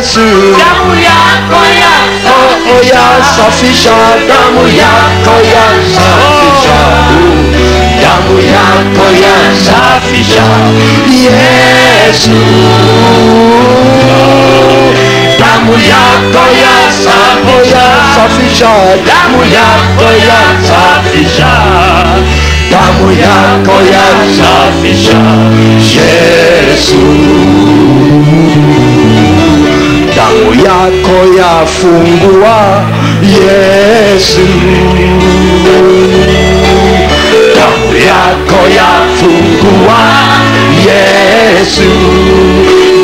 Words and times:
Yesu 0.00 0.20
damu 0.56 0.94
yako 0.96 1.60
ya 1.80 1.92
oh, 2.32 2.72
oh, 2.72 2.80
yasafisha 2.92 3.92
damu 4.28 4.64
yako 4.80 5.34
yasafisha 5.52 6.78
damu 8.02 8.36
yako 8.40 9.06
yasafisha 9.24 10.44
Yesu 11.24 12.30
damu 15.38 15.72
yako 15.92 16.44
yasapo 16.62 17.54
yasafisha 17.74 18.72
damu 19.06 19.44
yako 19.54 20.08
yasafisha 20.28 21.52
damu 22.70 23.12
yako 23.12 23.76
yasafisha 23.92 25.20
Yesu 25.94 27.00
damu 30.30 30.54
yako 30.64 31.38
yafungua 31.38 32.82
Yesu. 33.22 34.46
Damu 37.56 37.94
yako 38.06 38.60
yafungua 38.76 40.00
Yesu. 40.86 41.90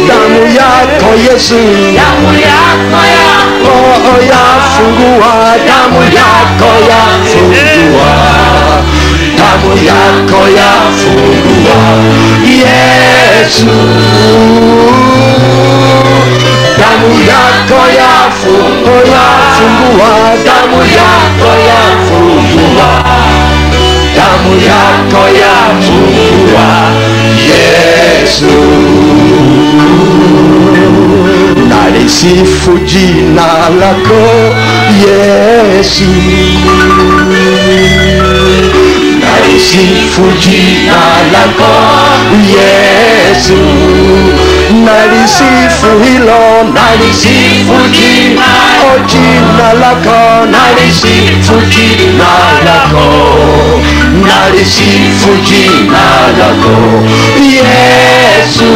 Damu 0.09 0.47
yako 0.57 1.11
Yesu. 1.33 1.55
Damu 1.97 2.33
yako 2.39 3.01
ya 3.07 3.27
oh, 3.65 4.09
oh, 4.09 4.23
yafungua. 4.23 5.55
Damu 5.67 6.03
yako 6.03 6.71
yafungua. 6.91 8.13
Damu 9.39 9.77
yako 9.87 10.49
yafungua 10.59 11.79
Yesu 12.47 13.67
damu 16.79 17.15
yako 17.31 17.81
yafungua 17.99 19.25
fungua. 19.57 20.13
Damu 20.45 20.83
yako 20.83 21.51
yafungua 21.69 23.05
damu 24.17 24.61
yako 24.61 25.29
yafungua 25.41 26.69
Yesu. 27.49 28.57
Nalisifu 31.69 32.79
jina 32.79 33.47
lako 33.81 34.55
Yesu 35.07 36.05
nalisifu 39.57 40.23
jina 40.41 41.01
lako 41.33 41.73
Yesu. 42.53 43.57
Nalisifu 44.85 45.87
hilo 46.05 46.63
nalisifu 46.75 47.89
jina. 47.93 48.43
O 48.95 48.99
jina 49.07 49.73
lako 49.81 50.47
nalisifu 50.47 51.55
jina 51.69 52.29
lako. 52.65 53.09
Nalisifu 54.27 55.37
jina 55.45 56.05
lako 56.39 57.03
Yesu 57.43 58.71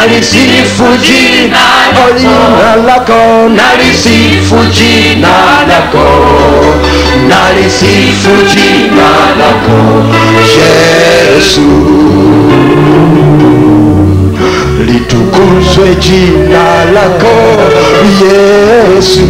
nalisifu 0.00 0.84
jina 1.02 1.58
o 2.06 2.18
jina 2.18 2.76
lako 2.86 3.48
nalisifu 3.48 4.56
jina 4.72 5.28
lako. 5.68 6.06
Nalisifu 7.28 8.30
jina 8.54 9.10
lako. 9.40 10.04
Yesu. 10.56 11.60
Litukuzwe 14.86 15.94
jina 15.94 16.84
lako 16.94 17.36
Yesu. 18.22 19.28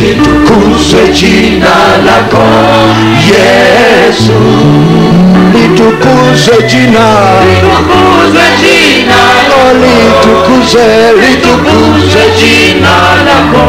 Litukuzwe 0.00 1.08
jina 1.12 1.76
lako 2.06 2.44
Yesu 3.30 4.32
litukuzwe 5.78 6.62
jina. 6.68 7.06
Tukuzwe 7.60 8.44
jina 8.60 9.20
litukuzwe 9.82 10.86
litukuzwe 11.20 12.22
jina 12.38 12.94
lako. 13.26 13.66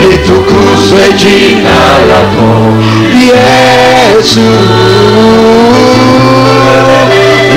Litukuzwe 0.00 1.12
jina 1.16 1.78
lako. 2.10 2.48
Yesu. 3.28 4.48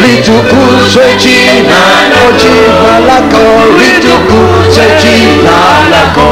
Litukuzwe 0.01 1.05
jina 1.17 1.81
o 2.27 2.31
jina 2.41 2.99
lako. 3.07 3.45
Litukuzwe 3.79 4.85
jina 5.01 5.57
lako 5.91 6.29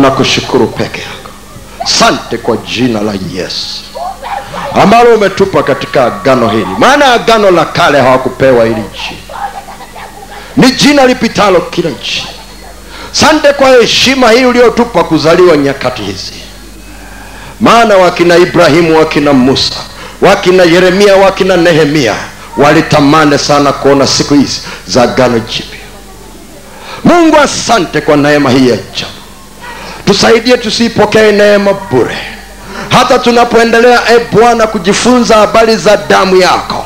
tunakushukuru 0.00 0.66
peke 0.66 1.00
yako. 1.00 1.30
Sante 1.86 2.38
kwa 2.38 2.56
jina 2.56 3.00
la 3.00 3.12
Yesu 3.34 3.82
ambalo 4.82 5.14
umetupa 5.14 5.62
katika 5.62 6.04
agano 6.06 6.48
hili, 6.48 6.66
maana 6.78 7.12
agano 7.12 7.50
la 7.50 7.64
kale 7.64 8.00
hawakupewa 8.00 8.64
hili 8.64 8.74
jina, 8.92 9.38
ni 10.56 10.72
jina 10.72 11.06
lipitalo 11.06 11.60
kila 11.60 11.90
jina. 11.90 12.26
Sante 13.12 13.52
kwa 13.52 13.68
heshima 13.70 14.30
hii 14.30 14.44
uliotupa 14.44 15.04
kuzaliwa 15.04 15.56
nyakati 15.56 16.02
hizi 16.02 16.32
maana 17.60 17.96
wakina 17.96 18.36
Ibrahimu, 18.36 18.98
wakina 18.98 19.32
Musa, 19.32 19.74
wakina 20.22 20.62
Yeremia, 20.62 21.16
wakina 21.16 21.56
Nehemia 21.56 22.14
walitamani 22.56 23.38
sana 23.38 23.72
kuona 23.72 24.06
siku 24.06 24.34
hizi 24.34 24.60
za 24.86 25.02
agano 25.02 25.38
jipya. 25.38 25.80
Mungu, 27.04 27.36
asante 27.36 28.00
kwa 28.00 28.16
neema 28.16 28.50
hii 28.50 28.68
ya 28.68 28.74
ajabu. 28.74 29.09
Tusaidie 30.10 30.56
tusiipokee 30.58 31.32
neema 31.32 31.72
bure, 31.90 32.18
hata 32.88 33.18
tunapoendelea 33.18 34.00
e 34.14 34.20
Bwana 34.32 34.66
kujifunza 34.66 35.34
habari 35.36 35.76
za 35.76 35.96
damu 35.96 36.36
yako. 36.36 36.84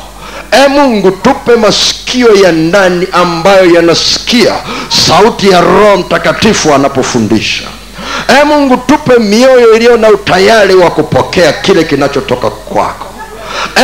E 0.64 0.69
Mungu, 0.69 1.10
tupe 1.10 1.56
masikio 1.56 2.34
ya 2.34 2.52
ndani 2.52 3.06
ambayo 3.12 3.70
yanasikia 3.75 4.54
sauti 4.88 5.50
ya 5.50 5.60
Roho 5.60 5.96
Mtakatifu 5.96 6.75
anapofundisha. 6.75 7.64
E 8.40 8.44
Mungu, 8.44 8.76
tupe 8.76 9.19
mioyo 9.19 9.75
iliyo 9.76 9.96
na 9.96 10.08
utayari 10.08 10.75
wa 10.75 10.90
kupokea 10.90 11.52
kile 11.52 11.84
kinachotoka 11.84 12.50
kwako. 12.50 13.06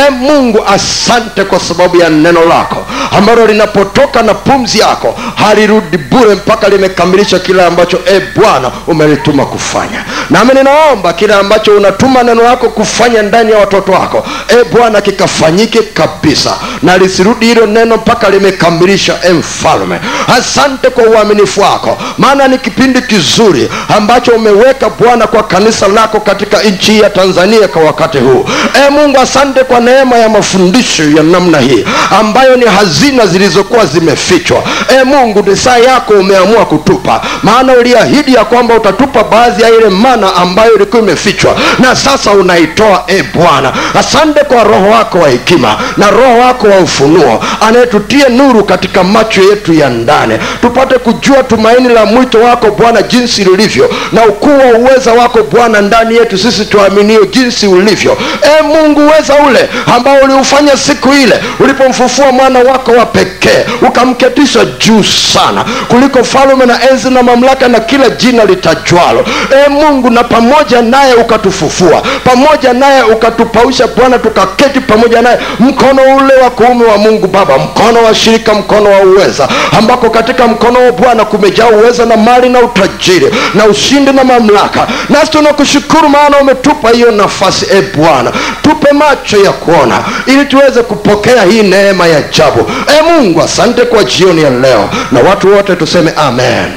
E 0.07 0.09
Mungu, 0.09 0.63
asante 0.67 1.43
kwa 1.43 1.59
sababu 1.59 1.97
ya 1.97 2.09
neno 2.09 2.45
lako 2.45 2.85
ambalo 3.11 3.47
linapotoka 3.47 4.21
na 4.23 4.33
pumzi 4.33 4.79
yako 4.79 5.15
halirudi 5.35 5.97
bure 5.97 6.35
mpaka 6.35 6.69
limekamilisha 6.69 7.39
kile 7.39 7.65
ambacho 7.65 7.99
e 8.05 8.21
Bwana 8.35 8.71
umelituma 8.87 9.45
kufanya. 9.45 10.05
Nami 10.31 10.53
ninaomba 10.53 11.13
kile 11.13 11.33
ambacho 11.33 11.77
unatuma 11.77 12.23
neno 12.23 12.43
lako 12.43 12.69
kufanya 12.69 13.21
ndani 13.21 13.51
ya 13.51 13.57
watoto 13.57 13.91
wako. 13.91 14.25
E 14.49 14.63
bwana 14.71 15.01
kikafanyike 15.01 15.79
kabisa. 15.81 16.53
Na 16.83 16.97
lisirudi 16.97 17.45
hilo 17.45 17.65
neno 17.65 17.97
mpaka 17.97 18.29
limekamilisha 18.29 19.19
e 19.23 19.33
mfalme. 19.33 19.99
Asante 20.37 20.89
kwa 20.89 21.03
uaminifu 21.03 21.61
wako. 21.61 21.97
Maana 22.17 22.47
ni 22.47 22.57
kipindi 22.57 23.01
kizuri 23.01 23.69
ambacho 23.97 24.31
umeweka 24.31 24.89
bwana 24.89 25.27
kwa 25.27 25.43
kanisa 25.43 25.87
lako 25.87 26.19
katika 26.19 26.63
nchi 26.63 26.99
ya 26.99 27.09
tanzania 27.09 27.67
kwa 27.67 27.81
wakati 27.83 28.17
huu. 28.17 28.45
E 28.87 28.89
mungu 28.89 29.17
asante 29.19 29.63
kwa 29.63 29.79
neema 29.79 30.17
ya 30.17 30.29
mafundisho 30.29 31.03
ya 31.03 31.23
namna 31.23 31.59
hii 31.59 31.85
ambayo 32.19 32.55
ni 32.55 32.65
hazina 32.65 33.25
zilizokuwa 33.25 33.85
zimefichwa. 33.85 34.63
E 35.01 35.03
mungu 35.03 35.43
ni 35.49 35.57
saa 35.57 35.77
yako 35.77 36.13
umeamua 36.13 36.65
kutupa. 36.65 37.21
Maana 37.43 37.73
uliahidi 37.73 38.33
ya 38.33 38.45
kwamba 38.45 38.75
utatupa 38.75 39.23
baadhi 39.23 39.61
ya 39.63 39.69
ile 39.69 39.89
mana 39.89 40.20
ambayo 40.35 40.75
ilikuwa 40.75 41.01
imefichwa. 41.01 41.55
Na 41.79 41.95
sasa 41.95 42.31
unaitoa 42.31 43.03
e 43.07 43.23
bwana. 43.33 43.73
Asante 43.99 44.39
kwa 44.43 44.63
roho 44.63 44.89
wako 44.89 45.17
wa 45.19 45.29
hekima 45.29 45.77
na 45.97 46.11
roho 46.11 46.37
wako 46.39 46.67
wa 46.67 46.77
ufunuo 46.77 47.43
anayetutie 47.61 48.29
nuru 48.29 48.63
katika 48.63 49.03
macho 49.03 49.41
yetu 49.41 49.73
ya 49.73 49.89
ndani. 49.89 50.39
Tupate 50.61 50.95
kujua 50.99 51.43
tumaini 51.43 51.89
la 51.89 52.05
mwito 52.05 52.39
wako 52.39 52.71
bwana 52.71 53.01
jinsi 53.01 53.43
lilivyo 53.43 53.89
na 54.11 54.25
ukuu 54.25 54.57
wa 54.59 54.65
uweza 54.79 55.13
wako 55.13 55.39
bwana 55.43 55.81
ndani 55.81 56.15
yetu 56.15 56.37
sisi 56.37 56.65
tuaminio 56.65 57.25
jinsi 57.25 57.67
ulivyo. 57.67 58.17
E 58.59 58.63
mungu 58.63 59.01
uweza 59.01 59.33
ule 59.49 59.69
ambao 59.95 60.17
uliufanya 60.23 60.77
siku 60.77 61.13
ile 61.13 61.39
ulipomfufua 61.59 62.31
mwana 62.31 62.59
wako 62.59 62.91
wa 62.91 63.05
pekee 63.05 63.65
ukamketisha 63.87 64.65
juu 64.65 65.03
sana 65.03 65.65
kuliko 65.87 66.23
falume 66.23 66.65
na 66.65 66.89
enzi 66.89 67.09
na 67.09 67.23
mamlaka 67.23 67.67
na 67.67 67.79
kila 67.79 68.09
jina 68.09 68.45
litajwalo. 68.45 69.25
E 69.65 69.69
mungu 69.69 70.09
na 70.11 70.23
pamoja 70.23 70.81
naye 70.81 71.13
ukatufufua 71.13 72.01
pamoja 72.23 72.73
naye 72.73 73.03
ukatupausha 73.03 73.87
bwana 73.87 74.19
tukaketi 74.19 74.79
pamoja 74.79 75.21
naye. 75.21 75.37
Mkono 75.59 76.01
ule 76.17 76.33
wa 76.43 76.49
kuume 76.49 76.85
wa 76.85 76.97
mungu 76.97 77.27
baba 77.27 77.57
mkono 77.57 78.03
wa 78.03 78.15
shirika 78.15 78.53
mkono 78.53 78.89
wa 78.91 78.99
uweza 78.99 79.47
ambako 79.77 80.09
katika 80.09 80.47
mkono 80.47 80.85
wa 80.85 80.91
bwana 80.91 81.25
kumejaa 81.25 81.67
uweza 81.67 82.05
na 82.05 82.17
mali 82.17 82.49
na 82.49 82.59
utajiri 82.59 83.31
na 83.53 83.65
ushindi 83.65 84.11
na 84.11 84.23
mamlaka. 84.23 84.87
Nasi 85.09 85.31
tunakushukuru 85.31 86.09
maana 86.09 86.37
umetupa 86.37 86.89
hiyo 86.89 87.11
nafasi 87.11 87.65
e 87.73 87.81
bwana. 87.97 88.31
Tupe 88.61 88.91
macho 88.93 89.37
ya 89.37 89.51
kuona 89.51 89.99
ili 90.25 90.45
tuweze 90.45 90.83
kupokea 90.83 91.43
hii 91.43 91.63
neema 91.63 92.07
ya 92.07 92.17
ajabu. 92.17 92.71
E 92.99 93.01
mungu 93.01 93.41
asante 93.41 93.81
kwa 93.81 94.03
jioni 94.03 94.43
ya 94.43 94.49
leo 94.49 94.89
na 95.11 95.19
watu 95.19 95.55
wote 95.55 95.75
tuseme 95.75 96.13
amen 96.17 96.71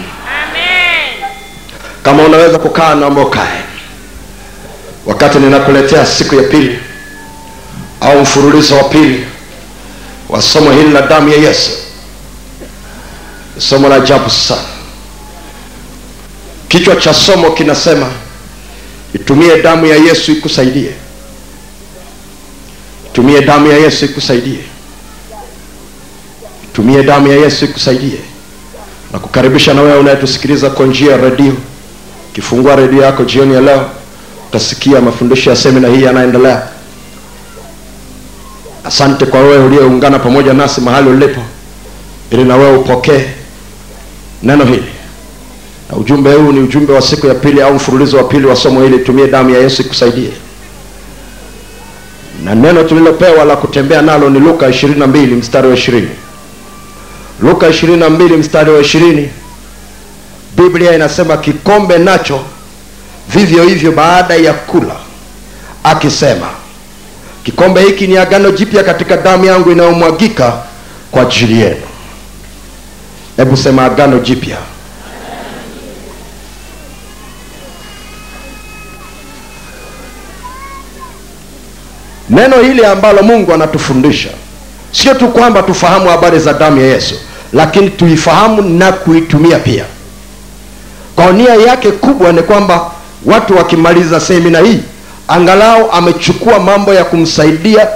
kama 2.04 2.22
unaweza 2.22 2.58
kukaa 2.58 2.94
naomba 2.94 3.20
ukae. 3.22 3.62
Wakati 5.06 5.38
ninakuletea 5.38 6.06
siku 6.06 6.34
ya 6.34 6.42
pili 6.42 6.78
au 8.00 8.20
mfululizo 8.20 8.76
wa 8.76 8.84
pili 8.84 9.26
wa 10.28 10.42
somo 10.42 10.72
hili 10.72 10.90
la 10.90 11.02
damu 11.02 11.28
ya 11.28 11.36
yesu 11.36 11.70
somo 13.58 13.88
la 13.88 13.94
ajabu 13.96 14.30
sana. 14.30 14.62
Kichwa 16.68 16.96
cha 16.96 17.14
somo 17.14 17.50
kinasema 17.50 18.06
itumie 19.14 19.62
damu 19.62 19.86
ya 19.86 19.96
yesu 19.96 20.32
ikusaidie. 20.32 20.92
Itumie 23.10 23.40
damu 23.40 23.66
ya 23.66 23.76
yesu 23.78 24.04
ikusaidie. 24.04 24.64
Itumie 26.64 27.02
damu 27.02 27.28
ya 27.28 27.36
yesu 27.36 27.64
ikusaidie. 27.64 28.18
Na 29.12 29.18
kukaribisha 29.18 29.74
na 29.74 29.82
wewe 29.82 29.98
unayetusikiliza 29.98 30.70
kwa 30.70 30.86
njia 30.86 31.12
ya 31.12 31.16
redio 31.18 31.54
ukifungua 32.34 32.76
redio 32.76 33.02
yako 33.02 33.24
jioni 33.24 33.54
ya 33.54 33.60
leo 33.60 33.86
utasikia 34.48 35.00
mafundisho 35.00 35.50
ya 35.50 35.56
semina 35.56 35.88
hii 35.88 36.02
yanaendelea. 36.02 36.62
Asante 38.84 39.26
kwa 39.26 39.40
wewe 39.40 39.64
uliyeungana 39.64 40.18
pamoja 40.18 40.52
nasi 40.54 40.80
mahali 40.80 41.08
ulipo 41.10 41.40
ili 42.30 42.44
na 42.44 42.56
wewe 42.56 42.76
upokee 42.76 43.24
neno 44.42 44.64
hili. 44.64 44.84
Na 45.90 45.96
ujumbe 45.96 46.32
huu 46.34 46.52
ni 46.52 46.60
ujumbe 46.60 46.92
wa 46.92 47.02
siku 47.02 47.26
ya 47.26 47.34
pili 47.34 47.62
au 47.62 47.74
mfululizo 47.74 48.16
wa 48.16 48.24
pili 48.24 48.46
wa 48.46 48.56
somo 48.56 48.82
hili. 48.82 48.98
Tumie 48.98 49.26
damu 49.26 49.50
ya 49.50 49.58
yesu 49.60 49.82
ikusaidie. 49.82 50.30
Na 52.44 52.54
neno 52.54 52.82
tulilopewa 52.84 53.44
la 53.44 53.56
kutembea 53.56 54.02
nalo 54.02 54.30
ni 54.30 54.40
luka 54.40 54.68
22 54.68 55.26
mstari 55.36 55.68
wa 55.68 55.74
20 55.74 56.02
luka 57.40 57.68
22 57.68 58.36
mstari 58.36 58.70
wa 58.70 58.80
20 58.80 59.26
biblia 60.56 60.94
inasema 60.94 61.36
kikombe 61.36 61.98
nacho 61.98 62.40
vivyo 63.28 63.62
hivyo 63.64 63.92
baada 63.92 64.34
ya 64.34 64.52
kula 64.52 64.96
akisema 65.84 66.46
kikombe 67.44 67.82
hiki 67.82 68.06
ni 68.06 68.16
agano 68.16 68.50
jipya 68.50 68.84
katika 68.84 69.16
damu 69.16 69.44
yangu 69.44 69.70
inayomwagika 69.72 70.52
kwa 71.10 71.22
ajili 71.22 71.60
yenu. 71.60 71.82
Hebu 73.36 73.56
sema 73.56 73.84
agano 73.84 74.18
jipya. 74.18 74.58
Neno 82.30 82.62
hili 82.62 82.84
ambalo 82.84 83.22
mungu 83.22 83.52
anatufundisha 83.52 84.28
sio 84.92 85.14
tu 85.14 85.28
kwamba 85.28 85.62
tufahamu 85.62 86.08
habari 86.08 86.38
za 86.38 86.52
damu 86.52 86.80
ya 86.80 86.86
yesu 86.86 87.14
lakini 87.52 87.90
tuifahamu 87.90 88.62
na 88.62 88.92
kuitumia 88.92 89.58
pia 89.58 89.84
kwa 91.16 91.32
nia 91.32 91.54
yake 91.54 91.90
kubwa 91.90 92.32
ni 92.32 92.42
kwamba 92.42 92.90
watu 93.26 93.56
wakimaliza 93.56 94.20
semina 94.20 94.58
hii 94.58 94.80
angalau 95.28 95.90
amechukua 95.92 96.58
mambo 96.58 96.94
ya 96.94 97.04
kumsaidia 97.04 97.88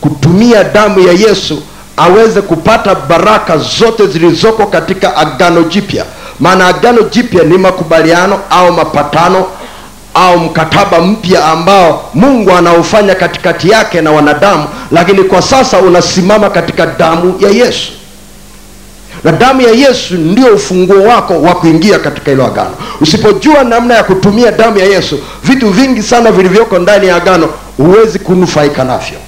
kutumia 0.00 0.64
damu 0.64 1.00
ya 1.00 1.12
yesu 1.12 1.62
aweze 1.96 2.40
kupata 2.42 2.94
baraka 2.94 3.56
zote 3.58 4.06
zilizoko 4.06 4.66
katika 4.66 5.16
agano 5.16 5.62
jipya. 5.62 6.04
Maana 6.40 6.66
agano 6.66 7.02
jipya 7.02 7.44
ni 7.44 7.58
makubaliano 7.58 8.40
au 8.50 8.72
mapatano 8.72 9.46
au 10.14 10.38
mkataba 10.38 11.00
mpya 11.00 11.44
ambao 11.44 12.10
mungu 12.14 12.50
anaufanya 12.52 13.14
katikati 13.14 13.70
yake 13.70 14.00
na 14.00 14.10
wanadamu 14.10 14.64
lakini 14.90 15.22
kwa 15.24 15.42
sasa 15.42 15.78
unasimama 15.78 16.50
katika 16.50 16.86
damu 16.86 17.34
ya 17.40 17.50
yesu 17.50 17.92
na 19.24 19.32
damu 19.32 19.60
ya 19.60 19.70
yesu 19.70 20.14
ndio 20.14 20.54
ufunguo 20.54 21.02
wako 21.02 21.42
wa 21.42 21.54
kuingia 21.54 21.98
katika 21.98 22.30
hilo 22.30 22.46
agano. 22.46 22.74
Usipojua 23.00 23.64
namna 23.64 23.94
ya 23.94 24.04
kutumia 24.04 24.52
damu 24.52 24.78
ya 24.78 24.84
yesu 24.86 25.18
vitu 25.44 25.70
vingi 25.70 26.02
sana 26.02 26.32
vilivyoko 26.32 26.78
ndani 26.78 27.06
ya 27.06 27.16
agano 27.16 27.48
huwezi 27.76 28.18
kunufaika 28.18 28.84
navyo. 28.84 29.18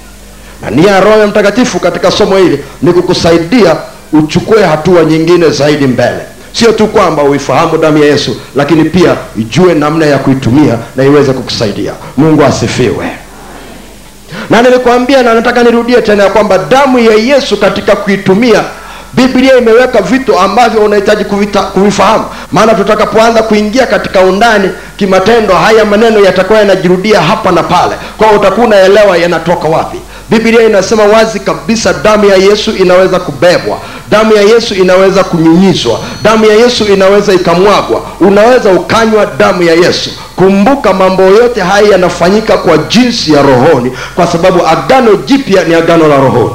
Na 0.61 0.69
nia 0.69 0.91
ya 0.91 1.01
roho 1.01 1.19
ya 1.19 1.27
mtakatifu 1.27 1.79
katika 1.79 2.11
somo 2.11 2.37
hili 2.37 2.59
ni 2.81 2.93
kukusaidia 2.93 3.75
uchukue 4.13 4.63
hatua 4.63 5.05
nyingine 5.05 5.49
zaidi 5.49 5.87
mbele. 5.87 6.19
Sio 6.53 6.71
tu 6.71 6.87
kwamba 6.87 7.23
uifahamu 7.23 7.77
damu 7.77 7.97
ya 7.97 8.05
yesu 8.05 8.35
lakini 8.55 8.85
pia 8.85 9.15
ijue 9.39 9.73
namna 9.73 10.05
ya 10.05 10.17
kuitumia 10.17 10.77
na 10.95 11.03
iweze 11.03 11.33
kukusaidia. 11.33 11.91
Mungu 12.17 12.43
asifiwe. 12.43 13.05
Na 14.49 14.61
nilikwambia 14.61 15.23
na 15.23 15.33
nataka 15.33 15.63
nirudie 15.63 16.01
tena 16.01 16.23
ya 16.23 16.29
kwamba 16.29 16.57
damu 16.57 16.99
ya 16.99 17.13
yesu 17.13 17.57
katika 17.57 17.95
kuitumia 17.95 18.63
biblia 19.15 19.57
imeweka 19.57 20.01
vitu 20.01 20.39
ambavyo 20.39 20.81
unahitaji 20.81 21.25
kuvifahamu. 21.73 22.25
Maana 22.51 22.73
tutakapoanza 22.73 23.43
kuingia 23.43 23.85
katika 23.87 24.19
undani 24.21 24.69
kimatendo. 24.97 25.53
Haya 25.53 25.85
maneno 25.85 26.19
yatakuwa 26.19 26.59
yanajirudia 26.59 27.21
hapa 27.21 27.51
na 27.51 27.63
pale. 27.63 27.95
Kwao 28.17 28.31
utakuwa 28.35 28.67
unaelewa 28.67 29.17
yanatoka 29.17 29.67
wapi. 29.67 29.97
Biblia 30.29 30.61
inasema 30.63 31.03
wazi 31.03 31.39
kabisa 31.39 31.93
damu 31.93 32.25
ya 32.25 32.35
yesu 32.35 32.71
inaweza 32.71 33.19
kubebwa. 33.19 33.77
Damu 34.11 34.33
ya 34.33 34.41
yesu 34.41 34.73
inaweza 34.75 35.23
kunyunyizwa. 35.23 35.99
Damu 36.23 36.45
ya 36.45 36.53
yesu 36.55 36.85
inaweza 36.85 37.33
ikamwagwa. 37.33 38.01
Unaweza 38.19 38.69
ukanywa 38.69 39.25
damu 39.25 39.63
ya 39.63 39.73
yesu. 39.73 40.09
Kumbuka 40.35 40.93
mambo 40.93 41.23
yote 41.23 41.61
haya 41.61 41.89
yanafanyika 41.89 42.57
kwa 42.57 42.77
jinsi 42.77 43.33
ya 43.33 43.41
rohoni. 43.41 43.91
Kwa 44.15 44.27
sababu 44.27 44.67
agano 44.67 45.15
jipya 45.15 45.63
ni 45.63 45.75
agano 45.75 46.07
la 46.07 46.15
rohoni. 46.17 46.51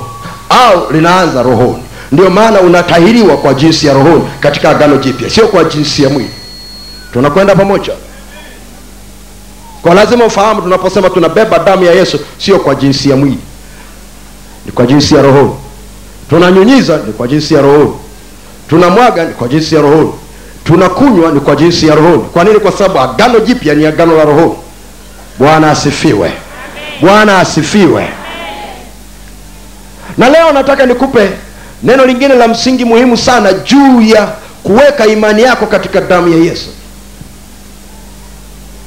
Au 0.66 0.92
linaanza 0.92 1.42
rohoni 1.42 1.82
ndio 2.12 2.30
maana 2.30 2.60
unatahiriwa 2.60 3.36
kwa 3.36 3.54
jinsi 3.54 3.86
ya 3.86 3.92
rohoni 3.94 4.24
katika 4.40 4.70
agano 4.70 4.96
jipya 4.96 5.30
sio 5.30 5.46
kwa 5.48 5.64
jinsi 5.64 6.02
ya 6.02 6.08
mwili. 6.08 6.30
Tunakwenda 7.12 7.54
pamoja. 7.56 7.92
Kwa 9.82 9.94
lazima 9.94 10.24
ufahamu 10.24 10.62
tunaposema 10.62 11.10
tunabeba 11.10 11.58
damu 11.58 11.84
ya 11.84 11.92
yesu 11.92 12.20
sio 12.38 12.58
kwa 12.58 12.74
jinsi 12.74 13.10
ya 13.10 13.16
mwili. 13.16 13.38
Ni 14.66 14.72
kwa 14.72 14.86
jinsi 14.86 15.14
ya 15.14 15.22
rohoni. 15.22 15.50
Tunanyunyiza 16.30 16.96
ni 17.06 17.12
kwa 17.12 17.28
jinsi 17.28 17.54
ya 17.54 17.62
rohoni. 17.62 17.92
Tunamwaga 18.68 19.24
ni 19.24 19.34
kwa 19.34 19.48
jinsi 19.48 19.74
ya 19.74 19.80
rohoni. 19.82 20.12
Tunakunywa 20.64 21.32
ni 21.32 21.40
kwa 21.40 21.56
jinsi 21.56 21.86
ya 21.86 21.94
rohoni. 21.94 22.22
Kwa 22.32 22.44
nini? 22.44 22.58
Kwa 22.60 22.72
sababu 22.72 22.98
agano 23.00 23.40
jipya 23.40 23.74
ni 23.74 23.86
agano 23.86 24.16
la 24.16 24.24
rohoni. 24.24 24.54
Bwana 25.38 25.70
asifiwe. 25.70 26.32
Bwana 27.00 27.38
asifiwe. 27.38 28.08
Na 30.18 30.28
leo 30.28 30.52
nataka 30.52 30.86
nikupe 30.86 31.30
neno 31.82 32.06
lingine 32.06 32.34
la 32.34 32.48
msingi 32.48 32.84
muhimu 32.84 33.16
sana 33.16 33.52
juu 33.52 34.00
ya 34.00 34.28
kuweka 34.62 35.06
imani 35.06 35.42
yako 35.42 35.66
katika 35.66 36.00
damu 36.00 36.28
ya 36.28 36.44
yesu. 36.50 36.68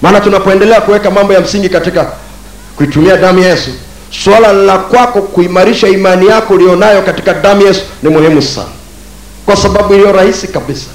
Maana 0.01 0.19
tunapoendelea 0.21 0.81
kuweka 0.81 1.11
mambo 1.11 1.33
ya 1.33 1.41
msingi 1.41 1.69
katika 1.69 2.11
kuitumia 2.77 3.17
damu 3.17 3.39
ya 3.39 3.49
yesu 3.49 3.69
swala 4.23 4.53
la 4.53 4.77
kwako 4.77 5.21
kuimarisha 5.21 5.87
imani 5.87 6.27
yako 6.27 6.53
ulionayo 6.53 7.01
katika 7.01 7.33
damu 7.33 7.61
ya 7.61 7.67
yesu 7.67 7.81
ni 8.03 8.09
muhimu 8.09 8.41
sana. 8.41 8.67
Kwa 9.45 9.55
sababu 9.55 9.93
iliyo 9.93 10.11
rahisi 10.11 10.47
kabisa. 10.47 10.87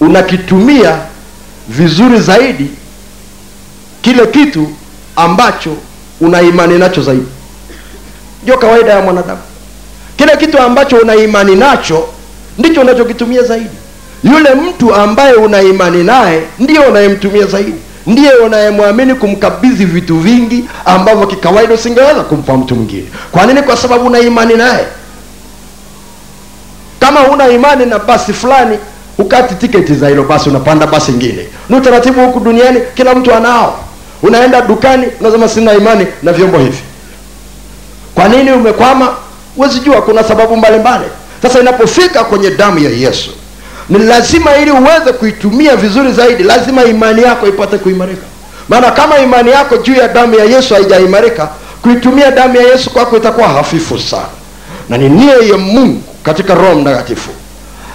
Unakitumia 0.00 0.98
vizuri 1.68 2.20
zaidi 2.20 2.70
kile 4.02 4.26
kitu 4.26 4.68
ambacho 5.16 5.76
una 6.20 6.42
imani 6.42 6.78
nacho 6.78 7.02
zaidi. 7.02 7.26
Ndio 8.42 8.58
kawaida 8.58 8.92
ya 8.92 9.00
mwanadamu 9.00 9.40
kile 10.22 10.36
kitu 10.36 10.58
ambacho 10.58 10.96
una 10.96 11.14
imani 11.16 11.54
nacho 11.56 12.08
ndicho 12.58 12.80
unachokitumia 12.80 13.42
zaidi. 13.42 13.70
Yule 14.24 14.54
mtu 14.54 14.94
ambaye 14.94 15.32
una 15.34 15.62
imani 15.62 16.04
naye 16.04 16.42
ndiyo 16.58 16.82
unayemtumia 16.82 17.46
zaidi. 17.46 17.74
Ndiye 18.06 18.32
unayemwamini 18.34 19.14
kumkabidhi 19.14 19.84
vitu 19.84 20.16
vingi 20.18 20.64
ambavyo 20.84 21.26
kikawaida 21.26 21.74
usingeweza 21.74 22.20
kumpa 22.20 22.56
mtu 22.56 22.74
mwingine. 22.76 23.06
Kwa 23.32 23.46
nini? 23.46 23.62
Kwa 23.62 23.76
sababu 23.76 24.06
una 24.06 24.18
imani 24.18 24.54
naye. 24.54 24.84
Kama 27.00 27.20
huna 27.20 27.48
imani 27.48 27.86
na 27.86 27.98
basi 27.98 28.32
fulani 28.32 28.78
ukati 29.18 29.54
tiketi 29.54 29.94
za 29.94 30.08
hilo 30.08 30.22
basi 30.24 30.48
unapanda 30.48 30.86
basi 30.86 31.12
ingine. 31.12 31.46
Ni 31.68 31.76
utaratibu 31.76 32.20
huku 32.20 32.40
duniani 32.40 32.80
kila 32.94 33.14
mtu 33.14 33.34
anao. 33.34 33.78
Unaenda 34.22 34.60
dukani 34.60 35.06
unasema 35.20 35.48
sina 35.48 35.74
imani 35.74 36.06
na 36.22 36.32
vyombo 36.32 36.58
hivi. 36.58 36.82
Kwa 38.14 38.28
nini 38.28 38.52
umekwama 38.52 39.14
huwezi 39.56 39.80
jua 39.80 40.02
kuna 40.02 40.24
sababu 40.24 40.56
mbalimbali. 40.56 41.04
Sasa 41.42 41.60
inapofika 41.60 42.24
kwenye 42.24 42.50
damu 42.50 42.78
ya 42.78 42.90
yesu 42.90 43.30
ni 43.88 43.98
lazima 43.98 44.56
ili 44.56 44.70
uweze 44.70 45.12
kuitumia 45.12 45.76
vizuri 45.76 46.12
zaidi 46.12 46.42
lazima 46.42 46.84
imani 46.84 47.22
yako 47.22 47.46
ipate 47.48 47.78
kuimarika. 47.78 48.22
Maana 48.68 48.90
kama 48.90 49.18
imani 49.18 49.50
yako 49.50 49.76
juu 49.76 49.94
ya 49.94 50.08
damu 50.08 50.34
ya 50.34 50.44
yesu 50.44 50.74
haijaimarika 50.74 51.48
kuitumia 51.82 52.30
damu 52.30 52.56
ya 52.56 52.62
yesu 52.62 52.90
kwako 52.90 53.16
itakuwa 53.16 53.48
hafifu 53.48 53.98
sana. 53.98 54.26
Na 54.88 54.98
ni 54.98 55.08
nia 55.08 55.34
ya 55.34 55.58
mungu 55.58 56.02
katika 56.22 56.54
roho 56.54 56.74
mtakatifu 56.74 57.30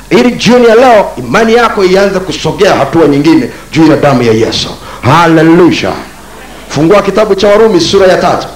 ili 0.10 0.32
jioni 0.32 0.68
ya 0.68 0.76
leo 0.76 1.12
imani 1.18 1.54
yako 1.54 1.84
ianze 1.86 2.20
kusogea 2.20 2.76
hatua 2.76 3.08
nyingine 3.08 3.50
juu 3.72 3.88
ya 3.92 3.98
damu 3.98 4.24
ya 4.24 4.34
yesu. 4.34 4.70
Haleluya! 5.02 5.92
Fungua 6.70 7.02
kitabu 7.02 7.36
cha 7.36 7.48
warumi 7.48 7.82
sura 7.82 8.08
ya 8.08 8.18
tatu 8.18 8.48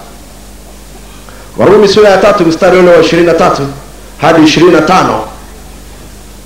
warumi 1.62 1.88
sura 1.88 2.10
ya 2.10 2.18
tatu 2.18 2.46
mstari 2.46 2.78
ule 2.80 2.92
wa 2.92 3.02
ishirini 3.02 3.28
na 3.28 3.34
tatu 3.34 3.62
hadi 4.18 4.44
ishirini 4.44 4.72
na 4.72 4.82
tano. 4.82 5.20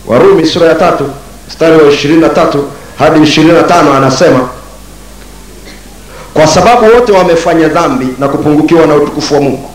Warumi 0.07 0.45
sura 0.45 0.67
ya 0.67 0.75
tatu 0.75 1.09
mstari 1.47 1.77
wa 1.83 1.91
ishirini 1.91 2.21
na 2.21 2.29
tatu 2.29 2.63
hadi 2.99 3.23
ishirini 3.23 3.53
na 3.53 3.63
tano 3.63 3.93
anasema 3.93 4.49
kwa 6.33 6.47
sababu 6.47 6.85
wote 6.85 7.11
wamefanya 7.11 7.67
dhambi 7.67 8.07
na 8.19 8.27
kupungukiwa 8.27 8.85
na 8.87 8.95
utukufu 8.95 9.33
wa 9.33 9.41
mungu 9.41 9.69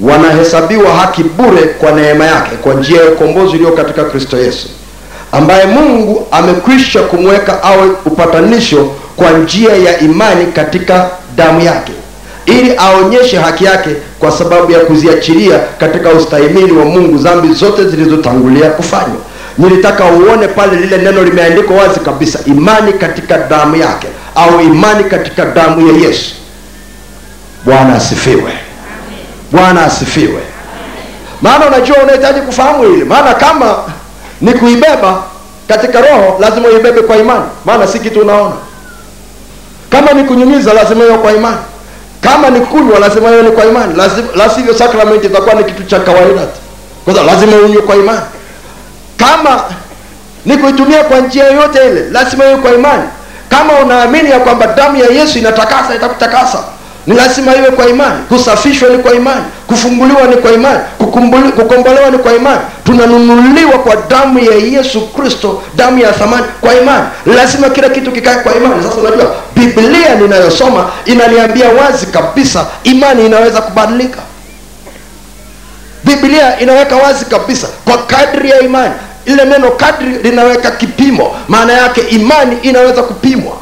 wanahesabiwa 0.00 0.94
haki 0.94 1.22
bure 1.22 1.62
kwa 1.62 1.90
neema 1.92 2.24
yake 2.24 2.56
kwa 2.56 2.74
njia 2.74 3.02
ya 3.02 3.10
ukombozi 3.10 3.56
ulio 3.56 3.72
katika 3.72 4.04
kristo 4.04 4.36
yesu 4.38 4.68
ambaye 5.32 5.66
mungu 5.66 6.26
amekwisha 6.30 7.02
kumweka 7.02 7.62
awe 7.62 7.88
upatanisho 8.06 8.90
kwa 9.16 9.30
njia 9.30 9.76
ya 9.76 9.98
imani 10.00 10.46
katika 10.52 11.10
damu 11.36 11.60
yake 11.60 11.92
ili 12.50 12.76
aonyeshe 12.76 13.36
haki 13.38 13.64
yake 13.64 13.90
kwa 14.18 14.30
sababu 14.32 14.72
ya 14.72 14.78
kuziachilia 14.80 15.58
katika 15.78 16.08
ustahimili 16.08 16.72
wa 16.72 16.84
mungu 16.84 17.18
dhambi 17.18 17.54
zote 17.54 17.84
zilizotangulia 17.88 18.70
kufanywa. 18.70 19.20
Nilitaka 19.58 20.04
uone 20.04 20.48
pale 20.48 20.76
lile 20.76 20.98
neno 20.98 21.22
limeandikwa 21.22 21.76
wazi 21.76 22.00
kabisa 22.00 22.38
imani 22.46 22.92
katika 22.92 23.38
damu 23.38 23.76
yake 23.76 24.06
au 24.34 24.60
imani 24.60 25.04
katika 25.04 25.44
damu 25.44 25.86
ya 25.88 26.08
yesu. 26.08 26.34
Bwana 27.64 27.94
asifiwe. 27.94 28.52
Bwana 29.52 29.84
asifiwe. 29.84 30.40
Maana 31.42 31.66
unajua 31.66 31.96
unahitaji 32.02 32.40
kufahamu 32.40 32.82
hili. 32.82 33.04
Maana 33.04 33.34
kama 33.34 33.76
ni 34.40 34.52
kuibeba 34.54 35.22
katika 35.68 36.00
roho 36.00 36.36
lazima 36.40 36.68
uibebe 36.68 37.00
kwa 37.02 37.16
imani. 37.16 37.44
Maana 37.64 37.86
si 37.86 37.98
kitu 37.98 38.20
unaona. 38.20 38.54
Kama 39.90 40.12
ni 40.12 40.24
kunyunyiza 40.24 40.72
lazima 40.72 41.04
hiyo 41.04 41.18
kwa 41.18 41.32
imani 41.32 41.56
kama 42.20 42.50
ni 42.50 42.60
kunywa 42.60 42.98
lazima 42.98 43.30
iwe 43.30 43.42
ni 43.42 43.50
kwa 43.50 43.64
imani. 43.64 43.94
La 44.36 44.50
sakramenti 44.78 45.26
itakuwa 45.26 45.54
ni 45.54 45.64
kitu 45.64 45.82
cha 45.84 46.00
kawaida 46.00 46.42
kwa 47.04 47.12
lazima 47.14 47.56
unywe 47.56 47.82
kwa 47.82 47.96
imani. 47.96 48.20
Kama 49.16 49.64
ni 50.46 50.56
kuitumia 50.56 51.04
kwa 51.04 51.20
njia 51.20 51.44
yoyote 51.44 51.86
ile 51.86 52.10
lazima 52.10 52.44
iwe 52.44 52.56
kwa 52.56 52.70
imani. 52.74 53.02
Kama 53.48 53.72
unaamini 53.72 54.30
ya 54.30 54.40
kwamba 54.40 54.66
damu 54.66 54.96
ya 54.96 55.06
yesu 55.10 55.38
inatakasa 55.38 55.94
itakutakasa 55.94 56.58
ni 57.06 57.14
lazima 57.16 57.56
iwe 57.56 57.70
kwa 57.70 57.88
imani. 57.88 58.18
Kusafishwa 58.28 58.88
ni 58.88 58.98
kwa 58.98 59.14
imani. 59.14 59.42
Kufunguliwa 59.66 60.22
ni 60.26 60.36
kwa 60.36 60.52
imani. 60.52 60.78
Kukombolewa 61.56 62.10
ni 62.10 62.18
kwa 62.18 62.32
imani. 62.36 62.60
Tunanunuliwa 62.84 63.78
kwa 63.78 63.96
damu 63.96 64.38
ya 64.38 64.54
yesu 64.54 65.00
kristo 65.08 65.62
damu 65.76 65.98
ya 65.98 66.12
thamani 66.12 66.46
kwa 66.60 66.74
imani. 66.74 67.04
Lazima 67.26 67.70
kila 67.70 67.88
kitu 67.88 68.12
kikae 68.12 68.34
kwa 68.36 68.54
imani. 68.56 68.82
Sasa 68.82 68.94
unajua 68.96 69.34
biblia 69.54 70.14
ninayosoma 70.14 70.90
inaniambia 71.06 71.68
wazi 71.68 72.06
kabisa 72.06 72.66
imani 72.84 73.26
inaweza 73.26 73.60
kubadilika. 73.60 74.18
Biblia 76.04 76.60
inaweka 76.60 76.96
wazi 76.96 77.24
kabisa 77.24 77.66
kwa 77.84 77.98
kadri 77.98 78.50
ya 78.50 78.60
imani. 78.60 78.94
Ile 79.26 79.44
neno 79.44 79.70
kadri 79.70 80.08
linaweka 80.22 80.70
kipimo. 80.70 81.36
Maana 81.48 81.72
yake 81.72 82.00
imani 82.00 82.56
inaweza 82.62 83.02
kupimwa 83.02 83.52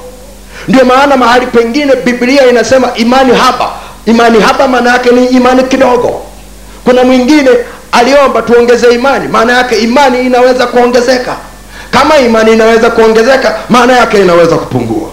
ndio 0.68 0.84
maana 0.84 1.16
mahali 1.16 1.46
pengine 1.46 1.92
biblia 2.04 2.46
inasema 2.50 2.88
imani 2.96 3.32
haba. 3.34 3.70
Imani 4.06 4.40
haba 4.40 4.68
maana 4.68 4.90
yake 4.90 5.10
ni 5.10 5.26
imani 5.26 5.62
kidogo. 5.62 6.20
Kuna 6.84 7.04
mwingine 7.04 7.50
aliomba 7.92 8.42
tuongeze 8.42 8.94
imani 8.94 9.28
maana 9.28 9.52
yake 9.52 9.76
imani 9.78 10.20
inaweza 10.26 10.66
kuongezeka. 10.66 11.36
Kama 11.90 12.18
imani 12.18 12.52
inaweza 12.52 12.90
kuongezeka 12.90 13.54
maana 13.68 13.92
yake 13.96 14.20
inaweza 14.22 14.56
kupungua. 14.56 15.08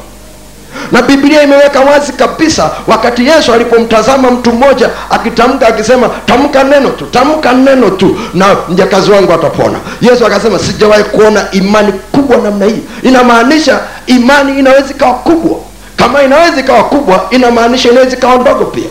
Na 0.91 1.01
biblia 1.01 1.43
imeweka 1.43 1.79
wazi 1.79 2.11
kabisa 2.13 2.69
wakati 2.87 3.27
yesu 3.27 3.53
alipomtazama 3.53 4.31
mtu 4.31 4.53
mmoja 4.53 4.89
akitamka 5.09 5.67
akisema 5.67 6.09
tamka 6.25 6.63
neno 6.63 6.89
tu 6.89 7.05
tamka 7.05 7.53
neno 7.53 7.89
tu 7.89 8.17
na 8.33 8.55
mjakazi 8.69 9.11
wangu 9.11 9.33
atapona. 9.33 9.79
Yesu 10.01 10.25
akasema 10.25 10.59
sijawahi 10.59 11.03
kuona 11.03 11.45
imani 11.51 11.93
kubwa 12.11 12.37
namna 12.37 12.65
hii. 12.65 12.81
Inamaanisha 13.03 13.79
imani 14.07 14.59
inaweza 14.59 14.89
ikawa 14.91 15.13
kubwa. 15.13 15.57
Kama 15.95 16.23
inaweza 16.23 16.59
ikawa 16.59 16.83
kubwa 16.83 17.27
inamaanisha 17.31 17.89
inaweza 17.91 18.17
ikawa 18.17 18.35
ndogo 18.37 18.65
pia. 18.65 18.89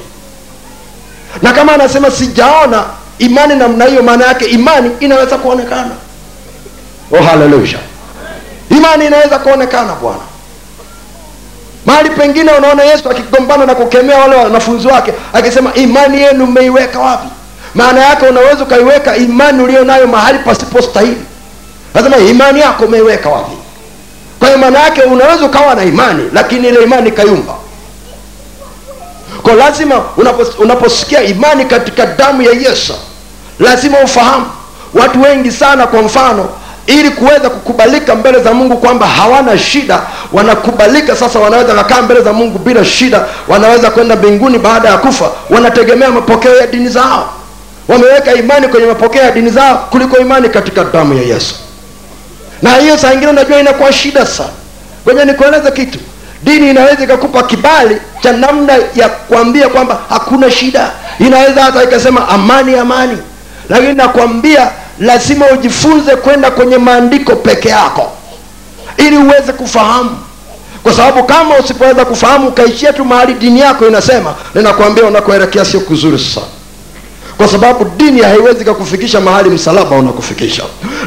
Na 1.43 1.53
kama 1.53 1.73
anasema 1.73 2.11
sijaona 2.11 2.85
imani 3.19 3.55
namna 3.55 3.85
hiyo 3.85 4.03
maana 4.03 4.25
yake 4.27 4.45
imani 4.45 4.91
inaweza 5.01 5.39
kuonekana. 5.39 5.91
Oh 7.13 7.23
haleluya 7.23 7.79
imani 8.71 9.07
inaweza 9.07 9.39
kuonekana 9.39 9.95
bwana. 9.95 10.21
Mahali 11.87 12.11
pengine 12.11 12.53
unaona 12.53 12.83
yesu 12.83 13.11
akigombana 13.11 13.67
na 13.67 13.75
kukemea 13.75 14.19
wale 14.19 14.37
wanafunzi 14.37 14.89
wake 14.89 15.13
akisema 15.33 15.75
imani 15.75 16.23
yenu 16.23 16.47
mmeiweka 16.47 16.99
wapi? 16.99 17.29
Maana 17.75 18.01
yake 18.01 18.27
unaweza 18.27 18.63
ukaiweka 18.65 19.17
imani 19.17 19.63
ulio 19.63 19.85
nayo 19.85 20.07
mahali 20.07 20.39
pasipostahili. 20.39 21.23
Nasema 21.95 22.17
imani 22.17 22.61
yako 22.61 22.85
umeiweka 22.85 23.29
wapi 23.29 23.53
kwa 24.45 24.51
hiyo 24.53 24.59
maana 24.61 24.79
yake 24.79 25.03
unaweza 25.03 25.45
ukawa 25.45 25.75
na 25.75 25.85
imani 25.85 26.23
lakini 26.33 26.69
ile 26.69 26.83
imani 26.83 27.11
kayumba 27.11 27.55
kwa 29.43 29.53
lazima 29.55 30.03
unapos, 30.17 30.49
unaposikia 30.59 31.23
imani 31.23 31.65
katika 31.65 32.07
damu 32.07 32.43
ya 32.43 32.53
yesu 32.53 32.95
lazima 33.61 33.99
ufahamu. 34.01 34.47
Watu 34.95 35.23
wengi 35.23 35.53
sana 35.53 35.87
kwa 35.87 36.03
mfano 36.03 36.49
ili 36.87 37.11
kuweza 37.11 37.51
kukubalika 37.51 38.15
mbele 38.15 38.43
za 38.43 38.55
mungu 38.55 38.77
kwamba 38.77 39.07
hawana 39.07 39.59
shida 39.59 40.01
wanakubalika 40.33 41.17
sasa 41.17 41.39
wanaweza 41.39 41.75
kakaa 41.75 42.03
mbele 42.03 42.21
za 42.21 42.33
mungu 42.33 42.59
bila 42.59 42.85
shida 42.85 43.25
wanaweza 43.49 43.91
kwenda 43.91 44.17
mbinguni 44.17 44.59
baada 44.59 44.89
ya 44.89 44.99
kufa 44.99 45.31
wanategemea 45.51 46.11
mapokeo 46.11 46.57
ya 46.57 46.67
dini 46.67 46.89
zao. 46.89 47.29
Wameweka 47.89 48.35
imani 48.35 48.69
kwenye 48.69 48.87
mapokeo 48.87 49.23
ya 49.23 49.31
dini 49.31 49.51
zao 49.51 49.87
kuliko 49.91 50.19
imani 50.19 50.49
katika 50.49 50.85
damu 50.85 51.15
ya 51.15 51.23
yesu 51.23 51.55
na 52.63 52.77
hiyo 52.77 52.99
saa 52.99 53.13
ingine 53.13 53.31
unajua 53.31 53.61
inakuwa 53.61 53.93
shida 53.93 54.27
sana. 54.27 54.49
Kwenye 55.05 55.25
nikueleze 55.25 55.71
kitu. 55.71 55.99
Dini 56.43 56.71
inaweza 56.71 57.05
ikakupa 57.05 57.43
kibali 57.43 57.97
cha 58.23 58.33
namna 58.33 58.73
ya 58.95 59.09
kuambia 59.09 59.69
kwamba 59.69 59.99
hakuna 60.09 60.51
shida. 60.51 60.91
Inaweza 61.19 61.63
hata 61.63 61.85
ikasema 61.85 62.29
amani 62.29 62.77
amani. 62.79 63.19
Lakini 63.69 63.95
nakwambia 63.95 64.71
lazima 65.01 65.47
ujifunze 65.51 66.17
kwenda 66.17 66.51
kwenye 66.51 66.79
maandiko 66.79 67.37
peke 67.37 67.69
yako. 67.69 68.13
Ili 68.97 69.17
uweze 69.17 69.53
kufahamu. 69.53 70.19
Kwa 70.83 70.93
sababu 70.93 71.25
kama 71.25 71.57
usipoweza 71.59 72.05
kufahamu 72.05 72.49
ukaishia 72.49 72.93
tu 72.93 73.05
mahali 73.05 73.35
dini 73.35 73.61
yako 73.61 73.89
inasema 73.89 74.35
ninakwambia 74.55 75.05
unakoelekea 75.05 75.65
sio 75.65 75.81
kuzuri 75.81 76.19
sana 76.19 76.47
kwa 77.45 77.53
sababu 77.53 77.85
dini 77.97 78.21
haiwezi 78.23 78.65
kakufikisha 78.65 79.21
mahali 79.21 79.51
msalaba 79.51 79.97
unakufikisha. 79.97 80.63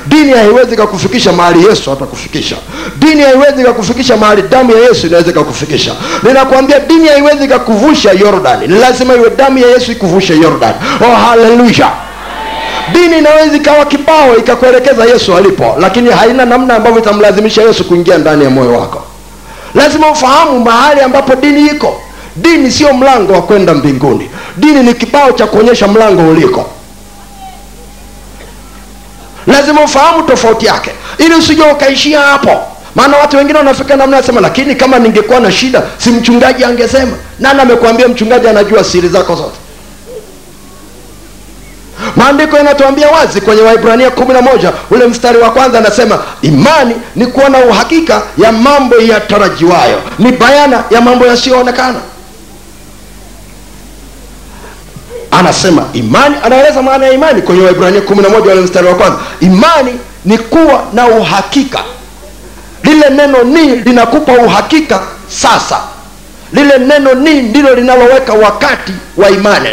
Dini 0.06 0.32
haiwezi 0.32 0.76
kakufikisha 0.76 1.32
mahali 1.32 1.66
yesu 1.66 1.92
atakufikisha. 1.92 2.56
Dini 2.96 3.22
haiwezi 3.22 3.64
kakufikisha 3.64 4.18
mahali 4.18 4.42
damu 4.42 4.72
ya 4.72 4.80
yesu 4.80 5.08
inaweza 5.08 5.32
kakufikisha 5.32 5.92
ninakwambia 6.24 6.80
dini 6.80 7.08
haiwezi 7.08 7.48
kakuvusha 7.48 8.12
yordani. 8.12 8.68
Ni 8.68 8.80
lazima 8.80 9.14
iwe 9.16 9.30
damu 9.30 9.58
ya 9.58 9.68
yesu 9.68 9.92
ikuvushe 9.92 10.38
yordani. 10.38 10.76
Oh 11.02 11.16
haleluya 11.16 11.90
dini 12.94 13.18
inaweza 13.18 13.56
ikawa 13.56 13.86
kibao 13.86 14.38
ikakuelekeza 14.38 15.06
yesu 15.06 15.36
alipo 15.38 15.76
lakini 15.80 16.10
haina 16.12 16.46
namna 16.46 16.76
ambavyo 16.76 17.00
itamlazimisha 17.00 17.62
yesu 17.62 17.84
kuingia 17.84 18.18
ndani 18.18 18.44
ya 18.44 18.50
moyo 18.50 18.74
wako. 18.74 19.04
Lazima 19.76 20.12
ufahamu 20.12 20.60
mahali 20.60 21.02
ambapo 21.02 21.36
dini 21.36 21.66
iko 21.68 22.02
dini 22.38 22.72
sio 22.72 22.94
mlango 22.94 23.34
wa 23.34 23.42
kwenda 23.42 23.74
mbinguni. 23.74 24.30
Dini 24.58 24.84
ni 24.84 24.94
kibao 24.94 25.32
cha 25.32 25.48
kuonyesha 25.48 25.88
mlango 25.88 26.30
uliko. 26.30 26.66
Lazima 29.48 29.82
ufahamu 29.82 30.24
tofauti 30.24 30.66
yake. 30.66 30.92
Ili 31.18 31.36
usije 31.36 31.64
ukaishia 31.64 32.20
hapo. 32.22 32.60
Maana 32.96 33.18
watu 33.18 33.38
wengine 33.38 33.58
wanafika 33.58 33.96
namna 33.96 34.18
nasema 34.18 34.42
lakini 34.42 34.76
kama 34.76 35.00
ningekuwa 35.00 35.40
na 35.40 35.52
shida 35.52 35.84
si 35.98 36.10
mchungaji 36.12 36.64
angesema. 36.64 37.12
Nani 37.40 37.62
amekuambia 37.62 38.08
mchungaji 38.08 38.48
anajua 38.48 38.84
siri 38.84 39.08
zako 39.10 39.36
zote? 39.36 39.56
Maandiko 42.16 42.58
yanatuambia 42.58 43.10
wazi 43.10 43.42
kwenye 43.42 43.62
waibrania 43.62 44.12
kumi 44.12 44.34
na 44.34 44.42
moja 44.42 44.74
ule 44.92 45.08
mstari 45.08 45.38
wa 45.38 45.52
kwanza 45.52 45.78
anasema 45.78 46.20
imani 46.42 46.96
ni 47.16 47.26
kuwa 47.28 47.50
na 47.50 47.58
uhakika 47.58 48.22
ya 48.38 48.52
mambo 48.52 48.96
yatarajiwayo 48.96 50.02
ni 50.20 50.32
bayana 50.32 50.84
ya 50.92 51.02
mambo 51.02 51.26
yasiyoonekana 51.26 52.00
anasema 55.40 55.86
imani 55.94 56.36
anaeleza 56.44 56.82
maana 56.82 57.06
ya 57.06 57.14
imani 57.14 57.42
kwenye 57.42 57.62
waibrania 57.66 58.02
kumi 58.02 58.22
na 58.24 58.30
moja 58.30 58.52
ule 58.52 58.62
mstari 58.62 58.88
wa 58.88 58.96
kwanza. 58.96 59.18
Imani 59.40 59.92
ni 60.26 60.38
kuwa 60.38 60.84
na 60.94 61.08
uhakika. 61.08 61.80
Lile 62.84 63.10
neno 63.10 63.44
ni 63.44 63.76
linakupa 63.76 64.32
uhakika 64.34 65.02
sasa. 65.28 65.80
Lile 66.54 66.78
neno 66.78 67.14
ni 67.14 67.42
ndilo 67.42 67.76
linaloweka 67.76 68.34
wakati 68.34 68.92
wa 69.18 69.30
imani. 69.30 69.70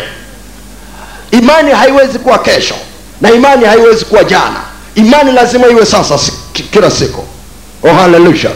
Imani 1.30 1.70
haiwezi 1.70 2.18
kuwa 2.18 2.38
kesho 2.38 2.74
na 3.20 3.30
imani 3.32 3.64
haiwezi 3.64 4.04
kuwa 4.04 4.24
jana. 4.24 4.60
Imani 4.94 5.32
lazima 5.32 5.66
iwe 5.68 5.86
sasa 5.86 6.18
kila 6.70 6.90
siku. 6.90 7.24
Oh 7.82 7.92
haleluya 7.94 8.50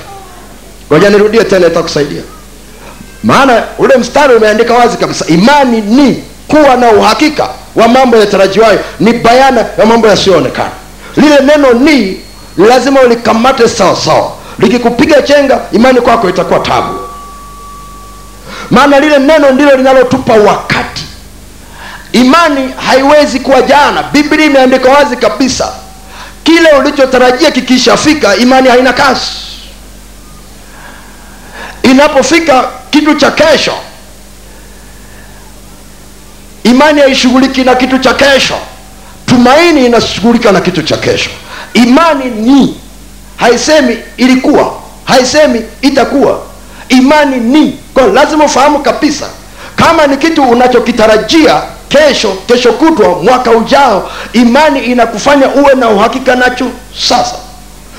ngoja 0.93 1.11
nirudie 1.11 1.45
tena 1.45 1.67
itakusaidia. 1.67 2.23
Maana 3.25 3.63
ule 3.79 3.97
mstari 3.97 4.35
umeandika 4.35 4.75
wazi 4.75 4.97
kabisa 4.97 5.27
imani 5.27 5.81
ni 5.81 6.25
kuwa 6.49 6.77
na 6.77 6.91
uhakika 6.91 7.49
wa 7.77 7.89
mambo 7.89 8.17
yatarajiwayo 8.17 8.81
ni 9.01 9.13
bayana 9.13 9.67
ya 9.79 9.87
mambo 9.87 10.09
yasiyoonekana. 10.09 10.71
Lile 11.17 11.41
neno 11.41 11.73
ni 11.73 12.21
lazima 12.57 13.01
ulikamate 13.01 13.69
sawa 13.69 13.97
sawa. 13.97 14.33
Likikupiga 14.59 15.23
chenga 15.23 15.61
imani 15.73 16.01
kwako 16.01 16.29
itakuwa 16.29 16.61
tabu. 16.61 16.99
Maana 18.71 19.01
lile 19.01 19.19
neno 19.19 19.51
ndilo 19.51 19.77
linalotupa 19.77 20.33
wakati. 20.33 21.05
Imani 22.13 22.73
haiwezi 22.87 23.41
kuwa 23.41 23.63
jana. 23.63 24.03
Biblia 24.03 24.47
imeandika 24.47 24.89
wazi 24.91 25.17
kabisa 25.17 25.73
kile 26.45 26.71
ulichotarajia 26.73 27.51
kikishafika 27.51 28.37
imani 28.37 28.69
haina 28.69 28.93
kazi 28.93 29.27
inapofika 31.83 32.65
kitu 32.91 33.15
cha 33.15 33.31
kesho 33.31 33.73
imani 36.65 37.01
haishughuliki 37.01 37.65
na 37.65 37.75
kitu 37.75 37.99
cha 37.99 38.15
kesho. 38.15 38.55
Tumaini 39.27 39.87
inashughulika 39.87 40.53
na 40.53 40.61
kitu 40.61 40.83
cha 40.83 40.97
kesho. 40.97 41.31
Imani 41.75 42.25
ni. 42.25 42.75
Haisemi 43.37 43.99
ilikuwa 44.17 44.73
haisemi 45.05 45.63
itakuwa. 45.83 46.41
Imani 46.89 47.37
ni. 47.37 47.79
Kwa 47.95 48.07
lazima 48.07 48.45
ufahamu 48.45 48.79
kabisa 48.79 49.27
kama 49.77 50.07
ni 50.07 50.17
kitu 50.17 50.43
unachokitarajia 50.43 51.63
kesho 51.89 52.29
kesho 52.47 52.73
kutwa 52.73 53.09
mwaka 53.09 53.51
ujao 53.51 54.11
imani 54.33 54.81
inakufanya 54.81 55.49
uwe 55.49 55.75
na 55.75 55.89
uhakika 55.89 56.37
nacho 56.37 56.67
sasa 57.09 57.35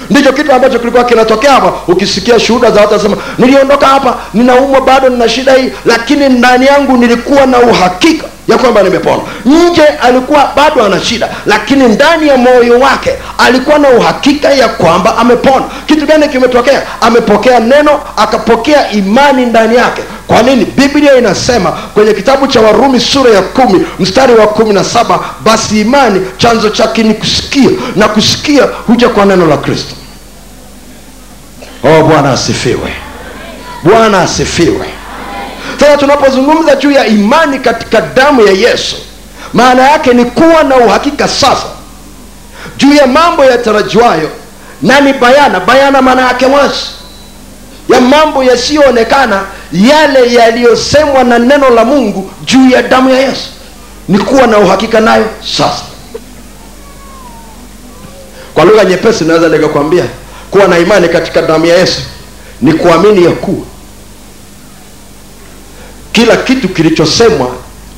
ndicho 0.10 0.34
kitu 0.34 0.54
ambacho 0.54 0.80
kilikuwa 0.80 1.04
kinatokea 1.04 1.52
hapa. 1.52 1.74
Ukisikia 1.88 2.40
shuhuda 2.40 2.72
za 2.72 2.82
watu 2.82 2.96
asema 2.96 3.18
niliondoka 3.38 3.88
hapa 3.88 4.18
ninaumwa 4.34 4.82
bado 4.82 5.10
nina 5.10 5.30
shida 5.30 5.54
hii 5.54 5.72
lakini 5.86 6.30
ndani 6.30 6.66
yangu 6.66 6.98
nilikuwa 6.98 7.46
na 7.46 7.58
uhakika 7.60 8.26
ya 8.48 8.58
kwamba 8.58 8.84
nimepona. 8.84 9.22
Nje 9.46 9.84
alikuwa 9.86 10.52
bado 10.56 10.84
ana 10.86 11.00
shida 11.02 11.30
lakini 11.46 11.88
ndani 11.88 12.28
ya 12.28 12.38
moyo 12.38 12.80
wake 12.80 13.12
alikuwa 13.38 13.80
na 13.80 13.90
uhakika 13.90 14.50
ya 14.54 14.68
kwamba 14.68 15.18
amepona. 15.18 15.66
Kitu 15.86 16.06
gani 16.06 16.28
kimetokea? 16.30 16.82
Amepokea 17.02 17.60
neno 17.60 18.00
akapokea 18.18 18.92
imani 18.92 19.46
ndani 19.46 19.76
yake 19.76 20.02
kwa 20.30 20.42
nini? 20.44 20.66
Biblia 20.66 21.16
inasema 21.18 21.72
kwenye 21.72 22.14
kitabu 22.14 22.48
cha 22.48 22.62
warumi 22.62 23.00
sura 23.00 23.32
ya 23.32 23.42
kumi 23.42 23.86
mstari 24.00 24.34
wa 24.34 24.48
kumi 24.48 24.74
na 24.74 24.84
saba 24.84 25.20
basi 25.44 25.82
imani 25.82 26.22
chanzo 26.38 26.70
chake 26.70 27.04
ni 27.04 27.14
kusikia 27.14 27.70
na 27.96 28.08
kusikia 28.08 28.64
huja 28.88 29.10
kwa 29.10 29.26
neno 29.26 29.46
la 29.48 29.58
kristo. 29.58 29.96
Oh 31.84 32.04
bwana 32.04 32.32
asifiwe. 32.32 32.94
Bwana 33.84 34.22
asifiwe. 34.22 34.86
Sasa 35.80 35.98
tunapozungumza 35.98 36.76
juu 36.76 36.92
ya 36.92 37.08
imani 37.08 37.60
katika 37.60 38.02
damu 38.02 38.42
ya 38.42 38.52
yesu 38.52 38.96
maana 39.54 39.84
yake 39.92 40.14
ni 40.14 40.26
kuwa 40.26 40.64
na 40.64 40.76
uhakika 40.76 41.28
sasa 41.28 41.68
juu 42.78 42.94
ya 42.94 43.08
mambo 43.08 43.46
yatarajiwayo 43.46 44.30
na 44.82 45.00
ni 45.00 45.14
bayana. 45.14 45.60
Bayana 45.60 46.02
maana 46.02 46.22
yake 46.22 46.46
wazi 46.46 46.86
ya 47.90 48.02
mambo 48.02 48.44
yasiyoonekana 48.44 49.42
yale 49.72 50.34
yaliyosemwa 50.34 51.24
na 51.24 51.40
neno 51.40 51.70
la 51.70 51.86
mungu 51.86 52.32
juu 52.46 52.70
ya 52.70 52.82
damu 52.82 53.10
ya 53.10 53.20
yesu 53.20 53.50
ni 54.08 54.20
kuwa 54.20 54.48
na 54.48 54.58
uhakika 54.58 55.00
nayo 55.00 55.26
sasa. 55.58 55.84
Kwa 58.54 58.66
lugha 58.66 58.86
nyepesi 58.86 59.24
naweza 59.24 59.50
nikakwambia 59.50 60.06
kuwa 60.52 60.68
na 60.68 60.80
imani 60.80 61.10
katika 61.10 61.42
damu 61.42 61.66
ya 61.66 61.78
yesu 61.78 62.02
ni 62.62 62.74
kuamini 62.74 63.26
ya 63.26 63.32
kuwa 63.32 63.66
kila 66.12 66.36
kitu 66.38 66.70
kilichosemwa 66.70 67.52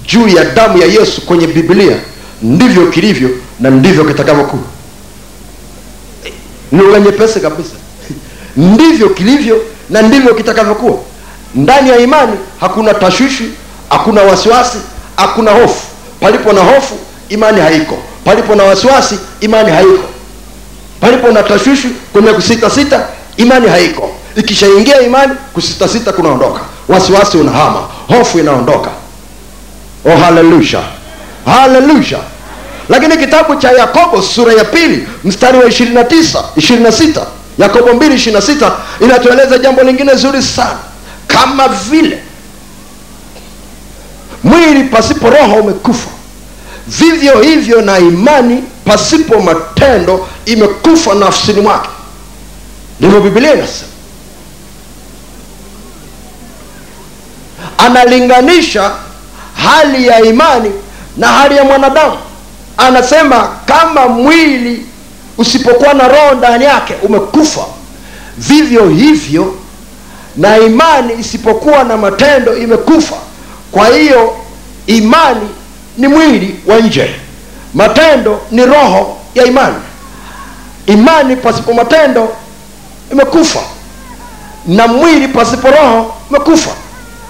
juu 0.07 0.27
ya 0.27 0.45
damu 0.45 0.77
ya 0.77 0.86
yesu 0.88 1.21
kwenye 1.25 1.47
biblia 1.47 1.97
ndivyo 2.41 2.88
kilivyo 2.88 3.29
na 3.60 3.69
ndivyo 3.69 4.05
kitakavyokuwa. 4.05 4.63
Lugha 6.71 6.99
nyepesi 6.99 7.39
kabisa. 7.39 7.73
Ndivyo 8.57 9.10
kilivyo 9.10 9.62
na 9.89 10.01
ndivyo 10.01 10.34
kitakavyokuwa 10.36 10.99
ndani 11.55 11.89
ya 11.89 11.97
imani 11.97 12.33
hakuna 12.59 12.93
tashwishi 12.93 13.43
hakuna 13.89 14.21
wasiwasi 14.21 14.77
hakuna 15.17 15.51
hofu. 15.51 15.85
Palipo 16.19 16.53
na 16.53 16.61
hofu 16.61 16.95
imani 17.29 17.61
haiko. 17.61 17.97
Palipo 18.25 18.55
na 18.55 18.63
wasiwasi 18.63 19.19
imani 19.41 19.71
haiko. 19.71 20.03
Palipo 21.01 21.27
na 21.31 21.43
tashwishi 21.43 21.87
kwenye 22.13 22.31
kusitasita 22.33 23.07
imani 23.37 23.67
haiko. 23.69 24.11
Ikishaingia 24.35 25.01
imani 25.01 25.33
kusitasita 25.53 26.13
kunaondoka. 26.13 26.59
Wasiwasi 26.87 27.37
unahama 27.37 27.79
hofu 28.07 28.39
inaondoka. 28.39 28.89
Oh 30.05 30.17
haleluya. 30.17 30.81
Haleluya. 31.45 32.19
Lakini 32.89 33.17
kitabu 33.17 33.55
cha 33.55 33.71
yakobo 33.71 34.21
sura 34.21 34.53
ya 34.53 34.63
pili 34.65 35.07
mstari 35.23 35.57
wa 35.57 35.65
29 35.65 36.43
26 36.57 37.21
yakobo 37.57 37.89
2 37.91 38.31
26 38.39 38.71
inatueleza 39.01 39.57
jambo 39.57 39.83
lingine 39.83 40.15
zuri 40.15 40.41
sana 40.41 40.77
kama 41.33 41.67
vile 41.67 42.23
mwili 44.43 44.83
pasipo 44.83 45.29
roho 45.29 45.53
umekufa 45.55 46.09
vivyo 46.87 47.41
hivyo 47.41 47.81
na 47.81 47.99
imani 47.99 48.63
pasipo 48.85 49.39
matendo 49.39 50.27
imekufa 50.45 51.13
nafsini 51.15 51.61
mwake. 51.61 51.89
Ndivyo 52.99 53.19
bibilia 53.21 53.53
inasema. 53.53 53.91
Analinganisha 57.77 58.91
hali 59.55 60.07
ya 60.07 60.21
imani 60.21 60.71
na 61.17 61.27
hali 61.27 61.57
ya 61.57 61.63
mwanadamu. 61.63 62.17
Anasema 62.77 63.49
kama 63.65 64.07
mwili 64.07 64.85
usipokuwa 65.37 65.93
na 65.93 66.07
roho 66.07 66.33
ndani 66.35 66.63
yake 66.65 66.93
umekufa 67.03 67.61
vivyo 68.37 68.89
hivyo 68.89 69.55
na 70.37 70.57
imani 70.57 71.13
isipokuwa 71.19 71.83
na 71.83 71.97
matendo 71.97 72.57
imekufa. 72.57 73.15
Kwa 73.71 73.87
hiyo 73.87 74.33
imani 74.87 75.49
ni 75.97 76.07
mwili 76.07 76.59
wa 76.67 76.79
nje. 76.79 77.15
Matendo 77.73 78.41
ni 78.51 78.65
roho 78.65 79.17
ya 79.35 79.45
imani. 79.45 79.75
Imani 80.85 81.35
pasipo 81.35 81.73
matendo 81.73 82.29
imekufa. 83.11 83.59
Na 84.67 84.87
mwili 84.87 85.27
pasipo 85.27 85.67
roho 85.71 86.13
umekufa 86.29 86.71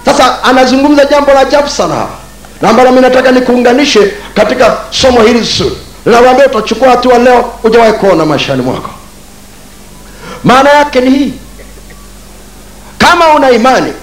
sasa 0.05 0.43
anazungumza 0.43 1.05
jambo 1.05 1.31
la 1.33 1.39
ajabu 1.39 1.69
sana 1.69 1.95
hapa. 1.95 2.13
Na 2.61 2.69
ambalo 2.69 2.91
mi 2.91 3.01
nataka 3.01 3.31
nikuunganishe 3.31 4.13
katika 4.35 4.77
somo 4.89 5.21
hili 5.21 5.41
zuri. 5.41 5.77
Linaloambia 6.05 6.45
utachukua 6.45 6.89
hatua 6.89 7.17
leo 7.17 7.51
ujawahi 7.63 7.93
kuona 7.93 8.25
maishani 8.25 8.61
mwako. 8.61 8.89
Maana 10.43 10.69
yake 10.69 11.01
ni 11.01 11.09
hii 11.09 11.33
kama 13.01 13.33
una 13.33 13.51
imani. 13.51 13.93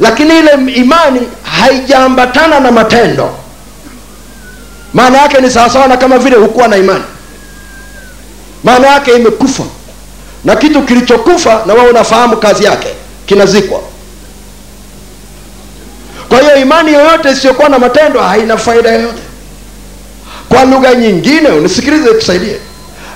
Lakini 0.00 0.38
ile 0.38 0.52
imani 0.74 1.20
haijaambatana 1.42 2.60
na 2.60 2.70
matendo. 2.72 3.30
Maana 4.94 5.18
yake 5.18 5.40
ni 5.40 5.50
sawasawa 5.50 5.88
na 5.88 5.96
kama 5.96 6.18
vile 6.18 6.36
hukuwa 6.36 6.68
na 6.68 6.76
imani. 6.76 7.04
Maana 8.64 8.86
yake 8.86 9.12
imekufa. 9.12 9.62
Na 10.44 10.56
kitu 10.56 10.82
kilichokufa 10.82 11.62
na 11.66 11.74
wewe 11.74 11.90
unafahamu 11.90 12.36
kazi 12.36 12.64
yake 12.64 12.88
kinazikwa. 13.26 13.80
Kwa 16.28 16.40
hiyo 16.40 16.56
imani 16.56 16.92
yoyote 16.92 17.30
isiyokuwa 17.30 17.68
na 17.68 17.78
matendo 17.78 18.20
haina 18.22 18.56
faida 18.56 18.90
yoyote. 18.90 19.22
Kwa 20.48 20.64
lugha 20.64 20.94
nyingine 20.94 21.48
unisikilize 21.48 22.08
kusaidie 22.10 22.56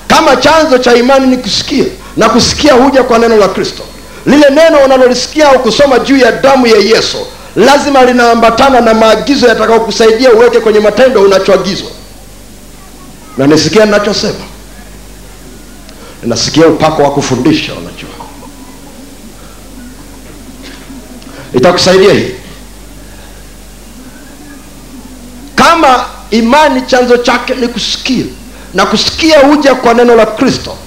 kama 0.07 0.35
chanzo 0.35 0.77
cha 0.77 0.95
imani 0.95 1.27
ni 1.27 1.37
kusikia 1.37 1.85
na 2.17 2.29
kusikia 2.29 2.73
huja 2.73 3.03
kwa 3.03 3.19
neno 3.19 3.37
la 3.37 3.47
kristo 3.47 3.83
lile 4.25 4.49
neno 4.49 4.77
unalolisikia 4.85 5.49
au 5.49 5.59
kusoma 5.59 5.99
juu 5.99 6.17
ya 6.17 6.31
damu 6.31 6.67
ya 6.67 6.77
yesu 6.77 7.17
lazima 7.55 8.03
linaambatana 8.03 8.81
na 8.81 8.93
maagizo 8.93 9.47
yatakayokusaidia 9.47 10.31
uweke 10.33 10.59
kwenye 10.59 10.79
matendo 10.79 11.21
unachoagizwa. 11.21 11.89
Na 13.37 13.47
nisikia 13.47 13.85
ninachosema. 13.85 14.45
Ninasikia 16.23 16.67
upako 16.67 17.03
wa 17.03 17.11
kufundisha 17.11 17.73
unajua 17.73 18.09
itakusaidia 21.53 22.13
hii. 22.13 22.31
Kama 25.55 26.05
imani 26.31 26.81
chanzo 26.81 27.17
chake 27.17 27.55
ni 27.55 27.67
kusikia 27.67 28.25
na 28.73 28.85
kusikia 28.85 29.39
huja 29.39 29.75
kwa 29.75 29.93
neno 29.93 30.15
la 30.15 30.25
kristo 30.25 30.77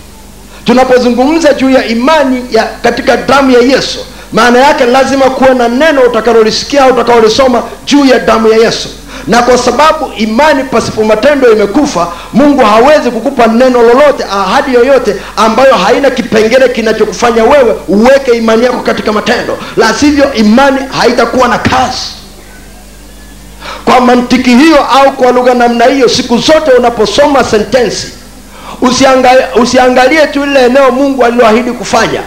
tunapozungumza 0.67 1.55
juu 1.55 1.71
ya 1.71 1.85
imani 1.87 2.45
ya 2.51 2.65
katika 2.83 3.17
damu 3.17 3.51
ya 3.51 3.61
yesu 3.61 3.99
maana 4.33 4.59
yake 4.59 4.85
lazima 4.87 5.25
kuwe 5.31 5.55
na 5.55 5.69
neno 5.69 6.01
utakalolisikia 6.03 6.85
au 6.85 6.91
utakaolisoma 6.91 7.63
juu 7.85 8.05
ya 8.05 8.19
damu 8.19 8.49
ya 8.49 8.57
yesu. 8.57 8.89
Na 9.27 9.43
kwa 9.43 9.59
sababu 9.59 10.13
imani 10.17 10.65
pasipo 10.65 11.05
matendo 11.05 11.53
imekufa 11.53 12.13
mungu 12.33 12.65
hawezi 12.65 13.11
kukupa 13.11 13.47
neno 13.47 13.83
lolote 13.83 14.25
ahadi 14.25 14.75
yoyote 14.75 15.17
ambayo 15.37 15.75
haina 15.75 16.11
kipengele 16.11 16.69
kinachokufanya 16.69 17.45
wewe 17.45 17.77
uweke 17.89 18.31
imani 18.33 18.65
yako 18.65 18.81
katika 18.81 19.13
matendo. 19.13 19.59
La 19.77 19.95
sivyo 19.95 20.35
imani 20.35 20.79
haitakuwa 20.99 21.49
na 21.49 21.59
kazi 21.59 22.03
kwa 23.85 24.01
mantiki 24.01 24.51
hiyo 24.51 24.79
au 24.85 25.13
kwa 25.13 25.33
lugha 25.33 25.55
namna 25.55 25.85
hiyo 25.85 26.09
siku 26.09 26.39
zote 26.39 26.71
unaposoma 26.79 27.45
sentensi 27.45 28.13
usiangalie, 28.81 29.45
usiangalie 29.63 30.27
tu 30.27 30.45
lile 30.47 30.65
eneo 30.67 30.91
mungu 30.91 31.25
aliloahidi 31.25 31.73
kufanya. 31.73 32.21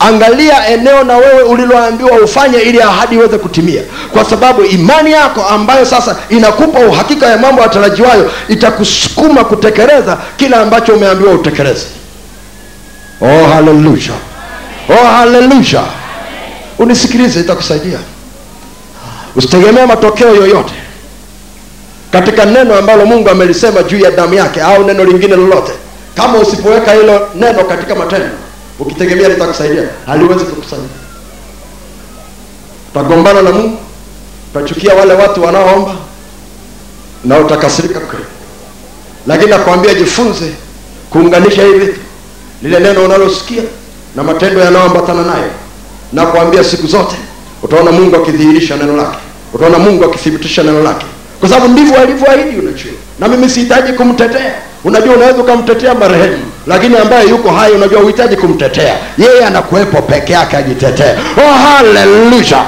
Angalia 0.00 0.68
eneo 0.68 1.04
na 1.04 1.16
wewe 1.16 1.42
uliloambiwa 1.42 2.10
ufanye 2.20 2.58
ili 2.58 2.82
ahadi 2.82 3.14
iweze 3.14 3.38
kutimia. 3.38 3.82
Kwa 4.12 4.24
sababu 4.24 4.64
imani 4.64 5.12
yako 5.12 5.42
ambayo 5.44 5.84
sasa 5.86 6.16
inakupa 6.28 6.78
uhakika 6.78 7.26
ya 7.26 7.38
mambo 7.38 7.62
yatarajiwayo 7.62 8.30
itakusukuma 8.48 9.44
kutekeleza 9.44 10.18
kile 10.36 10.56
ambacho 10.56 10.94
umeambiwa 10.94 11.32
utekeleze. 11.32 11.86
Oh 13.20 13.46
haleluya 13.46 14.12
oh 14.88 15.06
haleluya 15.06 15.82
unisikilize 16.78 17.40
itakusaidia. 17.40 17.98
Usitegemee 19.36 19.86
matokeo 19.86 20.34
yoyote 20.34 20.74
katika 22.12 22.44
neno 22.44 22.78
ambalo 22.78 23.06
mungu 23.06 23.30
amelisema 23.30 23.82
juu 23.82 23.98
ya 23.98 24.10
damu 24.10 24.34
yake 24.34 24.60
au 24.62 24.84
neno 24.84 25.04
lingine 25.04 25.36
lolote 25.36 25.72
kama 26.16 26.38
usipoweka 26.38 26.92
hilo 26.92 27.28
neno 27.34 27.64
katika 27.64 27.94
matendo 27.94 28.28
ukitegemea 28.78 29.28
litakusaidia. 29.28 29.82
Haliwezi 30.06 30.44
kukusaidia. 30.44 30.88
Utagombana 32.90 33.42
na 33.42 33.50
mungu 33.52 33.78
utachukia 34.54 34.94
wale 34.94 35.14
watu 35.14 35.42
wanaoomba 35.44 35.94
na 37.24 37.38
utakasirika 37.38 38.00
kweli. 38.00 38.24
Lakini 39.26 39.50
nakwambia 39.50 39.94
jifunze 39.94 40.52
kuunganisha 41.10 41.62
hii 41.62 41.88
lile 42.62 42.80
neno 42.80 43.04
unalosikia 43.04 43.62
na 44.16 44.22
matendo 44.22 44.60
yanayoambatana 44.60 45.22
nayo. 45.22 45.50
Nakwambia 46.12 46.64
siku 46.64 46.86
zote 46.86 47.16
utaona 47.62 47.92
mungu 47.92 48.16
akidhihirisha 48.16 48.76
neno 48.76 48.96
lake. 48.96 49.18
Utaona 49.54 49.78
mungu 49.78 50.04
akithibitisha 50.04 50.62
neno 50.62 50.82
lake. 50.82 51.06
Kwa 51.40 51.48
sababu 51.48 51.68
ndivyo 51.72 52.00
alivyoahidi 52.00 52.58
unajua. 52.58 52.92
Na 53.18 53.28
mimi 53.28 53.48
sihitaji 53.48 53.92
kumtetea 53.92 54.54
unajua 54.84 55.14
unaweza 55.14 55.38
ukamtetea 55.38 55.94
marehemu 55.94 56.38
lakini 56.66 56.96
ambaye 56.98 57.28
yuko 57.28 57.50
hai 57.50 57.72
unajua 57.72 58.00
uhitaji 58.00 58.36
kumtetea. 58.36 58.94
Yeye 59.18 59.44
anakuwepo 59.44 60.02
peke 60.02 60.32
yake 60.32 60.56
ajitetee. 60.56 61.14
Oh 61.36 61.52
haleluya 61.52 62.64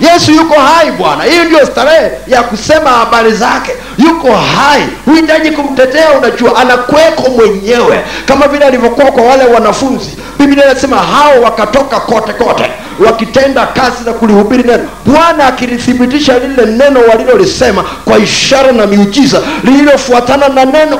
yesu 0.00 0.32
yuko 0.32 0.60
hai 0.60 0.90
bwana. 0.90 1.24
Hiyo 1.24 1.44
ndio 1.44 1.66
starehe 1.66 2.10
ya 2.26 2.42
kusema 2.42 2.90
habari 2.90 3.32
zake. 3.32 3.70
Yuko 3.98 4.32
hai. 4.32 4.82
Huhitaji 5.04 5.50
kumtetea 5.50 6.10
unajua 6.12 6.56
anakweko 6.56 7.30
mwenyewe. 7.30 8.00
Kama 8.26 8.48
vile 8.48 8.64
alivyokuwa 8.64 9.06
kwa 9.12 9.22
wale 9.22 9.44
wanafunzi 9.44 10.10
biblia 10.38 10.64
inasema 10.70 10.96
hao 10.96 11.40
wakatoka 11.42 12.00
kote 12.00 12.32
kote 12.32 12.70
wakitenda 13.06 13.66
kazi 13.66 14.04
za 14.04 14.12
kulihubiri 14.12 14.62
neno. 14.62 14.88
Bwana 15.06 15.46
akilithibitisha 15.46 16.38
lile 16.38 16.66
neno 16.66 17.00
walilolisema 17.10 17.84
kwa 18.04 18.18
ishara 18.18 18.72
na 18.72 18.86
miujiza 18.86 19.40
lililofuatana 19.64 20.48
na 20.48 20.64
neno 20.64 20.98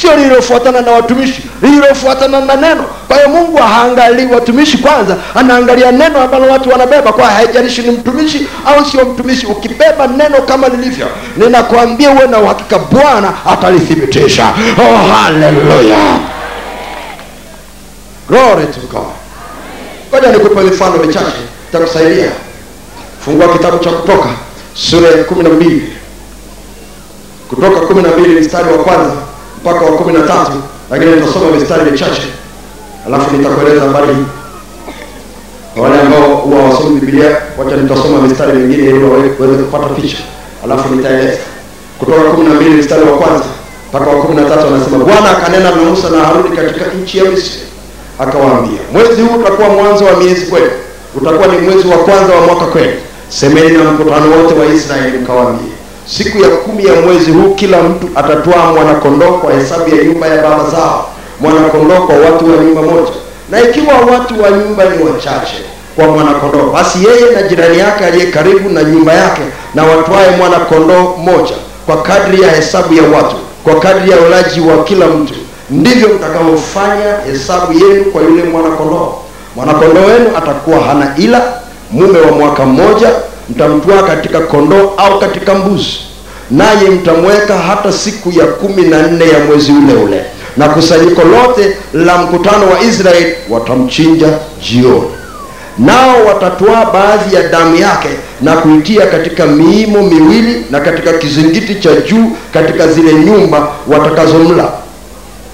sio 0.00 0.16
lililofuatana 0.16 0.80
na 0.80 0.90
watumishi 0.90 1.42
lililofuatana 1.62 2.40
na 2.40 2.56
neno. 2.56 2.84
Kwa 3.08 3.16
hiyo 3.16 3.28
mungu 3.28 3.56
haangalii 3.56 4.26
watumishi 4.26 4.78
kwanza 4.78 5.16
anaangalia 5.34 5.92
neno 5.92 6.20
ambalo 6.22 6.46
watu 6.52 6.70
wanabeba. 6.70 7.12
Kwa 7.12 7.26
haijalishi 7.26 7.82
ni 7.82 7.90
mtumishi 7.90 8.46
au 8.66 8.84
sio 8.84 9.04
mtumishi 9.04 9.46
ukibeba 9.46 10.06
neno 10.06 10.42
kama 10.42 10.68
lilivyo 10.68 11.06
ninakwambia 11.36 12.10
uwe 12.10 12.26
na 12.26 12.38
uhakika 12.38 12.78
bwana 12.78 13.32
atalithibitisha. 13.46 14.52
Oh 14.78 14.96
haleluya! 15.12 16.18
Glory 18.28 18.66
to 18.66 18.80
god. 18.92 19.06
Ngoja 20.10 20.32
nikupe 20.32 20.60
mifano 20.60 20.96
michache 20.96 21.36
itakusaidia. 21.68 22.30
Fungua 23.24 23.48
kitabu 23.52 23.78
cha 23.78 23.90
kutoka 23.90 24.28
sura 24.74 25.08
ya 25.08 25.24
kumi 25.24 25.42
na 25.42 25.48
mbili. 25.50 25.92
Kutoka 27.50 27.80
kumi 27.80 28.02
na 28.02 28.08
mbili 28.08 28.40
mstari 28.40 28.72
wa 28.72 28.78
kwanza 28.84 29.12
mpaka 29.62 29.80
wa 29.84 29.92
kumi 29.92 30.12
na 30.12 30.20
tatu 30.20 30.52
lakini 30.90 31.10
nitasoma 31.12 31.50
mistari 31.50 31.90
michache 31.90 32.22
alafu 33.06 33.36
nitakueleza 33.36 33.80
habari 33.80 34.16
wale 35.76 36.00
ambao 36.00 36.34
huwa 36.36 36.62
wasomi 36.64 37.00
bibilia 37.00 37.36
wacha 37.58 37.76
nitasoma 37.76 38.22
mistari 38.22 38.52
mingine 38.52 38.88
ili 38.90 39.04
waweze 39.04 39.62
kupata 39.62 39.88
picha 39.94 40.18
alafu 40.64 40.94
nitaeleza. 40.94 41.38
Kutoka 41.98 42.20
kumi 42.20 42.48
na 42.48 42.54
mbili 42.54 42.70
mstari 42.70 43.02
wa 43.02 43.18
kwanza 43.18 43.44
mpaka 43.90 44.10
wa 44.10 44.22
kumi 44.22 44.36
na 44.42 44.48
tatu 44.48 44.66
anasema 44.66 44.98
bwana 45.04 45.30
akanena 45.38 45.70
na 45.70 45.76
musa 45.82 46.10
na 46.10 46.18
haruni 46.24 46.56
katika 46.56 46.84
nchi 47.02 47.18
ya 47.18 47.24
misri. 47.24 47.60
Akawaambia 48.18 48.78
mwezi 48.92 49.22
huu 49.22 49.38
utakuwa 49.40 49.68
mwanzo 49.68 50.04
wa 50.04 50.16
miezi 50.16 50.46
kwenu. 50.46 50.70
Utakuwa 51.14 51.46
ni 51.48 51.58
mwezi 51.58 51.88
wa 51.88 51.96
kwanza 51.98 52.34
wa 52.34 52.40
mwaka 52.46 52.64
kwenu. 52.66 52.92
Semeni 53.28 53.70
na 53.78 53.84
mkutano 53.92 54.30
wote 54.42 54.54
wa 54.54 54.66
israeli 54.66 55.18
mkawaambie 55.18 55.72
siku 56.16 56.38
ya 56.42 56.48
kumi 56.48 56.84
ya 56.86 57.00
mwezi 57.00 57.30
huu 57.30 57.54
kila 57.54 57.82
mtu 57.82 58.08
atatwaa 58.14 58.72
mwanakondoo 58.72 59.32
kwa 59.32 59.52
hesabu 59.52 59.96
ya 59.96 60.04
nyumba 60.04 60.26
ya 60.26 60.42
baba 60.42 60.70
zao. 60.70 61.08
Mwanakondoo 61.40 62.00
kwa 62.06 62.16
watu 62.16 62.50
wa 62.50 62.56
nyumba 62.64 62.82
moja. 62.82 63.12
Na 63.50 63.60
ikiwa 63.60 63.94
watu 63.94 64.42
wa 64.42 64.50
nyumba 64.50 64.84
ni 64.84 65.04
wachache 65.04 65.56
kwa 65.96 66.06
mwanakondoo 66.08 66.70
basi 66.72 66.98
yeye 67.04 67.30
na 67.34 67.42
jirani 67.42 67.78
yake 67.78 68.04
aliye 68.04 68.26
karibu 68.26 68.68
na 68.68 68.82
nyumba 68.82 69.12
yake 69.12 69.42
na 69.74 69.84
watwae 69.84 70.30
mwanakondoo 70.38 71.16
moja 71.16 71.54
kwa 71.86 72.02
kadri 72.02 72.42
ya 72.42 72.50
hesabu 72.50 72.94
ya 72.94 73.02
watu 73.02 73.36
kwa 73.64 73.80
kadri 73.80 74.10
ya 74.10 74.16
ulaji 74.20 74.60
wa 74.60 74.84
kila 74.84 75.06
mtu. 75.06 75.34
Ndivyo 75.70 76.08
mtakavyofanya 76.08 77.16
hesabu 77.30 77.72
yenu 77.72 78.04
kwa 78.04 78.22
yule 78.22 78.42
mwanakondoo. 78.42 79.14
Mwanakondoo 79.56 80.00
wenu 80.04 80.26
atakuwa 80.36 80.80
hana 80.80 81.14
ila 81.18 81.42
mume 81.90 82.18
wa 82.20 82.30
mwaka 82.32 82.64
mmoja 82.64 83.08
mtamtwaa 83.50 84.02
katika 84.02 84.40
kondoo 84.40 84.92
au 84.96 85.20
katika 85.20 85.54
mbuzi 85.54 85.98
naye 86.50 86.90
mtamweka 86.90 87.58
hata 87.58 87.92
siku 87.92 88.32
ya 88.32 88.46
kumi 88.46 88.82
na 88.82 89.02
nne 89.02 89.28
ya 89.28 89.38
mwezi 89.38 89.72
ule 89.72 89.92
ule. 89.94 90.24
Na 90.56 90.68
kusanyiko 90.68 91.22
lote 91.22 91.76
la 91.94 92.18
mkutano 92.18 92.66
wa 92.70 92.80
israeli 92.80 93.34
watamchinja 93.50 94.28
jioni. 94.70 95.10
Nao 95.78 96.24
watatwaa 96.26 96.84
baadhi 96.92 97.34
ya 97.36 97.48
damu 97.48 97.76
yake 97.76 98.08
na 98.42 98.56
kuitia 98.56 99.06
katika 99.06 99.46
miimo 99.46 100.02
miwili 100.02 100.66
na 100.70 100.80
katika 100.80 101.12
kizingiti 101.12 101.74
cha 101.74 101.94
juu 101.94 102.30
katika 102.52 102.88
zile 102.88 103.14
nyumba 103.14 103.68
watakazomla. 103.88 104.68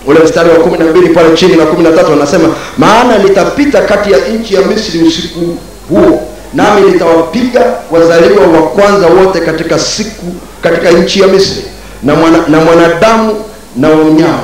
Ule 0.07 0.21
mstari 0.21 0.51
wa 0.51 0.57
kumi 0.57 0.79
na 0.79 0.85
mbili 0.85 1.09
pale 1.09 1.37
chini 1.37 1.57
na 1.57 1.67
kumi 1.67 1.83
na 1.83 1.93
tatu 1.93 2.13
anasema 2.13 2.49
maana 2.79 3.19
litapita 3.19 3.81
kati 3.83 4.13
ya 4.13 4.19
nchi 4.19 4.55
ya 4.55 4.61
misri 4.63 5.03
usiku 5.03 5.41
huo 5.89 6.24
nami 6.55 6.91
nitawapiga 6.91 7.61
wazaliwa 7.91 8.47
wa 8.47 8.63
kwanza 8.63 9.07
wote 9.07 9.41
katika 9.41 9.79
siku 9.79 10.27
katika 10.63 10.91
nchi 10.91 11.21
ya 11.21 11.27
misri 11.27 11.63
na, 12.03 12.15
mwana, 12.15 12.39
na 12.49 12.61
mwanadamu 12.61 13.35
na 13.77 13.89
wanyama. 13.89 14.39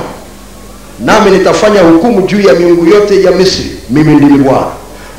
Nami 0.99 1.31
nitafanya 1.31 1.81
hukumu 1.81 2.21
juu 2.27 2.41
ya 2.41 2.53
miungu 2.53 2.85
yote 2.85 3.23
ya 3.23 3.31
misri. 3.31 3.71
Mimi 3.89 4.13
ndimi 4.15 4.37
bwana. 4.39 4.67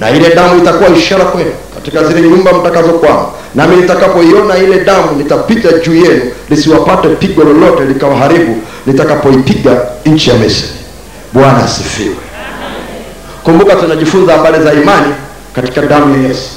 Na 0.00 0.10
ile 0.10 0.34
damu 0.34 0.58
itakuwa 0.58 0.90
ishara 0.90 1.24
kwenu 1.24 1.50
katika 1.74 2.04
zile 2.04 2.20
nyumba 2.28 2.52
mtakazokwama. 2.52 3.26
Nami 3.54 3.76
nitakapoiona 3.76 4.58
ile 4.58 4.84
damu 4.84 5.12
nitapita 5.18 5.72
juu 5.72 5.94
yenu 5.94 6.22
lisiwapate 6.50 7.08
pigo 7.08 7.44
lolote 7.44 7.84
likawaharibu 7.84 8.56
nitakapoipiga 8.86 9.80
nchi 10.06 10.30
ya 10.30 10.36
misri. 10.36 10.68
Bwana 11.32 11.64
asifiwe. 11.64 12.14
Kumbuka 13.44 13.76
tunajifunza 13.76 14.32
habari 14.32 14.64
za 14.64 14.72
imani 14.72 15.14
katika 15.54 15.80
damu 15.82 16.22
ya 16.22 16.28
yesu 16.28 16.48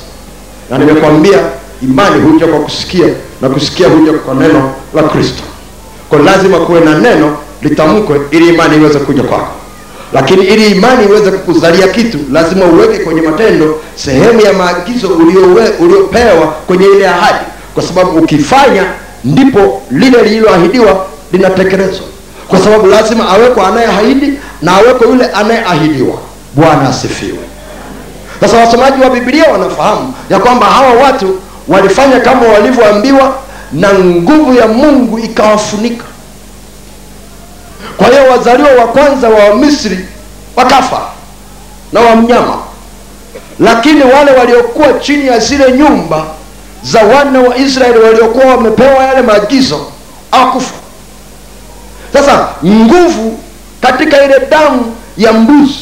na 0.69 0.77
nimekwambia 0.77 1.39
imani 1.83 2.21
huja 2.21 2.47
kwa 2.47 2.59
kusikia 2.59 3.07
na 3.41 3.49
kusikia 3.49 3.87
huja 3.87 4.13
kwa 4.13 4.33
neno 4.35 4.71
la 4.95 5.03
kristo. 5.03 5.43
Kwa 6.09 6.19
lazima 6.19 6.57
kuwe 6.59 6.79
na 6.79 6.97
neno 6.99 7.37
litamkwe 7.61 8.21
ili 8.31 8.49
imani 8.49 8.75
iweze 8.77 8.99
kuja 8.99 9.23
kwako. 9.23 9.51
Lakini 10.13 10.45
ili 10.45 10.67
imani 10.71 11.05
iweze 11.05 11.31
kukuzalia 11.31 11.87
kitu 11.87 12.17
lazima 12.31 12.65
uweke 12.65 12.97
kwenye 13.03 13.21
matendo 13.21 13.79
sehemu 13.95 14.41
ya 14.41 14.53
maagizo 14.53 15.07
uliopewa 15.79 16.47
kwenye 16.67 16.85
ile 16.85 17.07
ahadi. 17.07 17.45
Kwa 17.73 17.83
sababu 17.83 18.17
ukifanya 18.19 18.83
ndipo 19.23 19.81
lile 19.91 20.21
lililoahidiwa 20.23 21.05
linatekelezwa. 21.31 22.05
Kwa 22.47 22.59
sababu 22.59 22.87
lazima 22.87 23.29
awekwe 23.29 23.63
anayeahidi 23.65 24.33
na 24.61 24.75
awekwe 24.77 25.07
yule 25.07 25.25
anayeahidiwa. 25.25 26.17
Bwana 26.55 26.89
asifiwe 26.89 27.39
sasa 28.47 28.57
wasomaji 28.57 29.01
wa 29.03 29.09
bibilia 29.09 29.51
wanafahamu 29.51 30.13
ya 30.29 30.39
kwamba 30.39 30.65
hawa 30.65 30.93
watu 30.93 31.39
walifanya 31.67 32.19
kama 32.19 32.47
walivyoambiwa 32.47 33.33
na 33.73 33.93
nguvu 33.93 34.53
ya 34.53 34.67
mungu 34.67 35.19
ikawafunika. 35.19 36.03
Kwa 37.97 38.07
hiyo 38.07 38.23
wazaliwa 38.31 38.69
wa 38.71 38.87
kwanza 38.87 39.29
wa 39.29 39.55
misri 39.55 40.05
wakafa 40.55 41.01
na 41.93 42.01
wa 42.01 42.15
mnyama. 42.15 42.57
Lakini 43.59 44.03
wale 44.03 44.31
waliokuwa 44.31 44.93
chini 44.93 45.27
ya 45.27 45.39
zile 45.39 45.71
nyumba 45.71 46.25
za 46.83 47.01
wana 47.03 47.39
wa 47.39 47.57
israeli 47.57 47.99
waliokuwa 47.99 48.45
wamepewa 48.45 49.03
yale 49.03 49.21
maagizo 49.21 49.85
hawakufa. 50.31 50.73
Sasa 52.13 52.47
nguvu 52.65 53.39
katika 53.81 54.23
ile 54.25 54.39
damu 54.49 54.95
ya 55.17 55.33
mbuzi 55.33 55.79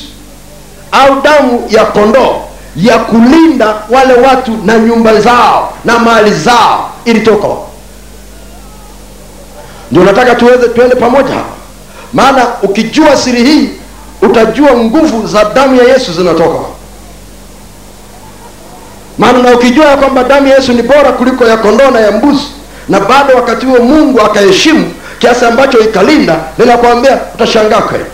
au 0.91 1.21
damu 1.21 1.67
ya 1.69 1.85
kondoo 1.85 2.41
ya 2.75 2.97
kulinda 2.97 3.75
wale 3.89 4.13
watu 4.13 4.57
na 4.65 4.77
nyumba 4.79 5.21
zao 5.21 5.73
na 5.85 5.99
mali 5.99 6.33
zao. 6.33 6.89
Ilitoka 7.05 7.47
ndio 9.91 10.03
nataka 10.03 10.35
tuweze 10.35 10.67
tuende 10.67 10.95
pamoja. 10.95 11.35
Maana 12.13 12.47
ukijua 12.63 13.17
siri 13.17 13.43
hii 13.43 13.69
utajua 14.21 14.71
nguvu 14.73 15.27
za 15.27 15.43
damu 15.43 15.75
ya 15.75 15.83
yesu 15.83 16.13
zinatoka 16.13 16.59
maana 19.17 19.39
na 19.39 19.55
ukijua 19.55 19.85
ya 19.85 19.97
kwamba 19.97 20.23
damu 20.23 20.47
ya 20.47 20.55
yesu 20.55 20.73
ni 20.73 20.81
bora 20.81 21.11
kuliko 21.11 21.45
ya 21.45 21.57
kondoo 21.57 21.91
na 21.91 21.99
ya 21.99 22.11
mbuzi 22.11 22.43
na 22.89 22.99
bado 22.99 23.35
wakati 23.35 23.65
huo 23.65 23.79
mungu 23.79 24.21
akaheshimu 24.21 24.91
kiasi 25.19 25.45
ambacho 25.45 25.79
ikalinda 25.79 26.39
ninakwambia 26.57 27.19
utashangaa 27.35 27.81
kweli. 27.81 28.05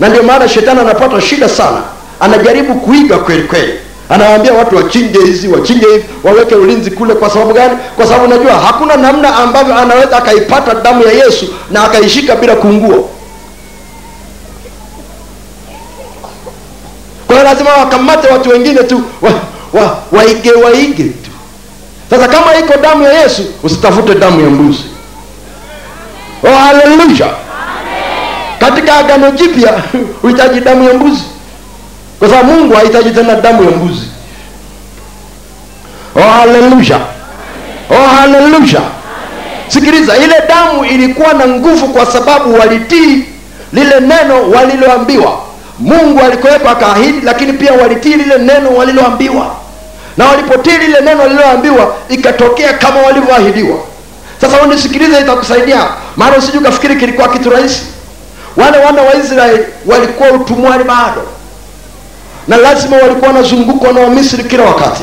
Na 0.00 0.08
ndio 0.08 0.22
maana 0.22 0.48
shetani 0.48 0.80
anapata 0.80 1.20
shida 1.20 1.48
sana 1.48 1.82
anajaribu 2.20 2.74
kuiga 2.74 3.18
kweli 3.18 3.42
kweli. 3.42 3.72
Anawaambia 4.08 4.52
watu 4.52 4.76
wachinje 4.76 5.18
hizi 5.20 5.48
wachinje 5.48 5.86
hivi 5.86 6.04
waweke 6.24 6.54
ulinzi 6.54 6.90
kule. 6.90 7.14
Kwa 7.14 7.30
sababu 7.30 7.52
gani? 7.54 7.78
Kwa 7.96 8.06
sababu 8.06 8.24
unajua 8.24 8.52
hakuna 8.52 8.96
namna 8.96 9.36
ambavyo 9.36 9.74
anaweza 9.78 10.16
akaipata 10.16 10.74
damu 10.74 11.02
ya 11.02 11.12
yesu 11.12 11.46
na 11.70 11.84
akaishika 11.84 12.36
bila 12.36 12.56
kuungua. 12.56 12.96
Kwa 17.26 17.36
hiyo 17.36 17.44
lazima 17.44 17.70
wakamate 17.70 18.28
watu 18.28 18.48
wengine 18.50 18.82
tu 18.82 19.02
wa, 19.22 19.30
wa, 19.80 19.98
waige 20.12 20.52
waige 20.52 21.04
tu. 21.04 21.30
Sasa 22.10 22.28
kama 22.28 22.56
iko 22.58 22.74
damu 22.82 23.02
ya 23.02 23.12
yesu 23.22 23.42
usitafute 23.62 24.14
damu 24.14 24.40
ya 24.40 24.50
mbuzi. 24.50 24.84
Oh, 26.44 26.56
haleluya 26.56 27.30
katika 28.58 28.96
agano 28.96 29.30
jipya 29.30 29.82
huhitaji 30.22 30.60
damu 30.60 30.88
ya 30.88 30.94
mbuzi 30.94 31.22
kwa 32.18 32.28
sababu 32.28 32.52
mungu 32.52 32.74
hahitaji 32.74 33.10
tena 33.10 33.34
damu 33.34 33.64
ya 33.64 33.70
mbuzi. 33.70 34.06
Oh, 36.16 36.20
haleluya 36.20 37.00
oh, 37.90 38.08
haleluya 38.16 38.80
sikiliza 39.68 40.16
ile 40.16 40.34
damu 40.48 40.84
ilikuwa 40.84 41.32
na 41.34 41.46
nguvu 41.48 41.88
kwa 41.88 42.06
sababu 42.06 42.54
walitii 42.58 43.24
lile 43.72 44.00
neno 44.00 44.50
waliloambiwa. 44.50 45.40
Mungu 45.78 46.20
alikuwepo 46.20 46.68
akaahidi 46.68 47.20
lakini 47.20 47.52
pia 47.52 47.72
walitii 47.72 48.14
lile 48.14 48.38
neno 48.38 48.70
waliloambiwa. 48.76 49.54
Na 50.16 50.24
walipotii 50.26 50.78
lile 50.78 51.00
neno 51.00 51.20
waliloambiwa 51.22 51.94
ikatokea 52.08 52.72
kama 52.72 53.00
walivyoahidiwa. 53.00 53.78
Sasa 54.40 54.62
unisikilize 54.62 55.20
itakusaidia. 55.20 55.84
Maana 56.16 56.36
usiju 56.36 56.58
ukafikiri 56.58 56.96
kilikuwa 56.96 57.28
kitu 57.28 57.50
rahisi. 57.50 57.82
Wale 58.56 58.78
wana 58.78 59.02
wa 59.02 59.14
israeli 59.16 59.64
walikuwa 59.86 60.30
utumwani 60.30 60.84
bado 60.84 61.22
na 62.48 62.56
lazima 62.56 62.96
walikuwa 62.96 63.26
wanazungukwa 63.28 63.92
na 63.92 64.00
wamisri 64.00 64.44
kila 64.44 64.64
wakati. 64.64 65.02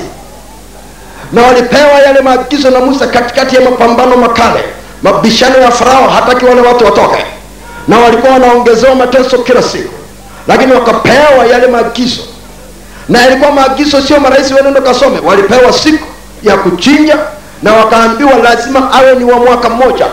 Na 1.34 1.42
walipewa 1.42 1.92
yale 2.06 2.22
maagizo 2.22 2.70
na 2.70 2.80
musa 2.80 3.08
katikati 3.08 3.56
ya 3.56 3.62
mapambano 3.62 4.18
makale 4.18 4.64
mabishano 5.04 5.58
ya 5.58 5.72
farao 5.72 6.10
hataki 6.10 6.46
wale 6.46 6.62
watu 6.62 6.86
watoke. 6.86 7.26
Na 7.88 8.00
walikuwa 8.00 8.34
wanaongezewa 8.34 8.96
mateso 8.96 9.38
kila 9.38 9.62
siku. 9.64 9.94
Lakini 10.48 10.74
wakapewa 10.74 11.46
yale 11.52 11.68
maagizo. 11.68 12.22
Na 13.10 13.22
yalikuwa 13.22 13.52
maagizo 13.52 14.02
sio 14.02 14.20
marahisi 14.20 14.54
wenendo 14.54 14.82
kasome 14.82 15.20
walipewa 15.20 15.74
siku 15.74 16.06
ya 16.44 16.58
kuchinja 16.58 17.18
na 17.64 17.74
wakaambiwa 17.74 18.32
lazima 18.44 18.92
awe 18.94 19.16
ni 19.16 19.24
wa 19.32 19.40
mwaka 19.40 19.70
mmoja. 19.70 20.06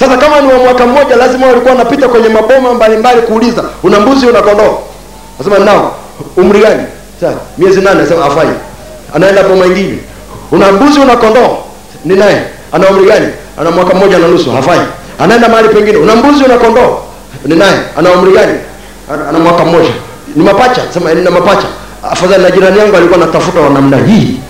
Sasa 0.00 0.16
kama 0.16 0.40
ni 0.40 0.52
wa 0.52 0.58
mwaka 0.58 0.86
mmoja 0.86 1.16
lazima 1.16 1.46
walikuwa 1.46 1.72
wanapita 1.74 2.08
kwenye 2.08 2.28
maboma 2.28 2.74
mbalimbali 2.74 3.22
kuuliza 3.22 3.64
una 3.82 4.00
mbuzi 4.00 4.26
una 4.26 4.42
kondoo 4.42 4.78
nasema 5.38 5.58
nao 5.58 5.94
umri 6.36 6.60
gani? 6.60 6.82
Sasa 7.20 7.36
miezi 7.58 7.80
nane. 7.80 8.00
Anasema 8.00 8.24
afanye. 8.26 8.52
anaenda 9.14 9.42
boma 9.42 9.66
ingine 9.66 9.98
una 10.52 10.72
mbuzi 10.72 11.00
una 11.00 11.16
kondoo? 11.16 11.58
Ni 12.04 12.14
naye. 12.16 12.42
Ana 12.72 12.88
umri 12.90 13.04
gani? 13.06 13.28
Ana 13.60 13.70
mwaka 13.70 13.94
mmoja 13.94 14.18
na 14.18 14.28
nusu. 14.28 14.50
Hafai. 14.50 14.80
Anaenda 15.18 15.48
mahali 15.48 15.68
pengine. 15.68 15.96
Una 15.98 16.16
mbuzi 16.16 16.44
una 16.44 16.56
kondoo? 16.58 16.98
Ni 17.44 17.56
naye. 17.56 17.78
Ana 17.98 18.10
umri 18.12 18.32
gani? 18.32 18.58
Ana, 19.28 19.38
mwaka 19.38 19.64
mmoja. 19.64 19.90
Ni 20.36 20.44
mapacha? 20.44 20.82
Sema 20.94 21.14
nina 21.14 21.30
mapacha. 21.30 21.66
Afadhali 22.10 22.42
na 22.42 22.50
jirani 22.50 22.78
yangu 22.78 22.96
alikuwa 22.96 23.18
anatafuta 23.22 23.60
wa 23.60 23.70
namna 23.70 23.96
hii. 23.96 24.40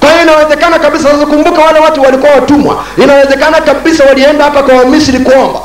Kwa 0.00 0.10
hiyo 0.10 0.22
inawezekana 0.22 0.78
kabisa 0.78 1.08
sasa 1.10 1.26
kumbuka 1.26 1.60
wale 1.62 1.78
watu 1.78 2.02
walikuwa 2.02 2.32
watumwa. 2.32 2.84
Inawezekana 3.02 3.60
kabisa 3.60 4.04
walienda 4.04 4.44
hapa 4.44 4.62
kwa 4.62 4.74
wamisri 4.74 5.18
kuomba. 5.18 5.60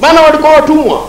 Maana 0.00 0.20
walikuwa 0.20 0.52
watumwa 0.52 1.00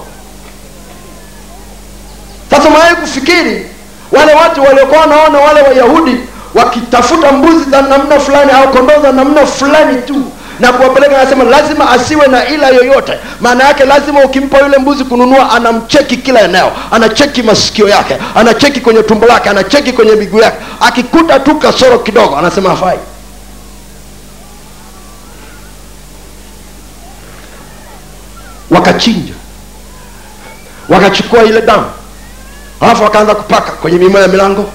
sasa 2.57 2.69
mawai 2.69 2.95
kufikiri 2.95 3.65
wale 4.11 4.33
watu 4.33 4.63
waliokuwa 4.63 4.99
wanaona 5.01 5.39
wale 5.39 5.61
wayahudi 5.61 6.15
wakitafuta 6.55 7.31
mbuzi 7.31 7.69
za 7.69 7.81
namna 7.81 8.19
fulani 8.19 8.51
au 8.51 8.71
kondoo 8.71 9.01
za 9.01 9.11
namna 9.11 9.45
fulani 9.45 10.01
tu 10.01 10.15
na 10.59 10.73
kuwapeleka 10.73 11.21
anasema 11.21 11.43
lazima 11.43 11.89
asiwe 11.89 12.27
na 12.27 12.47
ila 12.47 12.67
yoyote. 12.67 13.13
Maana 13.41 13.63
yake 13.63 13.85
lazima 13.85 14.19
ukimpa 14.23 14.57
yule 14.59 14.77
mbuzi 14.77 15.03
kununua 15.03 15.51
anamcheki 15.51 16.17
kila 16.17 16.41
eneo 16.41 16.71
anacheki 16.91 17.43
masikio 17.43 17.89
yake 17.89 18.17
anacheki 18.35 18.81
kwenye 18.81 19.03
tumbo 19.03 19.25
lake 19.27 19.49
anacheki 19.49 19.93
kwenye 19.93 20.11
miguu 20.11 20.39
yake. 20.39 20.57
Akikuta 20.81 21.39
tu 21.39 21.55
kasoro 21.55 21.99
kidogo 21.99 22.37
anasema 22.37 22.69
hafai. 22.69 22.97
Wakachinja 28.69 29.33
wakachukua 30.89 31.43
ile 31.43 31.61
damu 31.61 31.85
alafu 32.81 33.03
wakaanza 33.03 33.35
kupaka 33.35 33.71
kwenye 33.71 33.97
mimoja 33.97 34.19
ya 34.19 34.27
milango 34.27 34.69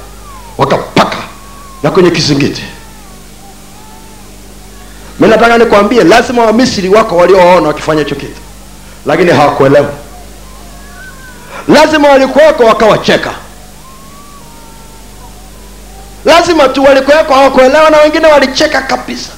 wakapaka 0.59 1.17
na 1.83 1.91
kwenye 1.91 2.11
kizingiti 2.11 2.63
mi 5.21 5.29
nataka 5.29 5.59
nikwambie 5.59 6.05
lazima 6.05 6.45
wamisri 6.45 6.89
wako 6.89 7.17
waliowaona 7.17 7.69
wakifanya 7.69 8.03
hicho 8.03 8.15
kitu 8.15 8.41
lakini 9.07 9.31
hawakuelewa. 9.31 9.89
Lazima 11.69 12.09
walikuweko 12.09 12.65
wakawacheka. 12.65 13.31
Lazima 16.25 16.69
tu 16.69 16.85
walikuweko 16.85 17.35
hawakuelewa 17.35 17.91
na 17.91 17.99
wengine 17.99 18.27
walicheka 18.27 18.83
kabisa. 18.83 19.31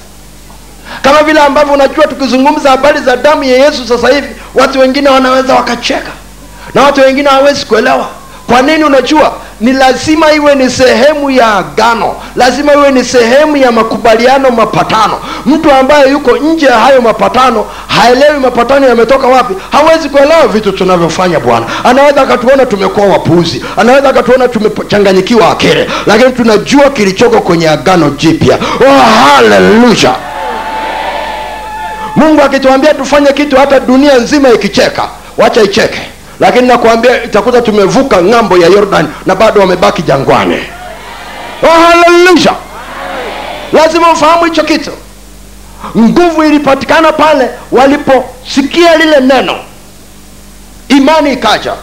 Kama 1.01 1.23
vile 1.23 1.39
ambavyo 1.39 1.73
unajua 1.73 2.07
tukizungumza 2.07 2.69
habari 2.69 2.99
za 3.01 3.17
damu 3.17 3.43
ya 3.43 3.57
yesu 3.65 3.87
sasa 3.87 4.09
hivi 4.09 4.35
watu 4.55 4.79
wengine 4.79 5.09
wanaweza 5.09 5.55
wakacheka 5.55 6.11
na 6.73 6.83
watu 6.83 7.01
wengine 7.01 7.29
hawawezi 7.29 7.65
kuelewa 7.65 8.09
kwa 8.47 8.61
nini? 8.61 8.83
Unajua 8.83 9.31
ni 9.61 9.73
lazima 9.73 10.31
iwe 10.33 10.55
ni 10.55 10.69
sehemu 10.69 11.31
ya 11.31 11.53
agano 11.55 12.15
lazima 12.35 12.73
iwe 12.73 12.91
ni 12.91 13.03
sehemu 13.03 13.57
ya 13.57 13.71
makubaliano 13.71 14.51
mapatano. 14.51 15.19
Mtu 15.45 15.71
ambaye 15.71 16.11
yuko 16.11 16.37
nje 16.37 16.65
ya 16.65 16.79
hayo 16.79 17.01
mapatano 17.01 17.65
haelewi 17.87 18.39
mapatano 18.39 18.87
yametoka 18.87 19.27
wapi 19.27 19.53
hawezi 19.71 20.09
kuelewa 20.09 20.47
vitu 20.47 20.71
tunavyofanya 20.71 21.39
bwana. 21.39 21.65
Anaweza 21.83 22.21
akatuona 22.21 22.65
tumekuwa 22.65 23.07
wapuzi 23.07 23.65
anaweza 23.77 24.09
akatuona 24.09 24.47
tumechanganyikiwa 24.47 25.51
akili 25.51 25.89
lakini 26.05 26.31
tunajua 26.31 26.89
kilichoko 26.89 27.41
kwenye 27.41 27.69
agano 27.69 28.09
jipya. 28.09 28.55
Oh, 28.87 29.01
haleluya 29.35 30.15
mungu 32.15 32.41
akituambia 32.41 32.93
tufanye 32.93 33.33
kitu 33.33 33.57
hata 33.57 33.79
dunia 33.79 34.15
nzima 34.17 34.49
ikicheka 34.49 35.07
wacha 35.37 35.61
icheke 35.61 36.01
lakini 36.39 36.67
nakuambia 36.67 37.23
itakuta 37.23 37.61
tumevuka 37.61 38.21
ng'ambo 38.23 38.57
ya 38.57 38.67
yordan 38.67 39.07
na 39.25 39.35
bado 39.35 39.61
wamebaki 39.61 40.01
jangwani. 40.01 40.59
Oh, 41.63 41.67
haleluya 41.87 42.53
lazima 43.73 44.11
ufahamu 44.11 44.45
hicho 44.45 44.63
kitu. 44.63 44.91
Nguvu 45.97 46.43
ilipatikana 46.43 47.11
pale 47.11 47.49
waliposikia 47.71 48.97
lile 48.97 49.19
neno. 49.19 49.55
Imani 50.87 51.33
ikaja. 51.33 51.73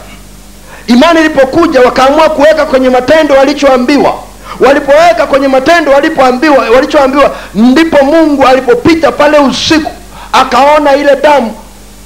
Imani 0.87 1.19
ilipokuja 1.19 1.81
wakaamua 1.81 2.29
kuweka 2.29 2.65
kwenye 2.65 2.89
matendo 2.89 3.35
walichoambiwa. 3.35 4.13
Walipoweka 4.59 5.27
kwenye 5.27 5.47
matendo 5.47 5.91
walipoambiwa 5.91 6.57
walichoambiwa 6.75 7.35
ndipo 7.55 8.05
mungu 8.05 8.47
alipopita 8.47 9.11
pale 9.11 9.37
usiku 9.39 9.91
akaona 10.33 10.95
ile 10.95 11.15
damu 11.15 11.55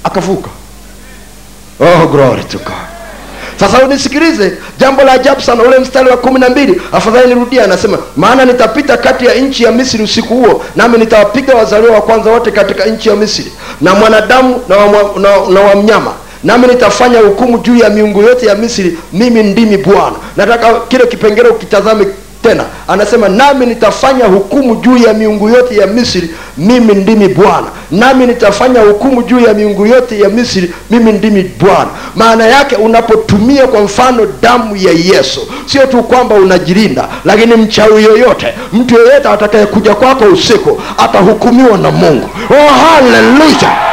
akavuka 0.04 0.48
oh 1.80 2.06
glory 2.08 2.44
to 2.44 2.58
god. 2.58 2.88
Sasa 3.60 3.84
unisikilize 3.84 4.52
jambo 4.78 5.02
la 5.02 5.12
ajabu 5.12 5.40
sana. 5.40 5.62
Ule 5.62 5.78
mstari 5.78 6.08
wa 6.10 6.16
kumi 6.16 6.40
na 6.40 6.48
mbili 6.48 6.82
afadhali 6.92 7.28
nirudia 7.34 7.64
anasema 7.64 7.98
maana 8.16 8.44
nitapita 8.44 8.96
kati 8.96 9.26
ya 9.26 9.34
nchi 9.34 9.64
ya 9.64 9.72
misri 9.72 10.02
usiku 10.04 10.34
huo 10.34 10.64
nami 10.76 10.98
nitawapiga 10.98 11.54
wazaliwa 11.54 11.94
wa 11.94 12.02
kwanza 12.02 12.30
wote 12.30 12.50
katika 12.50 12.84
nchi 12.84 13.08
ya 13.08 13.16
misri 13.16 13.52
na 13.80 13.94
mwanadamu 13.94 14.60
na 14.68 14.76
wa, 14.76 14.86
na, 15.18 15.28
na 15.54 15.60
wa 15.60 15.74
mnyama. 15.74 16.12
Nami 16.44 16.66
nitafanya 16.66 17.18
hukumu 17.20 17.58
juu 17.58 17.76
ya 17.76 17.90
miungu 17.90 18.22
yote 18.22 18.46
ya 18.46 18.54
misri 18.54 18.98
mimi 19.12 19.42
ndimi 19.42 19.76
bwana. 19.76 20.16
Nataka 20.36 20.80
kile 20.88 21.06
kipengele 21.06 21.48
ukitazame 21.48 22.06
tena 22.42 22.64
anasema 22.88 23.28
nami 23.28 23.66
nitafanya 23.66 24.24
hukumu 24.24 24.76
juu 24.76 24.96
ya 24.96 25.12
miungu 25.14 25.48
yote 25.48 25.76
ya 25.76 25.86
misri 25.86 26.30
mimi 26.58 26.94
ndimi 26.94 27.28
bwana. 27.28 27.66
Nami 27.90 28.26
nitafanya 28.26 28.80
hukumu 28.80 29.22
juu 29.22 29.40
ya 29.40 29.54
miungu 29.54 29.86
yote 29.86 30.20
ya 30.20 30.28
misri 30.28 30.72
mimi 30.90 31.12
ndimi 31.12 31.42
bwana. 31.60 31.88
Maana 32.16 32.46
yake 32.46 32.76
unapotumia 32.76 33.66
kwa 33.66 33.80
mfano 33.80 34.26
damu 34.42 34.76
ya 34.76 34.92
yesu 34.92 35.48
sio 35.66 35.86
tu 35.86 36.02
kwamba 36.02 36.34
unajilinda 36.34 37.08
lakini 37.24 37.54
mchawi 37.56 38.04
yoyote 38.04 38.54
mtu 38.72 38.94
yoyote 38.94 39.28
atakayekuja 39.28 39.94
kwako 39.94 40.24
usiku 40.24 40.80
atahukumiwa 40.98 41.78
na 41.78 41.90
mungu. 41.90 42.28
Oh 42.50 42.68
haleluya 42.68 43.88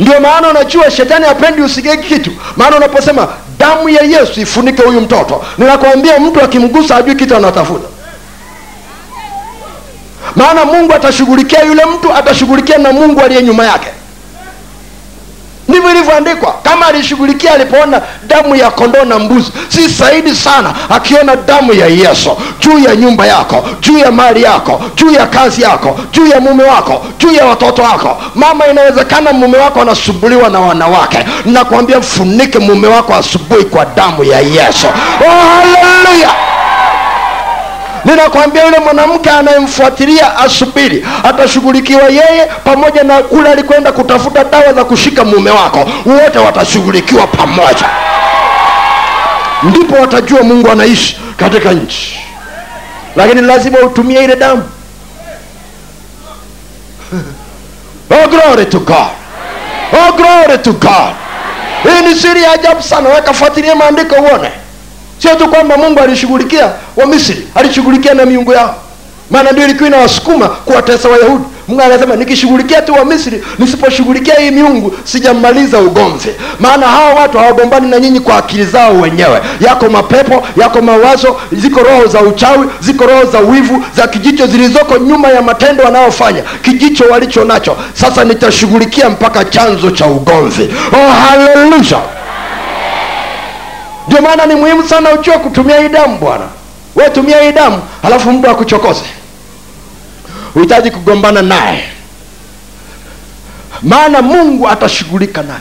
ndio 0.00 0.20
maana 0.20 0.48
unajua 0.48 0.90
shetani 0.90 1.24
hapendi 1.26 1.62
usigee 1.62 1.96
kitu. 1.96 2.30
Maana 2.56 2.76
unaposema 2.76 3.28
damu 3.58 3.88
ya 3.88 4.02
yesu 4.02 4.40
ifunike 4.40 4.82
huyu 4.82 5.00
mtoto. 5.00 5.44
Ninakwambia 5.58 6.18
mtu 6.20 6.40
akimgusa 6.40 6.96
ajui 6.96 7.14
kitu 7.14 7.36
anatafuta. 7.36 7.88
Maana 10.36 10.64
mungu 10.64 10.92
atashughulikia 10.94 11.62
yule 11.62 11.84
mtu 11.84 12.12
atashughulikia 12.14 12.78
na 12.78 12.92
mungu 12.92 13.20
aliye 13.20 13.42
nyuma 13.42 13.64
yake 13.64 13.88
ndivyo 15.68 15.90
ilivyoandikwa. 15.90 16.54
Kama 16.62 16.86
alishughulikia 16.86 17.54
alipoona 17.54 18.00
damu 18.26 18.56
ya 18.56 18.70
kondoo 18.70 19.04
na 19.04 19.18
mbuzi 19.18 19.52
si 19.68 19.90
saidi 19.90 20.34
sana 20.34 20.74
akiona 20.90 21.36
damu 21.36 21.72
ya 21.72 21.86
yesu 21.86 22.36
juu 22.60 22.78
ya 22.78 22.96
nyumba 22.96 23.26
yako 23.26 23.64
juu 23.80 23.98
ya 23.98 24.10
mali 24.12 24.42
yako 24.42 24.82
juu 24.96 25.10
ya 25.10 25.26
kazi 25.26 25.62
yako 25.62 26.00
juu 26.12 26.26
ya 26.26 26.40
mume 26.40 26.64
wako 26.64 27.06
juu 27.18 27.32
ya 27.32 27.44
watoto 27.46 27.82
wako. 27.82 28.22
Mama 28.34 28.66
inawezekana 28.66 29.32
mume 29.32 29.58
wako 29.58 29.80
anasumbuliwa 29.80 30.48
na 30.48 30.60
wanawake. 30.60 31.18
Nakwambia 31.44 31.98
mfunike 31.98 32.58
mume 32.58 32.88
wako 32.88 33.14
asubuhi 33.14 33.64
kwa 33.64 33.84
damu 33.84 34.24
ya 34.24 34.40
yesu. 34.40 34.86
Oh, 35.26 35.30
haleluya 35.30 36.30
ninakwambia 38.04 38.64
yule 38.64 38.78
mwanamke 38.78 39.30
anayemfuatilia 39.30 40.36
asubiri 40.38 41.06
atashughulikiwa 41.24 42.02
yeye 42.02 42.46
pamoja 42.64 43.02
na 43.02 43.22
kule 43.22 43.50
alikwenda 43.50 43.92
kutafuta 43.92 44.44
dawa 44.44 44.72
za 44.72 44.84
kushika 44.84 45.24
mume 45.24 45.50
wako. 45.50 45.78
Wote 46.06 46.38
watashughulikiwa 46.38 47.26
pamoja. 47.26 47.86
Ndipo 49.62 49.94
watajua 49.94 50.42
mungu 50.42 50.70
anaishi 50.70 51.20
katika 51.36 51.72
nchi. 51.72 52.20
Lakini 53.16 53.40
lazima 53.40 53.78
utumie 53.78 54.24
ile 54.24 54.36
damu. 54.36 54.62
Oh 58.10 58.28
glory 58.28 58.66
to 58.66 58.78
god. 58.80 59.10
Oh 59.92 60.12
glory 60.12 60.58
to 60.58 60.72
god. 60.72 61.14
Hii 61.82 62.08
ni 62.08 62.14
siri 62.14 62.42
ya 62.42 62.52
ajabu 62.52 62.82
sana. 62.82 63.08
Wekafuatilia 63.08 63.74
maandiko 63.76 64.14
uone 64.14 64.50
sio 65.24 65.34
tu 65.34 65.48
kwamba 65.48 65.76
mungu 65.76 66.00
alishughulikia 66.00 66.70
wamisri 66.96 67.48
alishughulikia 67.54 68.14
na 68.14 68.26
miungu 68.26 68.52
yao. 68.52 68.74
Maana 69.30 69.52
ndio 69.52 69.64
ilikuwa 69.64 69.88
inawasukuma 69.88 70.48
kuwatesa 70.48 71.08
wayahudi. 71.08 71.44
Mungu 71.68 71.82
anasema 71.82 72.16
nikishughulikia 72.16 72.82
tu 72.82 72.92
wamisri 72.94 73.42
nisiposhughulikia 73.58 74.34
hii 74.34 74.50
miungu 74.50 74.94
sijamaliza 75.04 75.78
ugomvi. 75.78 76.28
Maana 76.60 76.86
hawa 76.86 77.14
watu 77.14 77.38
hawagombani 77.38 77.90
na 77.90 77.98
nyinyi 78.00 78.20
kwa 78.20 78.36
akili 78.36 78.64
zao 78.64 78.94
wenyewe. 79.00 79.40
Yako 79.60 79.88
mapepo 79.88 80.46
yako 80.56 80.82
mawazo 80.82 81.36
ziko 81.52 81.80
roho 81.82 82.06
za 82.06 82.20
uchawi 82.20 82.68
ziko 82.80 83.06
roho 83.06 83.24
za 83.24 83.38
wivu 83.38 83.84
za 83.96 84.06
kijicho 84.08 84.46
zilizoko 84.46 84.98
nyuma 84.98 85.28
ya 85.28 85.42
matendo 85.42 85.84
wanayofanya 85.84 86.42
kijicho 86.62 87.04
walicho 87.04 87.44
nacho 87.44 87.76
sasa 87.94 88.24
nitashughulikia 88.24 89.08
mpaka 89.10 89.44
chanzo 89.44 89.90
cha 89.90 90.06
ugomvi. 90.06 90.68
Oh 90.92 91.12
haleluya 91.12 92.00
ndio 94.08 94.22
maana 94.22 94.46
ni 94.46 94.54
muhimu 94.54 94.88
sana 94.88 95.12
ujue 95.12 95.38
kutumia 95.38 95.80
hii 95.80 95.88
damu 95.88 96.18
bwana. 96.18 96.44
Wewe 96.96 97.10
tumia 97.10 97.42
hii 97.42 97.52
damu 97.52 97.82
halafu 98.02 98.32
mtu 98.32 98.50
akuchokoze 98.50 99.04
uhitaji 100.54 100.90
kugombana 100.90 101.42
naye. 101.42 101.84
Maana 103.82 104.22
mungu 104.22 104.68
atashughulika 104.68 105.42
naye. 105.42 105.60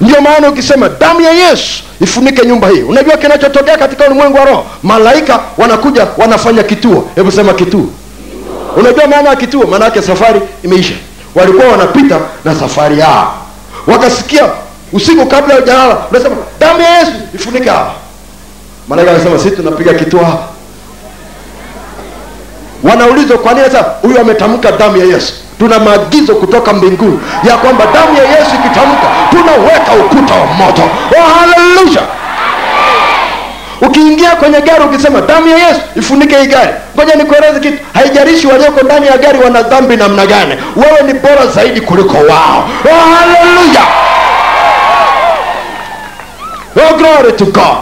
Ndio 0.00 0.20
maana 0.20 0.48
ukisema 0.48 0.88
damu 0.88 1.20
ya 1.20 1.30
yesu 1.32 1.82
ifunike 2.00 2.46
nyumba 2.46 2.68
hii. 2.68 2.82
Unajua 2.82 3.16
kinachotokea 3.16 3.78
katika 3.78 4.06
ulimwengu 4.06 4.38
wa 4.38 4.44
roho? 4.44 4.66
Malaika 4.82 5.40
wanakuja 5.58 6.06
wanafanya 6.16 6.62
kituo. 6.62 7.08
Hebu 7.14 7.32
sema 7.32 7.54
kituo. 7.54 7.86
Unajua 8.76 9.06
maana 9.06 9.28
ya 9.30 9.36
kituo? 9.36 9.66
Maana 9.66 9.84
yake 9.84 10.02
safari 10.02 10.40
imeisha. 10.62 10.94
Walikuwa 11.34 11.68
wanapita 11.68 12.18
na 12.44 12.54
safari 12.54 12.98
yao. 12.98 13.34
Wakasikia 13.86 14.48
usiku 14.92 15.26
kabla 15.26 15.54
hujalala 15.54 15.96
unasema 16.10 16.36
damu 16.60 16.80
ya 16.80 16.98
yesu 16.98 17.12
ifunike 17.34 17.68
hapa 17.70 17.90
malaika 18.88 19.10
anasema 19.10 19.38
sisi 19.38 19.56
tunapiga 19.56 19.94
kituo 19.94 20.24
hapa. 20.24 20.44
Wanaulizwa 22.82 23.38
kwa 23.38 23.52
nini 23.54 23.66
sasa 23.66 23.84
huyu 24.02 24.20
ametamka 24.20 24.72
damu 24.72 24.96
ya 24.96 25.04
yesu? 25.04 25.32
Tuna 25.58 25.78
maagizo 25.78 26.34
kutoka 26.34 26.72
mbinguni 26.72 27.18
ya 27.48 27.56
kwamba 27.56 27.84
damu 27.94 28.16
ya 28.16 28.22
yesu 28.24 28.50
ikitamka 28.64 29.06
tunaweka 29.30 29.92
ukuta 30.06 30.34
wa 30.34 30.46
moto. 30.46 30.82
Oh, 30.82 31.22
haleluya 31.40 32.02
ukiingia 33.80 34.30
kwenye 34.30 34.60
gari 34.60 34.84
ukisema 34.84 35.20
damu 35.20 35.48
ya 35.48 35.56
yesu 35.68 35.80
ifunike 35.96 36.38
hii 36.38 36.46
gari. 36.46 36.70
Ngoja 36.96 37.14
nikueleze 37.14 37.60
kitu. 37.60 37.78
Haijarishi 37.94 38.46
walioko 38.46 38.80
ndani 38.82 39.06
ya 39.06 39.18
gari 39.18 39.38
wana 39.38 39.62
dhambi 39.62 39.96
namna 39.96 40.26
gani 40.26 40.54
wewe 40.76 41.02
ni 41.12 41.14
bora 41.14 41.46
zaidi 41.46 41.80
kuliko 41.80 42.16
wao. 42.16 42.68
Oh, 42.84 43.12
oh, 46.76 46.96
glory 46.96 47.32
to 47.32 47.44
god. 47.44 47.78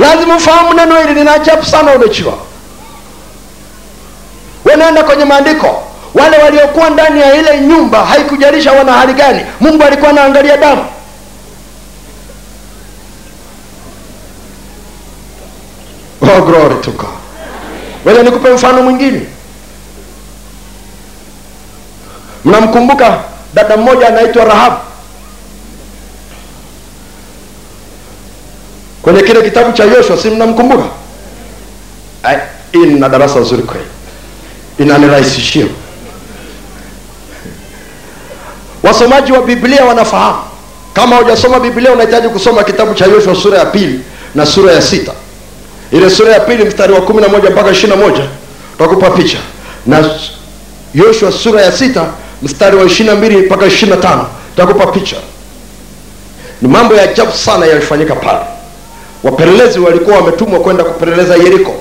Lazima 0.00 0.36
ufahamu 0.36 0.74
neno 0.74 1.00
hili 1.00 1.14
lina 1.14 1.64
sana 1.64 1.92
Umechiwa 1.94 2.32
wanaenda 4.64 5.04
kwenye 5.04 5.24
maandiko 5.24 5.82
wale 6.14 6.38
waliokuwa 6.38 6.90
ndani 6.90 7.20
ya 7.20 7.34
ile 7.34 7.60
nyumba 7.60 8.04
haikujalisha 8.06 8.72
wana 8.72 8.92
hali 8.92 9.12
gani. 9.14 9.40
Mungu 9.60 9.82
alikuwa 9.82 10.10
anaangalia 10.10 10.56
damu. 10.56 10.84
Oh, 16.22 16.40
glory 16.46 16.80
to 16.82 16.90
god. 16.90 17.08
Wewe 18.04 18.22
nikupe 18.22 18.50
mfano 18.50 18.82
mwingine. 18.82 19.20
Mnamkumbuka 22.44 23.18
dada 23.54 23.76
mmoja 23.76 24.08
anaitwa 24.08 24.44
rahabu 24.44 24.76
kwenye 29.04 29.22
kile 29.22 29.42
kitabu 29.42 29.72
cha 29.72 29.84
yoshua 29.84 30.16
si 30.16 30.30
mnamkumbuka? 30.30 30.84
Hii 32.72 32.78
nina 32.86 33.08
darasa 33.08 33.42
zuri 33.42 33.62
kweli. 33.62 33.84
Inanirahisishia. 34.78 35.66
Wasomaji 38.82 39.32
wa 39.32 39.42
biblia 39.42 39.84
wanafahamu. 39.84 40.38
Kama 40.94 41.16
hujasoma 41.16 41.60
biblia 41.60 41.92
unahitaji 41.92 42.28
kusoma 42.28 42.64
kitabu 42.64 42.94
cha 42.94 43.04
yoshua 43.06 43.34
sura 43.34 43.58
ya 43.58 43.64
pili 43.66 44.00
na 44.34 44.46
sura 44.46 44.72
ya 44.72 44.82
sita. 44.82 45.12
Ile 45.92 46.10
sura 46.10 46.32
ya 46.32 46.40
pili 46.40 46.64
mstari 46.64 46.92
wa 46.92 47.00
kumi 47.00 47.22
na 47.22 47.28
moja 47.28 47.50
mpaka 47.50 47.70
ishiri 47.70 47.90
na 47.90 47.96
moja. 47.96 48.24
Utakupa 48.74 49.10
picha. 49.10 49.38
Na 49.86 50.10
yoshua 50.94 51.32
sura 51.32 51.62
ya 51.62 51.72
sita 51.72 52.06
mstari 52.42 52.76
wa 52.76 52.84
ishiri 52.84 53.08
na 53.08 53.14
mbili 53.14 53.36
mpaka 53.36 53.66
ishiri 53.66 53.90
na 53.90 53.96
tano. 53.96 54.26
Utakupa 54.54 54.86
picha. 54.86 55.16
Ni 56.62 56.68
mambo 56.68 56.94
ya 56.94 57.02
ajabu 57.02 57.32
sana 57.32 57.66
yalifanyika 57.66 58.14
pale 58.14 58.38
wapelelezi 59.24 59.78
walikuwa 59.78 60.16
wametumwa 60.16 60.60
kwenda 60.60 60.84
kupeleleza 60.84 61.36
yeriko 61.36 61.74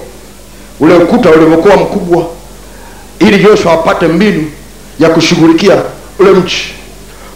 ule 0.80 0.96
ukuta 0.96 1.30
ulivyokuwa 1.30 1.78
mkubwa 1.78 2.26
ili 3.20 3.40
joshua 3.44 3.74
apate 3.74 4.08
mbinu 4.08 4.52
ya 5.00 5.10
kushughulikia 5.10 5.78
ule 6.20 6.32
mji. 6.32 6.74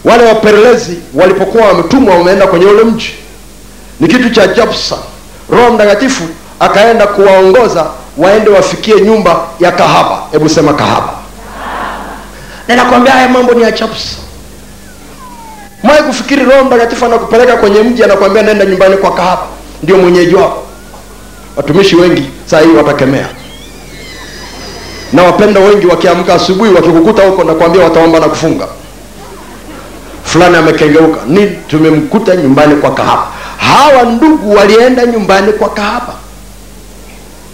Wale 0.04 0.24
wapelelezi 0.24 0.98
walipokuwa 1.14 1.66
wametumwa 1.66 2.14
wameenda 2.14 2.46
kwenye 2.46 2.66
ule 2.66 2.84
mji. 2.84 3.14
Ni 4.00 4.08
kitu 4.08 4.30
cha 4.30 4.42
ajabu 4.42 4.72
roho 5.50 5.70
mtakatifu 5.70 6.22
akaenda 6.60 7.06
kuwaongoza 7.06 7.86
waende 8.18 8.50
wafikie 8.50 9.00
nyumba 9.00 9.40
ya 9.60 9.72
kahaba. 9.72 10.22
Hebu 10.32 10.48
sema 10.48 10.72
kahaba. 10.74 11.12
Na 12.68 12.84
haya 13.10 13.28
mambo 13.28 13.54
ni 13.54 13.64
ajabu 13.64 13.94
sana. 13.94 14.22
Mwai 15.82 16.02
kufikiri 16.02 16.44
roho 16.44 16.64
mtakatifu 16.64 17.04
anakupeleka 17.04 17.56
kwenye 17.56 17.82
mji 17.82 18.04
anakwambia 18.04 18.42
naenda 18.42 18.64
nyumbani 18.64 18.96
kwa 18.96 19.14
kahaba 19.14 19.42
ndio 19.82 19.98
mwenyeji 19.98 20.34
wako. 20.34 20.62
Watumishi 21.56 21.96
wengi 21.96 22.30
saa 22.46 22.60
hii 22.60 22.72
watakemea. 22.72 23.28
Na 25.12 25.22
wapenda 25.22 25.60
wengi 25.60 25.86
wakiamka 25.86 26.34
asubuhi 26.34 26.74
wakikukuta 26.74 27.26
huko 27.26 27.44
nakwambia 27.44 27.84
wataomba 27.84 28.20
na 28.20 28.28
kufunga. 28.28 28.68
Fulani 30.24 30.56
amekengeuka. 30.56 31.20
Ni 31.26 31.46
tumemkuta 31.46 32.36
nyumbani 32.36 32.74
kwa 32.76 32.90
kahaba. 32.94 33.26
Hawa 33.56 34.02
ndugu 34.02 34.54
walienda 34.54 35.06
nyumbani 35.06 35.52
kwa 35.52 35.68
kahaba. 35.68 36.14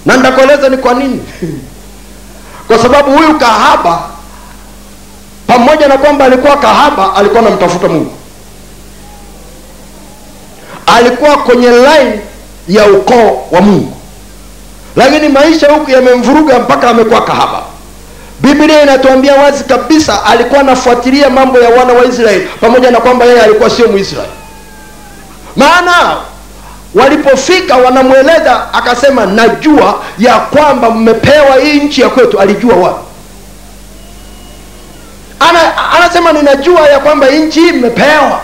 Na 0.07 0.17
nitakueleza 0.17 0.69
ni 0.69 0.77
kwa 0.77 0.95
nini? 0.95 1.21
Kwa 2.69 2.79
sababu 2.79 3.11
huyu 3.17 3.39
kahaba 3.39 4.03
pamoja 5.47 5.89
na 5.89 5.99
kwamba 5.99 6.25
alikuwa 6.25 6.57
kahaba 6.57 7.15
alikuwa 7.17 7.41
anamtafuta 7.41 7.89
mungu 7.89 8.13
alikuwa 10.87 11.37
kwenye 11.37 11.69
line 11.71 12.21
ya 12.69 12.87
ukoo 12.87 13.47
wa 13.51 13.61
mungu. 13.61 13.97
Lakini 14.97 15.29
maisha 15.29 15.69
huku 15.73 15.91
yamemvuruga 15.91 16.59
mpaka 16.59 16.91
amekuwa 16.91 17.25
kahaba. 17.25 17.63
Biblia 18.41 18.83
inatuambia 18.83 19.35
wazi 19.35 19.65
kabisa 19.65 20.25
alikuwa 20.25 20.61
anafuatilia 20.61 21.31
mambo 21.31 21.59
ya 21.59 21.69
wana 21.69 21.93
wa 21.93 22.05
israeli 22.05 22.49
pamoja 22.61 22.91
na 22.91 23.01
kwamba 23.01 23.25
yeye 23.25 23.41
alikuwa 23.43 23.71
sio 23.71 23.89
mwisraeli. 23.89 24.33
Maana 25.57 26.17
walipofika 26.95 27.77
wanamweleza 27.77 28.73
akasema 28.75 29.27
najua 29.27 30.03
ya 30.19 30.35
kwamba 30.39 30.91
mmepewa 30.91 31.57
hii 31.57 31.81
nchi 31.81 32.01
ya 32.01 32.09
kwetu. 32.09 32.41
Alijua 32.41 32.75
wapi? 32.77 33.05
Ana, 35.41 35.91
anasema 35.93 36.33
ninajua 36.33 36.89
ya 36.89 36.99
kwamba 36.99 37.31
nchi 37.31 37.61
hii 37.61 37.73
mmepewa 37.73 38.41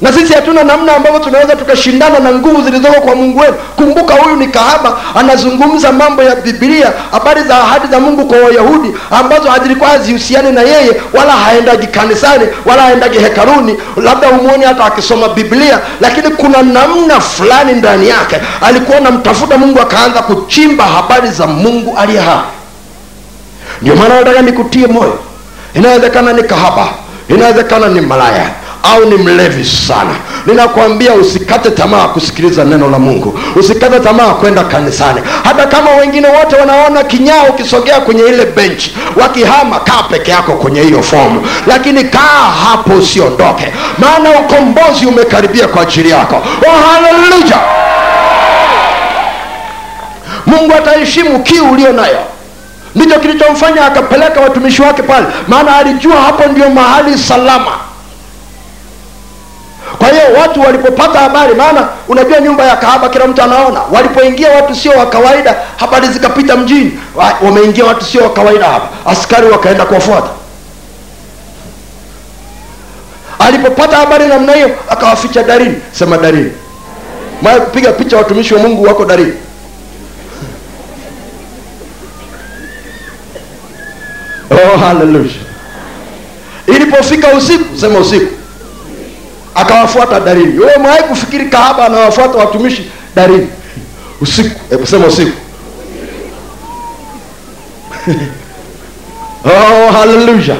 na 0.00 0.12
sisi 0.12 0.32
hatuna 0.32 0.64
namna 0.64 0.96
ambavyo 0.96 1.18
tunaweza 1.20 1.56
tukashindana 1.56 2.18
na 2.18 2.32
nguvu 2.32 2.62
zilizoko 2.62 3.00
kwa 3.00 3.14
mungu 3.14 3.38
wetu. 3.38 3.54
Kumbuka 3.76 4.14
huyu 4.14 4.36
ni 4.36 4.46
kahaba 4.48 4.96
anazungumza 5.14 5.92
mambo 5.92 6.22
ya 6.22 6.36
bibilia 6.36 6.92
habari 7.12 7.42
za 7.42 7.58
ahadi 7.58 7.86
za 7.90 8.00
mungu 8.00 8.26
kwa 8.26 8.38
wayahudi 8.38 8.94
ambazo 9.10 9.50
hazilikuwa 9.50 9.90
hazihusiani 9.90 10.52
na 10.52 10.60
yeye 10.60 11.00
wala 11.12 11.32
haendagi 11.32 11.86
kanisani 11.86 12.46
wala 12.66 12.82
haendagi 12.82 13.18
hekaluni. 13.18 13.76
Labda 13.96 14.28
umwoni 14.28 14.64
hata 14.64 14.84
akisoma 14.84 15.28
biblia 15.28 15.80
lakini 16.00 16.30
kuna 16.30 16.62
namna 16.62 17.20
fulani 17.20 17.72
ndani 17.72 18.08
yake 18.08 18.36
alikuwa 18.62 18.98
anamtafuta 18.98 19.58
mungu 19.58 19.80
akaanza 19.80 20.22
kuchimba 20.22 20.84
habari 20.84 21.28
za 21.30 21.46
mungu 21.46 21.98
aliye 21.98 22.20
hai. 22.20 22.38
Ndio 23.82 23.96
maana 23.96 24.14
nataka 24.14 24.42
nikutie 24.42 24.86
moyo. 24.86 25.18
Inawezekana 25.74 26.32
ni 26.32 26.42
kahaba 26.42 26.88
inawezekana 27.28 27.88
ni 27.88 28.00
malaya 28.00 28.50
au 28.94 29.04
ni 29.04 29.16
mlevi 29.16 29.64
sana. 29.64 30.10
Ninakwambia 30.46 31.14
usikate 31.14 31.70
tamaa 31.70 32.08
kusikiliza 32.08 32.64
neno 32.64 32.90
la 32.90 32.98
mungu. 32.98 33.38
Usikate 33.56 34.00
tamaa 34.00 34.34
kwenda 34.34 34.64
kanisani. 34.64 35.20
Hata 35.44 35.66
kama 35.66 35.90
wengine 35.90 36.28
wote 36.28 36.56
wanaona 36.56 37.04
kinyaa 37.04 37.42
ukisogea 37.50 38.00
kwenye 38.00 38.22
ile 38.22 38.44
benchi 38.46 38.96
wakihama 39.16 39.80
kaa 39.80 40.02
peke 40.02 40.30
yako 40.30 40.52
kwenye 40.52 40.82
hiyo 40.82 41.02
fomu 41.02 41.46
lakini 41.66 42.04
kaa 42.04 42.50
hapo 42.70 42.90
usiondoke. 42.94 43.72
Maana 43.98 44.30
ukombozi 44.40 45.06
umekaribia 45.06 45.68
kwa 45.68 45.82
ajili 45.82 46.10
yako. 46.10 46.36
Oh, 46.66 46.92
haleluya 46.92 47.58
mungu 50.46 50.72
ataheshimu 50.74 51.42
kiu 51.42 51.70
ulio 51.70 51.92
nayo. 51.92 52.18
Ndicho 52.94 53.20
kilichomfanya 53.20 53.84
akapeleka 53.86 54.40
watumishi 54.40 54.82
wake 54.82 55.02
pale. 55.02 55.26
Maana 55.48 55.76
alijua 55.76 56.16
hapo 56.16 56.44
ndio 56.48 56.70
mahali 56.70 57.18
salama 57.18 57.70
kwa 59.98 60.08
hiyo 60.08 60.22
watu 60.40 60.60
walipopata 60.60 61.18
habari 61.18 61.54
maana 61.54 61.88
unajua 62.08 62.40
nyumba 62.40 62.64
ya 62.64 62.76
kahaba 62.76 63.08
kila 63.08 63.26
mtu 63.26 63.42
anaona. 63.42 63.80
Walipoingia 63.92 64.50
watu 64.50 64.74
sio 64.74 64.92
wa 64.92 65.06
kawaida 65.06 65.56
habari 65.76 66.08
zikapita 66.08 66.56
mjini. 66.56 66.98
Wameingia 67.42 67.84
watu 67.84 68.04
sio 68.04 68.22
wa 68.22 68.30
kawaida 68.32 68.66
hapa. 68.66 68.88
Askari 69.10 69.46
wakaenda 69.50 69.84
kuwafuata. 69.84 70.28
Alipopata 73.38 73.96
habari 73.96 74.26
namna 74.26 74.52
hiyo 74.52 74.70
akawaficha 74.88 75.42
darini 75.42 75.74
sema 75.92 76.18
darini 76.18 76.52
kupiga 77.64 77.92
picha 77.92 78.16
watumishi 78.16 78.54
wa 78.54 78.60
mungu 78.60 78.82
wako 78.82 79.04
darini 79.04 79.32
oh, 84.50 84.80
ilipofika 86.66 87.28
usiku 87.28 87.78
sema 87.78 87.98
usiku 87.98 88.35
akawafuata 89.56 90.20
darini 90.20 90.58
wewe 90.58 90.76
mwai 90.78 91.02
kufikiri 91.02 91.48
kahaba 91.48 91.86
anawafuata 91.86 92.38
watumishi 92.38 92.90
darini 93.14 93.48
usiku. 94.20 94.60
Hebu 94.70 94.86
sema 94.86 95.06
usiku. 95.06 95.32
Oh, 99.46 99.92
haleluya 99.92 100.56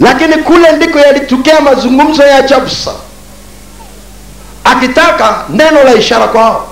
lakini 0.00 0.34
kule 0.36 0.72
ndiko 0.72 0.98
yalitokea 0.98 1.60
mazungumzo 1.60 2.22
ya 2.22 2.36
ajabu 2.36 2.66
akitaka 4.64 5.44
neno 5.48 5.84
la 5.84 5.94
ishara 5.94 6.28
kwao 6.28 6.68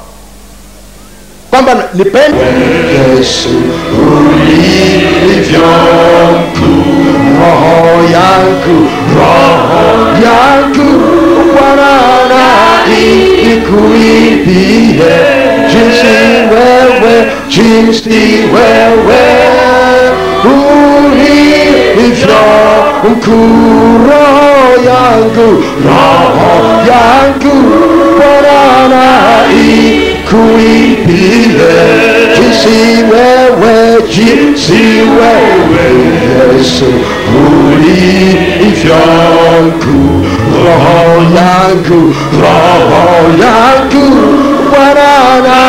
kwamba 1.64 1.84
nipende 1.94 2.38
yesu 3.18 3.48
ulivyo 4.12 5.61
roho 7.40 8.02
yangu 8.12 8.76
roho 9.16 9.84
yangu 10.24 10.88
bwana 11.52 11.92
ikuibie 13.52 15.16
jinsi 15.70 16.16
wewe 16.52 17.14
jinsi 17.48 18.18
wewe 18.54 19.24
ulivyo 20.94 22.42
mkuu 23.11 23.98
roho 24.09 24.50
yangu 24.90 25.48
roho 25.84 26.50
yangu 26.88 27.57
bwana 28.16 29.04
jinsi 32.37 32.78
wewe 33.11 34.03
jinsi 34.14 34.82
wewe 35.18 35.87
yesu 36.55 36.84
ulivyo 37.47 38.97
mkuu 39.66 40.26
roho 40.64 41.22
yangu 41.37 42.14
roho 42.41 43.05
yangu 43.43 44.07
bwana 44.70 45.61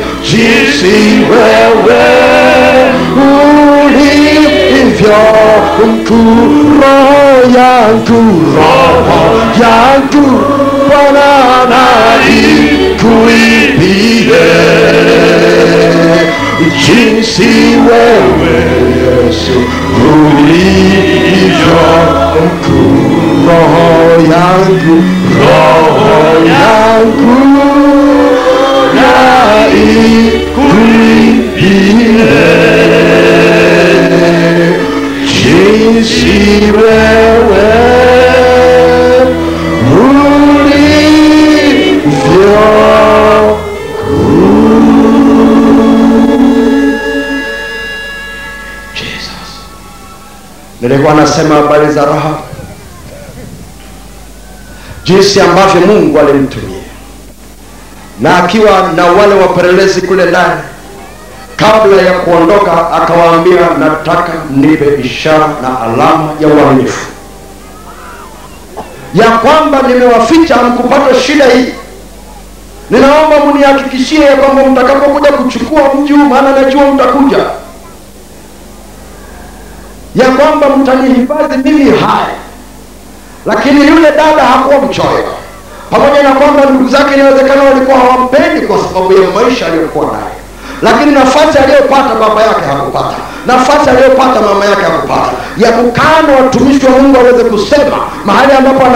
jinsi 4.82 5.16
wewe 5.26 5.32
ulivyo 5.82 5.82
mkuu 5.86 6.80
roho 6.80 7.22
yangu 7.58 8.22
roho 8.56 9.20
yangu 9.62 10.26
bwana 10.88 11.30
ikuibie 12.82 14.44
jinsi 16.86 17.50
wewe 17.88 18.54
yesu 19.02 19.58
ulivyo 20.12 21.82
alikuwa 51.12 51.24
anasema 51.24 51.54
habari 51.54 51.92
za 51.92 52.04
raha, 52.04 52.34
jinsi 55.04 55.40
ambavyo 55.40 55.80
Mungu 55.80 56.18
alimtumia. 56.18 56.82
Na 58.20 58.36
akiwa 58.44 58.92
na 58.96 59.04
wale 59.06 59.34
wapelelezi 59.34 60.00
kule 60.02 60.24
ndani, 60.26 60.60
kabla 61.56 62.02
ya 62.02 62.12
kuondoka 62.12 62.92
akawaambia, 62.92 63.60
nataka 63.78 64.32
nipe 64.50 65.00
ishara 65.04 65.48
na 65.62 65.80
alama 65.80 66.28
ya 66.40 66.48
uaminifu. 66.48 67.06
Ya 69.14 69.30
kwamba 69.30 69.82
nimewaficha 69.82 70.56
mkupata 70.62 71.14
shida 71.14 71.44
hii. 71.46 71.72
Ninaomba 72.90 73.36
mnihakikishie 73.46 74.20
ya 74.24 74.36
kwamba 74.36 74.64
mtakapokuja 74.70 75.32
kuchukua 75.32 75.94
mji 75.94 76.12
huu, 76.12 76.24
maana 76.24 76.52
najua 76.60 76.86
mtakuja, 76.94 77.38
ya 80.16 80.28
kwamba 80.62 80.76
mtanihifadhi 80.76 81.56
mimi 81.70 81.90
hai. 81.90 82.34
Lakini 83.46 83.80
yule 83.88 84.10
dada 84.10 84.42
hakuwa 84.42 84.78
mchoyo, 84.80 85.24
pamoja 85.90 86.22
na 86.22 86.32
kwamba 86.32 86.64
ndugu 86.64 86.88
zake 86.88 87.14
inawezekana 87.14 87.62
walikuwa 87.62 87.98
hawampendi 87.98 88.66
kwa 88.66 88.78
sababu 88.78 89.12
ya 89.12 89.30
maisha 89.30 89.66
aliyokuwa 89.66 90.06
nayo, 90.06 90.36
lakini 90.82 91.10
nafasi 91.12 91.58
aliyopata 91.58 92.14
baba 92.20 92.42
yake 92.42 92.60
hakupata, 92.66 93.16
nafasi 93.46 93.90
aliyopata 93.90 94.40
mama 94.40 94.64
yake 94.64 94.82
hakupata, 94.82 95.30
ya 95.58 95.72
kukaa 95.72 96.22
na 96.26 96.32
watumishi 96.44 96.86
wa 96.86 96.92
Mungu 96.92 97.16
aweze 97.20 97.44
kusema 97.44 97.98
mahali 98.24 98.52
ambapo 98.52 98.86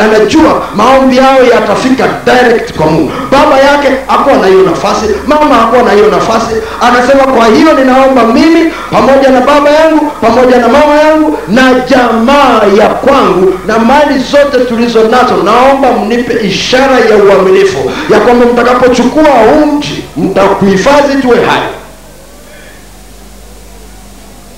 anajua 0.00 0.62
maombi 0.76 1.16
yao 1.16 1.44
yatafika 1.54 2.04
direct 2.24 2.72
kwa 2.72 2.86
Mungu. 2.86 3.12
Baba 3.32 3.58
yake 3.58 3.88
hakuwa 4.06 4.36
na 4.36 4.46
hiyo 4.46 4.62
nafasi, 4.62 5.06
mama 5.26 5.54
hakuwa 5.54 5.82
na 5.82 5.92
hiyo 5.92 6.06
nafasi. 6.10 6.54
Anasema, 6.80 7.22
kwa 7.32 7.46
hiyo 7.46 7.72
ninaomba 7.72 8.24
mimi 8.26 8.72
pamoja 8.90 9.28
na 9.30 9.40
baba 9.40 9.70
yangu 9.70 10.10
pamoja 10.20 10.58
na 10.58 10.68
mama 10.68 10.94
yangu 10.94 11.38
na 11.48 11.62
jamaa 11.90 12.60
ya 12.78 12.88
kwangu 12.88 13.52
na 13.66 13.78
mali 13.78 14.18
zote 14.18 14.58
tulizo 14.64 15.02
nazo, 15.02 15.36
naomba 15.44 15.92
mnipe 15.92 16.46
ishara 16.46 16.98
ya 16.98 17.16
uaminifu 17.16 17.90
ya 18.10 18.20
kwamba 18.20 18.46
mtakapochukua 18.46 19.22
huu 19.30 19.66
mji 19.66 20.04
mtakuhifadhi 20.16 21.22
tuwe 21.22 21.36
hai. 21.44 21.62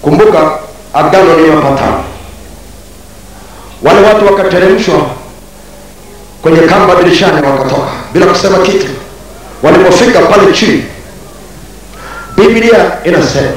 Kumbuka 0.02 0.50
agano 0.94 1.36
ni 1.36 1.46
mapatano. 1.50 2.00
Wale 3.88 4.00
watu 4.06 4.26
wakateremshwa 4.26 5.06
kwenye 6.42 6.58
kamba 6.58 6.94
dirishani, 7.02 7.46
wakatoka 7.46 7.88
bila 8.12 8.26
kusema 8.26 8.58
kitu. 8.58 8.86
Walipofika 9.62 10.20
pale 10.22 10.52
chini, 10.52 10.82
Biblia 12.36 13.04
inasema 13.04 13.48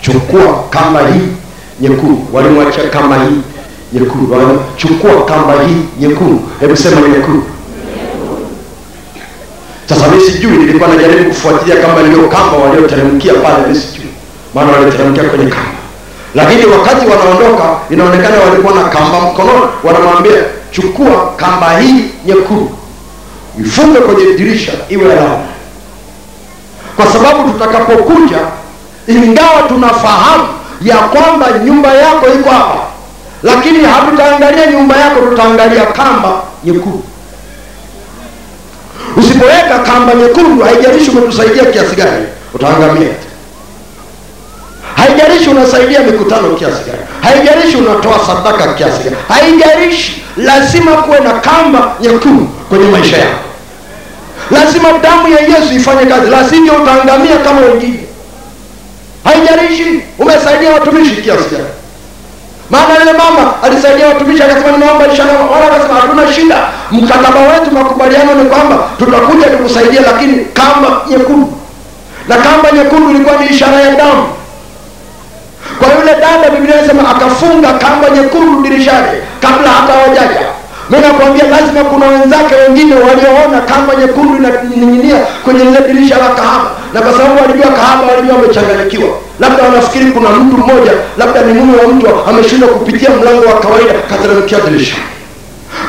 chukua 0.00 0.64
kamba 0.70 1.00
hii 1.08 1.28
nyekundu. 1.80 2.26
Walimwachia 2.32 2.84
kamba 2.88 3.16
hii 3.24 3.36
nyekundu, 3.92 4.60
chukua 4.76 5.24
kamba 5.24 5.52
hii 5.62 5.76
nyekundu. 6.06 6.42
Hebu 6.60 6.76
sema 6.76 7.00
nyekundu. 7.08 7.42
Sasa 9.88 10.08
mimi 10.08 10.22
sijui, 10.30 10.52
nilikuwa 10.56 10.88
najaribu 10.88 11.28
kufuatilia 11.30 11.76
kama 11.76 12.02
ndio 12.02 12.28
kamba 12.28 12.56
walioteremkia 12.56 13.34
pale, 13.34 13.62
mimi 13.66 13.80
sijui, 13.80 14.06
maana 14.54 14.72
waliteremkia 14.72 15.24
kwenye 15.24 15.50
kamba, 15.50 15.70
lakini 16.36 16.66
wakati 16.66 17.06
wanaondoka 17.06 17.64
inaonekana 17.90 18.40
walikuwa 18.40 18.74
na 18.74 18.84
kamba 18.88 19.20
mkononi, 19.20 19.60
wanamwambia 19.84 20.42
chukua 20.70 21.32
kamba 21.36 21.78
hii 21.78 22.04
nyekundu, 22.26 22.70
ifunge 23.60 23.98
kwenye 24.00 24.32
dirisha 24.32 24.72
iwe 24.88 25.12
alama, 25.12 25.38
kwa 26.96 27.06
sababu 27.06 27.50
tutakapokuja, 27.52 28.38
ingawa 29.08 29.62
tunafahamu 29.68 30.44
ya 30.82 30.96
kwamba 30.96 31.46
nyumba 31.64 31.94
yako 31.94 32.26
iko 32.26 32.50
hapa, 32.50 32.78
lakini 33.42 33.84
hatutaangalia 33.84 34.66
nyumba 34.66 34.96
yako, 34.96 35.20
tutaangalia 35.20 35.86
kamba 35.86 36.42
nyekundu. 36.64 37.02
Usipoweka 39.16 39.78
kamba 39.78 40.14
nyekundu, 40.14 40.64
haijalishi 40.64 41.10
umetusaidia 41.10 41.64
kiasi 41.64 41.96
gani, 41.96 42.26
utaangamia. 42.54 43.08
Haijalishi 44.96 45.50
unasaidia 45.50 46.00
mikutano 46.00 46.48
kiasi 46.48 46.82
gani, 46.84 46.98
haijalishi 47.22 47.76
unatoa 47.76 48.18
sadaka 48.26 48.74
kiasi 48.74 49.02
gani, 49.04 49.16
haijalishi, 49.28 50.22
lazima 50.36 50.92
kuwe 50.92 51.20
na 51.20 51.30
kamba 51.30 51.92
nyekundu 52.00 52.44
kwenye 52.68 52.84
maisha 52.90 53.16
yako. 53.16 53.38
Lazima 54.50 54.88
damu 55.02 55.28
ya 55.28 55.40
Yesu 55.40 55.74
ifanye 55.74 56.06
kazi, 56.06 56.30
la 56.30 56.44
sivyo 56.48 56.72
utaangamia 56.74 57.36
kama 57.36 57.60
wengine. 57.60 57.98
Haijalishi 59.24 60.00
umesaidia 60.18 60.70
watumishi 60.72 61.16
kiasi 61.22 61.44
gani. 61.50 61.64
Maana 62.70 62.94
yule 63.00 63.12
mama 63.12 63.52
alisaidia 63.62 64.06
watumishi 64.08 64.42
akasema, 64.42 64.72
nimeomba 64.72 65.06
ishara, 65.12 65.32
wala 65.32 65.66
akasema 65.72 66.00
hatuna 66.00 66.32
shida, 66.32 66.56
mkataba 66.90 67.40
wetu, 67.40 67.70
makubaliano 67.72 68.34
ni 68.34 68.44
kwamba 68.50 68.78
tutakuja 68.98 69.46
tukusaidia, 69.46 70.00
lakini 70.00 70.44
kamba 70.44 71.00
nyekundu. 71.10 71.52
Na 72.28 72.36
kamba 72.36 72.72
nyekundu 72.72 73.10
ilikuwa 73.10 73.36
ni 73.36 73.46
ishara 73.46 73.80
ya 73.80 73.94
damu. 73.94 74.24
Kwa 75.78 75.88
yule 75.98 76.12
dada, 76.20 76.50
Biblia 76.54 76.78
inasema 76.78 77.10
akafunga 77.10 77.68
kamba 77.72 78.10
nyekundu 78.10 78.62
dirishani 78.62 79.08
kabla 79.40 79.68
hata 79.70 79.92
hawajaja. 79.92 80.46
Mimi 80.90 81.02
nakwambia 81.02 81.44
lazima 81.48 81.80
kuna 81.84 82.06
wenzake 82.06 82.54
wengine 82.54 82.94
walioona 82.94 83.60
kamba 83.60 83.94
nyekundu 83.94 84.36
inaning'inia 84.36 85.16
kwenye 85.44 85.64
lile 85.64 85.80
dirisha 85.88 86.16
la 86.18 86.28
kahaba, 86.28 86.70
na 86.94 87.00
kwa 87.00 87.12
sababu 87.12 87.40
walijua 87.42 87.66
kahaba, 87.78 88.02
walijua 88.12 88.34
wamechanganyikiwa. 88.36 89.08
Labda 89.40 89.62
wanafikiri 89.62 90.10
kuna 90.10 90.30
mtu 90.30 90.56
mmoja, 90.58 90.92
labda 91.18 91.42
ni 91.42 91.52
mume 91.52 91.78
wa 91.82 91.88
mtu 91.88 92.06
ameshindwa 92.28 92.68
kupitia 92.68 93.10
mlango 93.10 93.44
wa 93.46 93.58
kawaida, 93.60 93.92
kateremkia 94.10 94.58
dirisha 94.60 94.96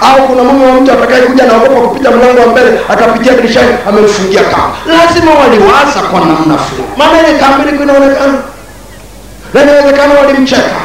au 0.02 0.28
kuna 0.28 0.44
mume 0.44 0.66
wa 0.66 0.74
mtu 0.74 0.92
atakayekuja 0.92 1.44
naogopa 1.46 1.82
kupita 1.88 2.12
mlango 2.12 2.40
wa 2.42 2.48
mbele 2.48 2.80
akapitia 2.90 3.34
dirishani 3.34 3.74
amemfungia 3.90 4.42
kamba. 4.44 4.72
Lazima 4.98 5.32
waliwaza 5.42 6.00
kwa 6.12 6.20
namna 6.20 6.58
fulani, 6.58 6.90
maana 6.98 7.20
ile 7.28 7.40
kamba 7.40 7.64
ilikuwa 7.64 7.84
inaonekana 7.84 8.34
na 9.54 9.64
inawezekana 9.64 10.14
walimcheka, 10.14 10.76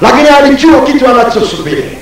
lakini 0.00 0.28
alijua 0.28 0.80
kitu 0.80 1.08
anachosubiri. 1.08 1.98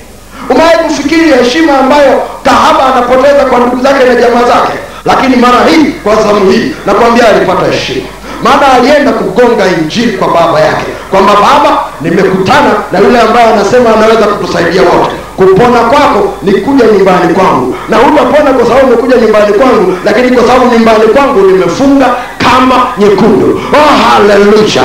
Umewahi 0.49 0.77
kufikiri 0.77 1.29
heshima 1.31 1.77
ambayo 1.79 2.21
kahaba 2.43 2.93
anapoteza 2.93 3.45
kwa 3.45 3.59
ndugu 3.59 3.83
zake 3.83 4.03
na 4.05 4.15
jamaa 4.15 4.43
zake? 4.43 4.73
Lakini 5.05 5.35
mara 5.35 5.59
hii, 5.69 5.85
kwa 6.03 6.15
zamu 6.15 6.51
hii, 6.51 6.71
nakwambia 6.85 7.27
alipata 7.29 7.65
heshima, 7.71 8.05
maana 8.43 8.73
alienda 8.73 9.11
kugonga 9.11 9.63
injili 9.67 10.17
kwa 10.17 10.27
baba 10.27 10.59
yake 10.59 10.85
kwamba 11.11 11.33
baba, 11.33 11.77
nimekutana 12.01 12.71
na 12.91 12.99
yule 12.99 13.19
ambaye 13.19 13.53
anasema 13.53 13.89
anaweza 13.95 14.25
kutusaidia 14.27 14.81
wote. 14.81 15.11
Kupona 15.37 15.79
kwako 15.79 16.33
ni 16.43 16.51
kuja 16.51 16.85
nyumbani 16.85 17.33
kwangu, 17.33 17.75
na 17.89 17.97
hutapona 17.97 18.53
kwa 18.53 18.65
sababu 18.67 18.87
umekuja 18.87 19.15
nyumbani 19.17 19.53
kwangu, 19.53 19.97
lakini 20.05 20.31
kwa 20.31 20.47
sababu 20.47 20.73
nyumbani 20.73 21.03
kwangu 21.07 21.39
nimefunga 21.41 22.05
kama 22.37 22.75
nyekundu. 22.97 23.61
Oh, 23.73 23.97
haleluya! 24.09 24.83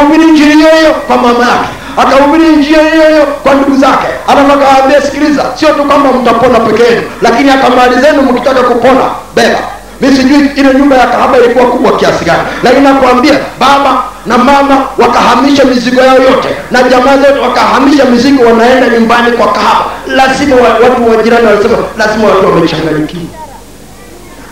Akahubiri 0.00 0.30
njiri 0.32 0.52
hiyo 0.52 0.68
hiyo 0.78 0.92
kwa 1.06 1.16
mama 1.16 1.44
yake, 1.44 1.68
akahubiri 1.96 2.56
njia 2.56 2.78
hiyo 2.82 3.08
hiyo 3.08 3.26
kwa 3.42 3.54
ndugu 3.54 3.76
zake. 3.76 4.06
Anataka 4.28 4.68
awaambie, 4.68 5.00
sikiliza, 5.00 5.44
sio 5.54 5.68
tu 5.68 5.84
kwamba 5.84 6.12
mtapona 6.12 6.60
peke 6.60 7.00
lakini 7.22 7.50
hata 7.50 7.70
mali 7.70 7.94
zenu 8.00 8.22
mkitaka 8.22 8.60
kupona, 8.62 9.00
beba. 9.36 9.58
Mi 10.00 10.16
sijui 10.16 10.50
ile 10.56 10.74
nyumba 10.74 10.96
ya 10.96 11.06
kahaba 11.06 11.38
ilikuwa 11.38 11.66
kubwa 11.66 11.96
kiasi 11.96 12.24
gani, 12.24 12.38
lakini 12.62 12.84
nakuambia 12.84 13.34
baba 13.60 14.02
na 14.26 14.38
mama 14.38 14.86
wakahamisha 14.98 15.64
mizigo 15.64 16.00
yao 16.02 16.14
yote 16.16 16.48
na 16.70 16.82
jamaa 16.82 17.16
zote 17.16 17.38
wakahamisha 17.38 18.04
mizigo, 18.04 18.44
wanaenda 18.44 18.88
nyumbani 18.88 19.32
kwa 19.32 19.52
kahaba. 19.52 19.84
Lazima 20.06 20.56
wa- 20.56 20.62
watu 20.88 21.02
wa 21.10 21.16
walisema, 21.16 21.76
lazima 21.98 22.28
watu 22.28 22.44
wamechanganyikiwa, 22.46 23.22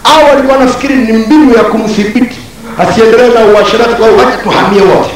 au 0.05 0.24
walikuwa 0.30 0.59
nafikiri 0.59 0.94
ni 0.94 1.12
mbinu 1.12 1.55
ya 1.55 1.62
kumthibiti 1.64 2.36
asiendelee 2.78 3.28
na 3.28 3.40
uashirati 3.40 3.94
kwa 3.94 4.07
wacha 4.09 4.36
tuhamie 4.42 4.80
wote 4.82 5.11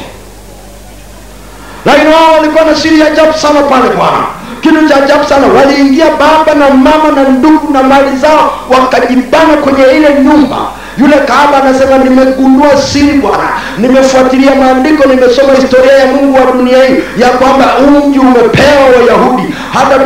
lakini 1.85 2.07
wao 2.13 2.33
walikuwa 2.37 2.63
na 2.65 2.75
siri 2.75 2.99
ya 2.99 3.07
ajabu 3.07 3.33
sana 3.37 3.61
pale 3.61 3.89
bwana. 3.97 4.23
Kitu 4.61 4.89
cha 4.89 5.03
ajabu 5.03 5.23
sana 5.29 5.47
waliingia 5.47 6.05
baba 6.09 6.53
na 6.59 6.69
mama 6.69 7.11
na 7.15 7.29
ndugu 7.29 7.73
na 7.73 7.83
mali 7.83 8.17
zao 8.17 8.51
wakajibana 8.69 9.53
kwenye 9.63 9.83
ile 9.97 10.13
nyumba. 10.23 10.57
Yule 10.97 11.15
kahaba 11.17 11.63
anasema 11.63 11.97
nimegundua 11.97 12.77
siri 12.77 13.13
bwana. 13.17 13.43
Nimefuatilia 13.77 14.55
maandiko 14.55 15.07
nimesoma 15.09 15.53
historia 15.53 15.93
ya 15.93 16.05
mungu 16.07 16.35
wa 16.45 16.51
dunia 16.51 16.83
hii 16.83 17.21
ya 17.21 17.29
kwamba 17.29 17.65
huu 17.65 18.07
mji 18.09 18.19
umepewa 18.19 18.83
wayahudi. 18.99 19.43
Hata 19.73 19.99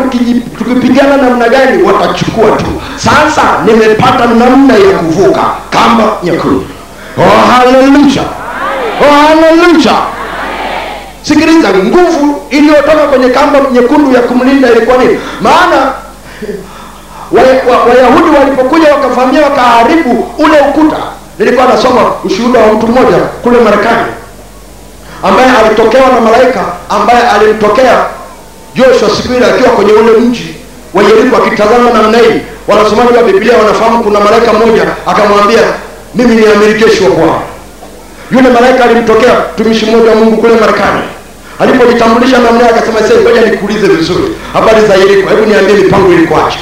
tukipigana 0.57 1.17
namna 1.17 1.49
gani 1.49 1.83
watachukua 1.83 2.51
tu. 2.51 2.65
Sasa 2.95 3.41
nimepata 3.65 4.25
namna 4.25 4.73
ya 4.73 4.97
kuvuka 4.97 5.41
kamba 5.69 6.03
nyekundu. 6.23 6.65
Oh, 7.17 7.51
haleluya 7.51 8.23
oh, 9.01 9.27
haleluya 9.27 9.93
sikiliza 11.27 11.69
nguvu 11.69 12.41
iliyotoka 12.49 13.07
kwenye 13.09 13.29
kamba 13.29 13.59
nyekundu 13.71 14.11
ya 14.15 14.21
kumlinda 14.21 14.69
ilikuwa 14.71 14.97
nini? 14.97 15.19
Maana 15.41 15.91
wayahudi 17.31 18.29
wa, 18.29 18.33
wa 18.33 18.39
walipokuja 18.39 18.93
wakavamia 18.95 19.41
wakaharibu 19.41 20.27
ule 20.37 20.59
ukuta. 20.69 20.97
Nilikuwa 21.39 21.65
nasoma 21.67 22.01
ushuhuda 22.23 22.59
wa 22.59 22.73
mtu 22.73 22.87
mmoja 22.87 23.17
kule 23.17 23.59
marekani 23.59 24.05
ambaye 25.23 25.49
alitokewa 25.65 26.09
na 26.09 26.21
malaika 26.21 26.61
ambaye 26.89 27.21
alimtokea 27.29 28.05
joshua 28.75 29.09
siku 29.09 29.33
ile 29.33 29.45
akiwa 29.45 29.69
kwenye 29.69 29.91
ule 29.93 30.11
mji 30.11 30.55
wa 30.93 31.03
yeriko 31.03 31.37
akitazama 31.37 31.89
namna 31.93 32.17
hii. 32.17 32.41
Wanasomaji 32.67 33.17
wa 33.17 33.23
biblia 33.23 33.57
wanafahamu 33.57 34.03
kuna 34.03 34.19
malaika 34.19 34.53
mmoja 34.53 34.83
akamwambia 35.07 35.59
mimi 36.15 36.35
ni 36.35 36.47
amiri 36.47 36.83
wa 36.83 37.09
bwana. 37.09 37.41
Yule 38.31 38.49
malaika 38.49 38.83
alimtokea 38.83 39.33
mtumishi 39.53 39.85
mmoja 39.85 40.09
wa 40.09 40.15
mungu 40.15 40.37
kule 40.37 40.53
marekani 40.55 41.01
alipojitambulisha 41.59 42.37
namna 42.39 42.63
yake 42.63 42.75
akasema 42.79 42.99
sasa 42.99 43.15
ngoja 43.21 43.41
nikuulize 43.41 43.87
vizuri. 43.87 44.27
Habari 44.53 44.81
za 44.87 44.95
yeriko? 44.95 45.29
Hebu 45.29 45.45
niambie 45.45 45.75
mipango 45.75 46.13
ilikuwaje? 46.13 46.57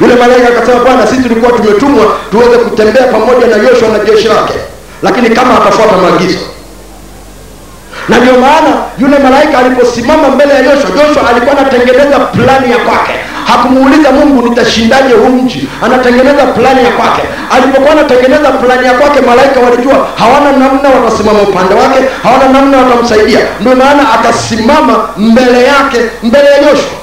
Yule 0.00 0.14
malaika 0.14 0.48
akasema 0.48 0.80
bwana 0.84 1.06
sisi 1.06 1.22
tulikuwa 1.22 1.52
tumetumwa 1.52 2.04
tuweze 2.30 2.56
kutembea 2.58 3.02
pamoja 3.06 3.46
na 3.46 3.56
yoshua 3.56 3.88
na 3.88 3.98
jeshi 3.98 4.28
lake. 4.28 4.54
Lakini 5.02 5.30
kama 5.30 5.56
atafuata 5.62 5.96
maagizo. 5.96 6.38
Na 8.08 8.18
ndio 8.18 8.32
maana 8.32 8.70
yule 8.98 9.18
malaika 9.18 9.58
aliposimama 9.58 10.28
mbele 10.28 10.54
ya 10.54 10.58
Yoshua, 10.60 11.02
Yoshua 11.08 11.30
alikuwa 11.30 11.58
anatengeneza 11.58 12.18
plani 12.20 12.70
ya 12.72 12.78
kwake 12.78 13.12
hakumuuliza 13.44 14.12
mungu 14.12 14.48
nitashindaje 14.48 15.14
huu 15.14 15.28
mji? 15.28 15.68
Anatengeneza 15.84 16.46
plani 16.46 16.84
ya 16.84 16.90
kwake. 16.92 17.22
Alipokuwa 17.56 17.90
anatengeneza 17.92 18.50
plani 18.50 18.86
ya 18.86 18.92
kwake 18.94 19.20
malaika 19.20 19.60
walijua 19.60 20.06
hawana 20.18 20.52
namna 20.52 20.88
watasimama 20.88 21.40
upande 21.42 21.74
wake 21.74 22.00
hawana 22.22 22.48
namna 22.48 22.76
watamsaidia. 22.78 23.40
Ndio 23.60 23.76
maana 23.76 24.12
akasimama 24.14 25.08
mbele 25.16 25.64
yake 25.64 25.98
mbele 26.22 26.44
ya 26.44 26.56
yoshua 26.56 26.94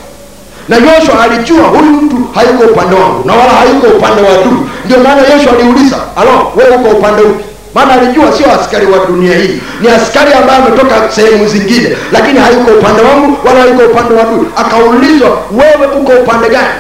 na 0.70 0.76
yoshua 0.78 1.24
alijua 1.24 1.64
huyu 1.68 1.84
mtu 1.92 2.18
hayuko 2.36 2.64
upande 2.64 2.96
wangu 2.96 3.28
na 3.28 3.34
wala 3.34 3.52
hayuko 3.60 3.88
upande 3.88 4.22
wa 4.22 4.30
adui. 4.30 4.60
Ndio 4.86 4.98
maana 4.98 5.22
yoshua 5.22 5.54
aliuliza 5.60 5.98
alo 6.16 6.52
wewe 6.56 6.76
uko 6.76 6.90
upande 6.90 7.22
upi 7.22 7.44
maana 7.74 7.94
alijua 7.94 8.32
sio 8.32 8.46
askari 8.62 8.86
wa 8.86 9.06
dunia 9.06 9.38
hii. 9.38 9.62
Ni 9.82 9.88
askari 9.90 10.34
ambaye 10.34 10.60
ametoka 10.62 10.96
sehemu 11.16 11.48
zingine 11.48 11.98
lakini 12.12 12.40
hayuko 12.40 12.72
upande 12.72 13.02
wangu 13.02 13.38
wala 13.48 13.60
hayuko 13.60 13.84
upande 13.84 14.14
wa 14.16 14.22
adui. 14.22 14.46
Akaulizwa 14.58 15.30
wewe 15.52 15.86
uko 16.00 16.12
upande 16.12 16.50
gani? 16.50 16.74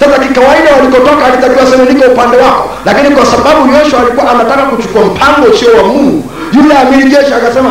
Sasa 0.00 0.18
kikawaida 0.18 0.72
walikotoka 0.76 1.26
alitakiwa 1.26 1.66
sema 1.66 1.84
niko 1.84 2.04
upande 2.12 2.36
wako. 2.36 2.70
Lakini 2.84 3.10
kwa 3.16 3.26
sababu 3.26 3.72
yoshua 3.74 4.00
alikuwa 4.00 4.30
anataka 4.30 4.62
kuchukua 4.62 5.04
mpango 5.04 5.46
usio 5.52 5.68
wa 5.76 5.82
mungu 5.82 6.24
yule 6.52 6.74
amiri 6.78 7.10
jeshi 7.10 7.32
akasema 7.34 7.70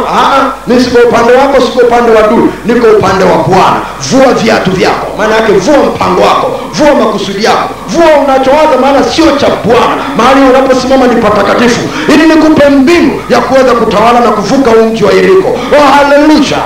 mi 0.68 0.82
siko 0.82 0.98
upande 1.10 1.34
wako 1.34 1.62
siko 1.62 1.80
upande 1.88 2.12
wa 2.12 2.24
adui 2.26 2.50
niko 2.66 2.88
upande 2.88 3.24
wa 3.24 3.38
bwana. 3.38 3.80
Vua 4.02 4.34
viatu 4.34 4.72
vyako. 4.72 5.08
Maana 5.18 5.36
yake 5.36 5.52
vua 5.52 5.78
mpango 5.78 6.22
wako 6.22 6.57
vua 6.78 6.96
makusudi 6.96 7.44
yako. 7.46 7.70
Vua 7.88 8.06
unachowaza 8.26 8.78
maana 8.82 9.04
sio 9.04 9.26
cha 9.32 9.48
bwana. 9.66 10.04
Mahali 10.18 10.42
unaposimama 10.50 11.08
ni 11.08 11.16
patakatifu. 11.22 11.80
Ili 12.14 12.28
nikupe 12.28 12.70
mbinu 12.70 13.22
ya 13.30 13.40
kuweza 13.40 13.72
kutawala 13.72 14.20
na 14.20 14.28
kuvuka 14.32 14.72
huu 14.72 14.84
mji 14.86 15.04
wa 15.04 15.12
yeriko. 15.14 15.48
Oh, 15.50 15.86
haleluya 15.98 16.58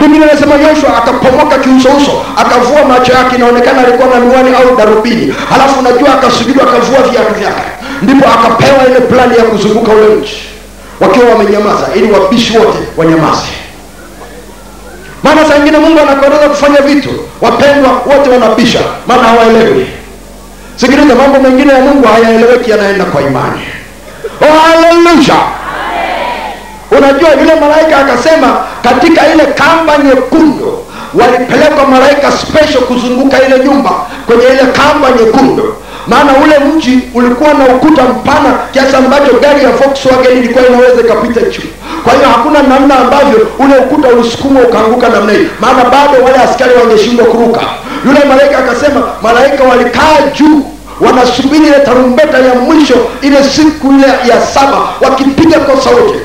biblia 0.00 0.30
inasema 0.32 0.54
yoshua 0.54 0.96
akapomoka 0.98 1.58
kiusouso 1.58 2.12
akavua 2.36 2.84
macho 2.84 3.12
yake 3.12 3.36
inaonekana 3.36 3.82
alikuwa 3.86 4.08
na 4.08 4.20
miwani 4.24 4.50
au 4.56 4.76
darubini. 4.76 5.34
Halafu 5.50 5.80
unajua 5.80 6.14
akasujudu 6.14 6.60
akavua 6.62 6.98
viatu 7.10 7.34
vyake. 7.34 7.62
Ndipo 8.02 8.26
akapewa 8.28 8.86
ile 8.90 9.00
plani 9.00 9.36
ya 9.38 9.44
kuzunguka 9.44 9.92
ule 9.92 10.06
mji 10.14 10.36
wakiwa 11.00 11.26
wamenyamaza 11.28 11.86
ili 11.94 12.12
wabishi 12.12 12.58
wote 12.58 12.78
wanyamaze 12.96 13.46
maana 15.22 15.44
saa 15.44 15.56
ingine 15.56 15.78
mungu 15.78 16.00
anakueleza 16.00 16.48
kufanya 16.48 16.80
vitu. 16.80 17.08
Wapendwa 17.40 17.90
wote 18.06 18.30
wanabisha. 18.30 18.80
Maana 19.06 19.22
hawaelewi. 19.22 19.86
Sikiliza 20.76 21.14
mambo 21.14 21.40
mengine 21.40 21.72
ya 21.72 21.80
mungu 21.80 22.08
hayaeleweki 22.08 22.70
yanaenda 22.70 23.04
kwa 23.04 23.22
imani. 23.22 23.60
Oh, 24.42 24.58
haleluya 24.68 25.34
unajua 26.90 27.30
yule 27.30 27.54
malaika 27.60 27.98
akasema 27.98 28.56
katika 28.82 29.26
ile 29.34 29.46
kamba 29.46 29.98
nyekundu 29.98 30.78
walipelekwa 31.14 31.86
malaika 31.86 32.32
special 32.32 32.80
kuzunguka 32.80 33.42
ile 33.42 33.58
nyumba 33.64 33.90
kwenye 34.26 34.44
ile 34.44 34.66
kamba 34.72 35.10
nyekundu 35.10 35.74
maana 36.08 36.32
ule 36.44 36.58
mji 36.58 36.98
ulikuwa 37.14 37.54
na 37.54 37.64
ukuta 37.64 38.02
mpana 38.02 38.50
kiasi 38.72 38.96
ambacho 38.96 39.32
gari 39.42 39.64
ya 39.64 39.70
volkswagen 39.70 40.38
ilikuwa 40.38 40.66
inaweza 40.66 41.00
ikapita 41.00 41.40
juu. 41.40 41.68
Kwa 42.04 42.12
hiyo 42.12 42.28
hakuna 42.28 42.62
namna 42.62 42.98
ambavyo 42.98 43.48
ule 43.58 43.76
ukuta 43.78 44.08
ulisukumwa 44.08 44.62
ukaanguka 44.62 45.08
namna 45.08 45.32
hii. 45.32 45.46
Maana 45.60 45.84
bado 45.84 46.24
wale 46.24 46.36
askari 46.38 46.74
wangeshindwa 46.80 47.26
kuruka. 47.26 47.60
Yule 48.06 48.24
malaika 48.24 48.58
akasema 48.58 49.02
malaika 49.22 49.64
walikaa 49.64 50.16
juu 50.34 50.62
wanasubiri 51.00 51.66
ile 51.66 51.78
tarumbeta 51.80 52.38
ya 52.38 52.54
mwisho 52.54 52.94
ile 53.22 53.44
siku 53.44 53.92
ile 53.92 54.06
ya 54.30 54.40
saba 54.54 54.78
wakipiga 55.00 55.58
kwa 55.58 55.80
sauti 55.80 56.18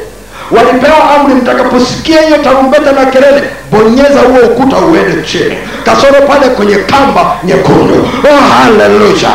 walipewa 0.51 1.11
amri 1.15 1.35
mtakaposikia 1.35 2.21
hiyo 2.21 2.37
tarumbeta 2.37 2.91
na 2.91 3.05
kelele 3.05 3.43
bonyeza 3.71 4.19
huo 4.19 4.39
ukuta 4.51 4.77
uende 4.77 5.21
chini. 5.27 5.57
Kasoro 5.85 6.21
pale 6.27 6.47
kwenye 6.49 6.75
kamba 6.75 7.35
nyekundu. 7.43 8.07
Oh, 8.23 8.41
haleluya 8.63 9.31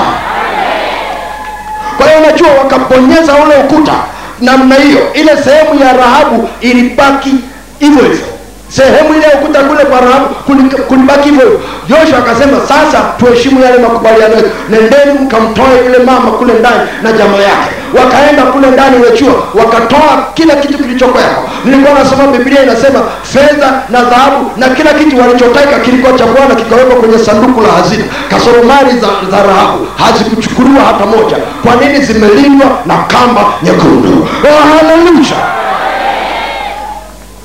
kwa 1.99 2.07
hiyo 2.07 2.19
unajua 2.19 2.49
wakabonyeza 2.51 3.33
ule 3.35 3.55
ukuta 3.65 3.95
namna 4.41 4.75
hiyo. 4.75 5.13
Ile 5.15 5.37
sehemu 5.45 5.81
ya 5.81 5.93
rahabu 5.93 6.49
ilibaki 6.61 7.35
hivyo 7.79 8.03
hivyo 8.03 8.27
sehemu 8.69 9.15
ile 9.15 9.23
ya 9.27 9.35
ukuta 9.35 9.61
kule 9.61 9.85
kwa 9.85 10.01
rahabu 10.01 10.27
kuli- 10.47 10.83
kulibaki 10.89 11.29
hivyo. 11.29 11.61
Joshua 11.89 12.19
akasema 12.19 12.57
sasa 12.69 12.99
tuheshimu 13.19 13.65
yale 13.65 13.79
makubaliano 13.79 14.35
nendeni 14.69 15.13
mkamtoe 15.25 15.77
yule 15.87 15.99
mama 15.99 16.31
kule 16.31 16.53
ndani 16.53 16.81
na 17.03 17.13
jamaa 17.13 17.39
yake. 17.51 17.71
Wakaenda 17.99 18.43
kule 18.43 18.71
ndani 18.71 18.97
wechua 19.05 19.35
wakatoa 19.55 20.13
kila 20.35 20.57
kitu 20.57 20.79
kilichokweko 20.79 21.41
nilikuwa 21.65 21.99
nasoma 21.99 22.27
biblia 22.27 22.63
inasema 22.63 23.01
fedha 23.23 23.83
na 23.91 24.03
dhahabu 24.03 24.51
na 24.57 24.69
kila 24.69 24.95
kitu 24.95 25.21
walichotaka 25.21 25.79
kilikuwa 25.79 26.13
cha 26.19 26.27
bwana 26.27 26.55
kikawekwa 26.55 26.97
kwenye 26.97 27.19
sanduku 27.19 27.61
la 27.61 27.69
hazina. 27.73 28.05
Kasoro 28.31 28.63
mali 28.63 28.91
za, 29.01 29.07
za 29.31 29.43
rahabu 29.43 29.87
hazikuchukuliwa 29.99 30.85
hata 30.85 31.07
moja. 31.07 31.37
Kwa 31.65 31.75
nini? 31.77 32.05
Zimelindwa 32.05 32.69
na 32.87 32.95
kamba 32.97 33.45
nyekundu. 33.63 34.29
Oh, 34.45 34.63
haleluya! 34.69 35.39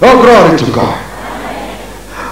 Oh, 0.01 0.17
glory 0.21 0.57
to 0.57 0.65
god 0.65 0.93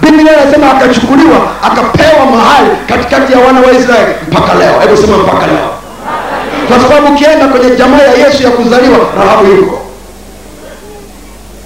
biblia 0.01 0.43
inasema 0.43 0.71
akachukuliwa 0.71 1.37
akapewa 1.63 2.25
mahali 2.25 2.69
katikati 2.89 3.33
ya 3.33 3.39
wana 3.39 3.59
wa 3.59 3.71
israeli 3.71 4.13
mpaka 4.31 4.53
leo. 4.53 4.79
Hebu 4.81 4.97
sema 4.97 5.17
mpaka 5.17 5.47
leo. 5.47 5.69
Kwa 6.67 6.79
sababu 6.79 7.13
ukienda 7.13 7.47
kwenye 7.47 7.75
jamaa 7.75 7.97
ya 8.01 8.27
yesu 8.27 8.43
ya 8.43 8.49
kuzaliwa 8.49 8.97
rahabu 9.19 9.51
yuko. 9.51 9.81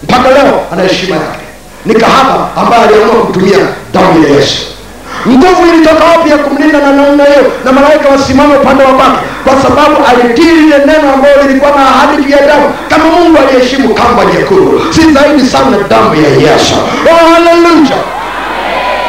Mpaka 0.03 0.29
leo 0.29 0.59
ana 0.73 0.81
heshima 0.83 1.15
yake. 1.15 1.45
Ni 1.85 1.93
kahaba 1.93 2.49
ambaye 2.57 2.83
aliamua 2.83 3.15
kutumia 3.25 3.57
damu 3.93 4.23
ya 4.23 4.29
yesu. 4.35 4.61
Nguvu 5.27 5.65
ilitoka 5.73 6.03
wapi 6.03 6.29
ya 6.29 6.37
kumlinda 6.37 6.79
na 6.79 6.91
namna 6.91 7.23
hiyo? 7.23 7.51
Na 7.65 7.71
malaika 7.71 8.09
wasimame 8.09 8.55
upande 8.57 8.83
wa 8.83 8.93
kwake 8.93 9.17
kwa 9.43 9.53
sababu 9.61 9.95
alitii 10.09 10.51
lile 10.51 10.77
neno 10.77 11.13
ambayo 11.13 11.41
lilikuwa 11.47 11.71
na 11.71 11.77
ahadi 11.89 12.23
juu 12.23 12.29
ya 12.29 12.47
damu 12.47 12.69
kama 12.89 13.03
mungu 13.05 13.37
aliheshimu 13.37 13.93
kamba 13.93 14.25
nyekundu. 14.25 14.81
Si 14.93 15.01
zaidi 15.13 15.45
sana 15.45 15.77
damu 15.89 16.15
ya 16.15 16.29
yesu. 16.51 16.73
Oh, 17.11 17.33
haleluya 17.33 17.97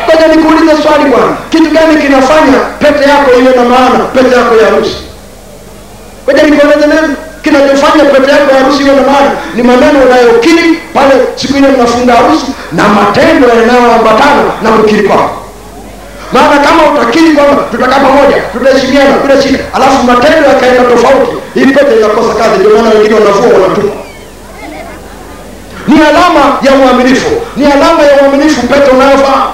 ngoja 0.07 0.27
nikuulize 0.37 0.83
swali 0.83 1.05
bwana. 1.11 1.37
Kitu 1.51 1.71
gani 1.71 2.03
kinafanya 2.03 2.59
pete 2.79 3.09
yako 3.11 3.31
iwe 3.41 3.55
na 3.57 3.65
maana 3.65 3.99
pete 4.15 4.37
yako 4.37 4.55
ya 4.57 4.65
harusi? 4.71 4.97
Ngoja 6.25 6.43
nikueleze 6.43 6.87
neno. 6.87 7.15
Kinachofanya 7.43 8.05
pete 8.05 8.31
yako 8.33 8.51
ya 8.55 8.59
harusi 8.61 8.83
iwe 8.83 8.95
na 8.97 9.03
maana 9.03 9.31
ni 9.55 9.63
maneno 9.63 9.99
unayokiri 10.07 10.79
pale 10.95 11.15
siku 11.37 11.59
ile 11.59 11.69
mnafunga 11.69 12.13
harusi 12.15 12.47
na 12.73 12.89
matendo 12.89 13.49
yanayoambatana 13.49 14.43
na 14.63 14.71
kukiri 14.71 15.03
kwako. 15.09 15.31
Maana 16.33 16.57
kama 16.67 16.83
utakiri 16.93 17.31
kwamba 17.37 17.63
tutakaa 17.71 18.01
pamoja 18.01 18.37
tutaheshimiana 18.53 19.11
bila 19.23 19.43
shida 19.43 19.59
alafu 19.73 20.03
matendo 20.07 20.49
yakaenda 20.49 20.83
tofauti 20.85 21.31
hii 21.55 21.67
pete 21.67 21.97
inakosa 21.99 22.35
kazi. 22.35 22.59
Ndio 22.59 22.71
maana 22.77 22.91
wengine 22.95 23.15
wanavua 23.15 23.59
wanatupa. 23.63 23.97
Ni 25.89 26.01
alama 26.01 26.41
ya 26.63 26.73
uaminifu 26.75 27.31
ni 27.57 27.65
alama 27.67 28.03
ya 28.03 28.23
uaminifu 28.23 28.63
pete 28.67 28.91
unayovaa 28.91 29.47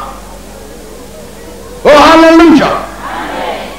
oh 1.85 2.01
haleluya 2.11 2.67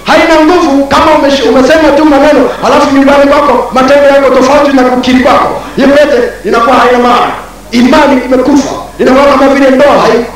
haina 0.04 0.46
nguvu 0.46 0.86
kama 0.86 1.12
umesema 1.50 1.92
tu 1.98 2.06
maneno 2.06 2.50
halafu 2.62 2.96
nyumbani 2.96 3.32
kwako 3.32 3.70
matendo 3.74 4.08
yako 4.08 4.30
tofauti 4.36 4.76
na 4.76 4.84
kukiri 4.84 5.20
kwako. 5.20 5.62
Hiyo 5.76 5.88
pete 5.88 6.30
inakuwa 6.46 6.76
haina 6.76 7.00
maana. 7.00 7.32
Imani 7.72 8.22
imekufa. 8.26 8.72
Inakuwa 9.00 9.26
kama 9.26 9.54
vile 9.54 9.70
ndoa 9.70 9.98
haiko 10.02 10.34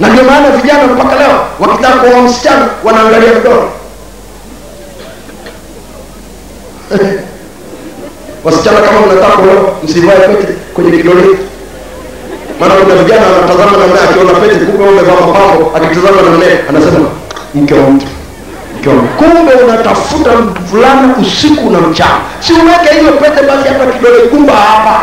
na 0.00 0.08
ndio 0.08 0.24
maana 0.24 0.50
vijana 0.50 0.86
mpaka 0.86 1.14
leo 1.18 1.40
wakitaka 1.60 1.96
kuoa 1.96 2.22
msichana 2.22 2.68
wanaangalia 2.84 3.32
vidole 3.32 3.62
wasichana 8.44 8.80
kama 8.80 9.00
mnataka 9.00 9.36
kuoa 9.36 9.74
msivae 9.84 10.16
pete 10.28 10.52
kwenye 10.74 10.90
kidole 10.96 11.24
kuna 12.84 12.94
vijana 13.02 13.26
anatazama 13.26 13.76
namna 13.76 14.00
akiona 14.10 14.32
pete 14.40 14.54
kumbe 14.66 14.84
umevaa 14.84 15.14
mapambo 15.26 15.72
akitazama 15.76 16.22
namna 16.22 16.46
anasema 16.68 17.08
mke 17.54 17.74
wa 17.74 17.90
mtu 17.90 18.06
kumbe 19.18 19.52
unatafuta 19.52 20.30
mvulana 20.36 21.14
usiku 21.22 21.70
na 21.70 21.78
mchana. 21.80 22.18
Si 22.40 22.52
uweke 22.52 22.94
hiyo 23.00 23.12
pete 23.12 23.42
basi 23.46 23.68
hata 23.68 23.86
kidole 23.92 24.26
gumba 24.32 24.52
hapa. 24.52 25.00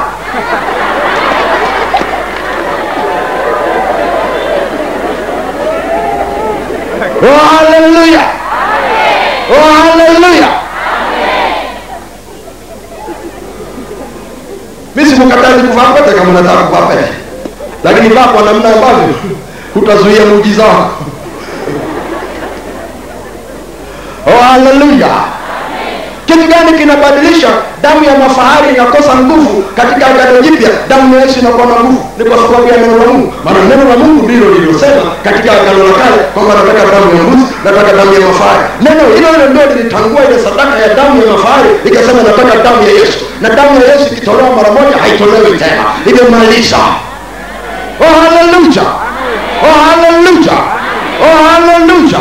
Oh 7.21 7.37
haleluya 7.53 8.23
oh 9.53 9.67
haleluya 9.77 10.49
mi 14.95 15.05
sikukatazi 15.05 15.63
kuvaa 15.67 15.93
pete 15.93 16.11
kama 16.17 16.41
nataka 16.41 16.63
kuvaa 16.63 16.87
pete 16.87 17.07
lakini 17.83 18.09
vaa 18.09 18.27
kwa 18.27 18.41
namna 18.41 18.69
ambavyo 18.73 19.09
hutazuia 19.73 20.25
muujiza 20.25 20.63
wako 20.63 21.03
oh 24.27 24.43
haleluya 24.43 25.07
kitu 26.25 26.47
gani 26.47 26.77
kinabadilisha? 26.77 27.47
Damu 27.81 28.03
ya 28.03 28.17
mafahari 28.17 28.73
inakosa 28.75 29.15
nguvu 29.15 29.63
katika 29.75 30.07
agano 30.07 30.41
jipya. 30.41 30.69
Damu 30.89 31.15
ya 31.15 31.21
yesu 31.21 31.39
inakuwa 31.39 31.65
na 31.65 31.73
nguvu. 31.83 32.03
Ni 32.17 32.25
kwa 32.25 32.37
sababu 32.37 32.67
ya 32.71 32.77
neno 32.77 32.97
la 32.97 33.05
mungu. 33.11 33.33
Maana 33.45 33.59
neno 33.69 33.83
la 33.89 33.95
mungu 33.97 34.23
ndilo 34.23 34.45
lililosema 34.53 35.01
katika 35.23 35.49
agano 35.51 35.83
la 35.87 35.93
kale 36.01 36.17
kwamba 36.33 36.53
nataka 36.59 36.83
damu 36.93 37.09
ya 37.17 37.23
mbuzi 37.23 37.45
nataka 37.65 37.91
damu 37.97 38.13
ya 38.13 38.19
mafahari 38.27 38.63
neno 38.85 39.01
hilo 39.15 39.27
hilo 39.33 39.45
ndio 39.49 39.65
lilitangua 39.75 40.21
ile 40.27 40.37
sadaka 40.45 40.75
ya 40.85 40.89
damu 40.99 41.15
ya 41.21 41.27
mafahari 41.33 41.69
ikasema 41.89 42.19
nataka 42.27 42.53
damu 42.65 42.79
ya 42.87 42.93
yesu. 42.99 43.17
Na 43.41 43.49
damu 43.57 43.73
ya 43.81 43.87
yesu 43.93 44.05
ikitolewa 44.13 44.49
mara 44.57 44.71
moja 44.77 44.95
haitolewi 45.01 45.51
tena. 45.63 45.83
Imemaliza 46.11 46.81
oh 48.01 48.13
haleluya 48.21 48.83
oh 49.63 49.75
haleluya 49.89 50.57
oh 51.23 51.37
haleluya 51.49 52.19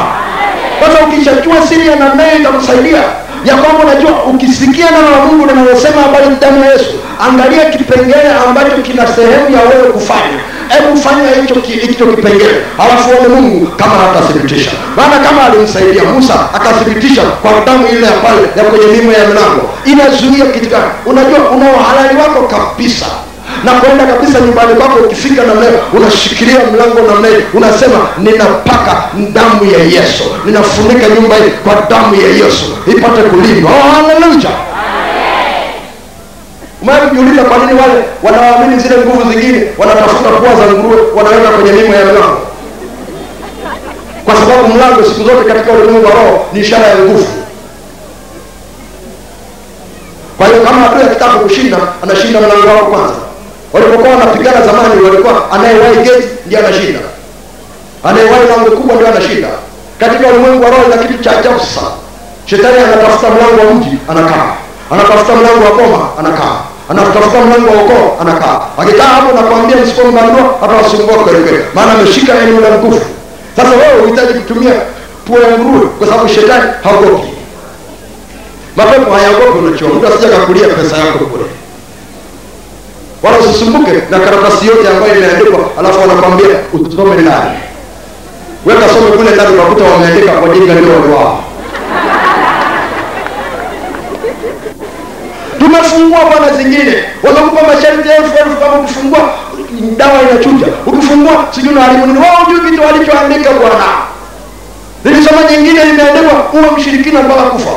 sasa 0.81 1.05
ukishajua 1.07 1.67
siri 1.69 1.87
ya 1.89 1.97
namna 1.97 2.25
hiyo 2.25 2.39
itakusaidia 2.41 3.03
ya 3.45 3.55
kwamba 3.57 3.85
unajua 3.85 4.25
ukisikia 4.25 4.87
neno 4.91 5.11
la 5.11 5.25
mungu 5.27 5.47
linalosema 5.47 6.03
habari 6.03 6.25
ya 6.25 6.31
damu 6.41 6.65
ya 6.65 6.73
yesu 6.73 6.91
angalia 7.29 7.65
kipengele 7.65 8.31
ambacho 8.49 8.77
kina 8.83 9.07
sehemu 9.07 9.51
ya 9.57 9.61
wewe 9.61 9.93
kufanya. 9.93 10.41
Hebu 10.69 10.97
fanya 10.97 11.29
hicho 11.43 11.55
hicho 11.89 12.07
kipengele. 12.07 12.57
Alafu 12.79 13.11
uone 13.11 13.29
mungu 13.29 13.67
kama 13.67 13.93
atathibitisha 14.11 14.71
maana 14.97 15.19
kama 15.29 15.45
alimsaidia 15.47 16.05
musa 16.05 16.35
akathibitisha 16.55 17.23
kwa 17.23 17.51
damu 17.67 17.87
ile 17.93 18.07
ya 18.07 18.13
pale 18.13 18.43
ya 18.57 18.65
kwenye 18.65 18.87
mimo 18.87 19.13
ya 19.13 19.25
milango 19.29 19.71
inazuia 19.85 20.47
kitu 20.47 20.69
gani? 20.71 20.85
Unajua 21.07 21.39
una 21.51 21.67
uhalali 21.73 22.17
wako 22.19 22.43
kabisa 22.43 23.07
na 23.65 23.73
kwenda 23.73 24.07
kabisa 24.07 24.41
nyumbani 24.41 24.75
kwako 24.75 24.99
ukifika 25.05 25.43
namna 25.43 25.67
hiyo 25.67 25.81
unashikilia 25.93 26.59
mlango 26.73 27.01
namna 27.13 27.29
hiyo 27.29 27.41
unasema 27.55 27.99
ninapaka 28.19 29.03
damu 29.33 29.73
ya 29.73 29.79
yesu. 29.79 30.25
Ninafunika 30.45 31.09
nyumba 31.09 31.37
hii 31.37 31.51
kwa 31.65 31.75
damu 31.91 32.15
ya 32.15 32.29
yesu 32.29 32.65
ipate 32.87 33.23
kulindwa. 33.23 33.71
Oh, 33.71 33.91
haleluya 33.95 34.51
umewahi 36.83 37.49
kwa 37.49 37.59
nini 37.59 37.81
wale 37.81 38.05
wanaoamini 38.23 38.83
zile 38.83 38.97
nguvu 38.99 39.33
zingine 39.33 39.63
wanatafuta 39.79 40.31
pua 40.31 40.55
za 40.67 40.73
nguruwe 40.73 41.03
wanaweka 41.17 41.49
kwenye 41.51 41.73
mimo 41.73 41.95
ya 41.95 42.05
mlango? 42.05 42.39
kwa 44.25 44.35
sababu 44.35 44.69
mlango 44.75 45.05
siku 45.05 45.25
zote 45.25 45.45
katika 45.53 45.73
ulimwengu 45.73 46.07
wa 46.07 46.13
roho 46.15 46.47
ni 46.53 46.61
ishara 46.61 46.87
ya 46.87 46.97
nguvu. 46.97 47.27
Kwa 50.39 50.47
hiyo 50.47 50.61
kama 50.63 50.91
adui 50.91 51.03
akitaka 51.03 51.33
kushinda 51.35 51.77
anashinda 52.03 52.41
mlango 52.41 52.69
wao 52.69 52.87
kwanza 52.87 53.15
walipokuwa 53.73 54.11
wanapigana 54.11 54.67
zamani 54.67 55.03
walikuwa 55.05 55.51
anayewahi 55.53 55.97
geti 55.97 56.29
ndiye 56.47 56.61
anashinda. 56.67 57.01
Anayewahi 58.05 58.47
lango 58.49 58.71
kubwa 58.71 58.95
ndio 58.95 59.09
anashinda. 59.09 59.49
Katika 60.01 60.27
ulimwengu 60.29 60.65
wa 60.65 60.71
roho 60.71 60.83
ina 60.87 60.97
kitu 61.03 61.25
cha 61.25 61.39
ajabu 61.39 61.61
sana 61.61 61.91
shetani 62.47 62.79
anatafuta 62.79 63.31
mlango 63.31 63.69
wa 63.69 63.75
mji 63.75 63.99
anakaa. 64.09 64.53
Anatafuta 64.91 65.37
mlango 65.37 65.65
wa 65.65 65.71
boma 65.71 66.09
anakaa. 66.19 66.57
Anatafuta 66.91 67.39
mlango 67.47 67.69
wa 67.77 67.83
ukoo 67.85 68.17
anakaa. 68.21 68.61
Akikaa 68.79 69.05
hapo 69.05 69.33
nakwambia 69.37 69.77
msipomgandua 69.77 70.55
hata 70.61 70.73
wasumbua 70.75 71.15
kweli 71.25 71.43
kweli. 71.43 71.65
Maana 71.75 71.93
ameshika 71.93 72.33
eneo 72.43 72.61
la 72.61 72.71
nguvu. 72.79 73.01
Sasa 73.57 73.69
wewe 73.71 74.03
uhitaji 74.03 74.35
kutumia 74.39 74.73
pua 75.27 75.39
ya 75.41 75.59
nguruwe 75.59 75.87
kwa 75.99 76.07
sababu 76.09 76.29
shetani 76.29 76.65
haogopi. 76.85 77.29
Mapepo 78.77 79.11
hayaogopi 79.13 79.59
unachoa. 79.59 79.89
mtu 79.89 80.07
asija 80.07 80.29
kakulia 80.29 80.69
pesa 80.69 80.97
yako 80.97 81.19
kule 81.25 81.45
wala 83.23 83.39
usisumbuke 83.39 83.93
na 84.11 84.19
karatasi 84.21 84.67
yote 84.67 84.89
ambayo 84.89 85.15
imeandikwa 85.17 85.61
alafu 85.79 86.01
wanakwambia 86.01 86.47
usome 86.73 87.15
ndani. 87.23 87.51
Weka 88.67 88.89
some 88.89 89.11
kule 89.17 89.31
ndani 89.31 89.55
utakuta 89.55 89.85
wameandika 89.85 90.33
kwa 90.33 90.49
jinga 90.49 90.75
ndio 90.75 91.17
wao. 91.17 91.45
Tumefungua 95.59 96.19
bwana 96.25 96.57
zingine. 96.57 97.05
Wanakupa 97.23 97.63
masharti 97.67 98.09
elfu 98.09 98.33
elfu 98.39 98.57
kama 98.61 98.79
ukifungua 98.81 99.21
dawa 99.97 100.23
inachuja. 100.23 100.67
Ukifungua 100.87 101.47
sijui 101.51 101.73
unaharibu 101.73 102.07
ni 102.07 102.19
wao 102.19 102.47
juu 102.51 102.71
kitu 102.71 102.83
walichoandika 102.83 103.51
bwana. 103.51 103.85
Nilisoma 105.05 105.41
nyingine 105.51 105.85
limeandikwa 105.85 106.45
uwe 106.53 106.71
mshirikina 106.77 107.23
mpaka 107.23 107.43
kufa 107.43 107.71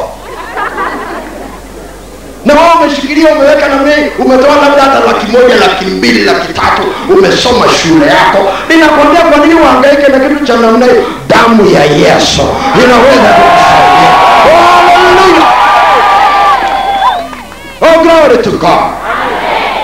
na 2.46 2.54
wao 2.54 2.74
umeshikilia 2.82 3.34
umeweka 3.36 3.68
namna 3.70 3.96
hii. 3.96 4.06
Umetoa 4.20 4.56
labda 4.56 4.82
hata 4.84 5.00
laki 5.00 5.26
moja 5.32 5.56
laki 5.56 5.86
mbili 5.86 6.24
laki 6.26 6.54
tatu. 6.54 6.82
Umesoma 7.18 7.66
shule 7.70 8.06
yako. 8.06 8.40
Ninakwambia 8.70 9.22
kwa 9.22 9.46
nini 9.46 9.60
uhangaike 9.60 10.12
na 10.12 10.20
kitu 10.30 10.46
cha 10.46 10.54
namna 10.58 10.86
hiyo 10.86 11.04
damu 11.28 11.70
ya 11.72 11.84
yesu. 11.84 12.42
Inaweza 12.84 13.34
kukusaidia. 13.34 14.14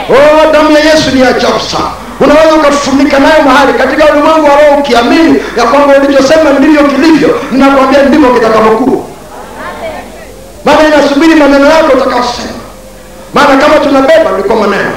Oh, 0.10 0.14
oh 0.14 0.52
damu 0.54 0.72
ya 0.72 0.80
yesu 0.80 1.16
ni 1.16 1.24
ajabu 1.24 1.60
sana. 1.60 1.90
Unaweza 2.20 2.54
ukafunika 2.56 3.20
nayo 3.20 3.42
mahali. 3.46 3.74
Katika 3.74 4.06
ulimwengu 4.14 4.46
wa 4.50 4.56
roho 4.62 4.76
ukiamini 4.80 5.40
ya 5.58 5.64
kwamba 5.64 5.94
ulichosema 5.98 6.50
ndivyo 6.60 6.84
kilivyo 6.84 7.40
ninakwambia 7.52 8.04
ndivyo 8.04 8.30
kitakavyokuwa. 8.34 9.04
Maana 10.66 10.88
inasubiri 10.88 11.36
maneno 11.36 11.66
yako 11.66 11.88
utakaosema 11.98 12.49
maana 13.40 13.62
kama 13.62 13.76
tunabeba 13.86 14.32
ni 14.38 14.44
kwa 14.44 14.56
maneno. 14.56 14.92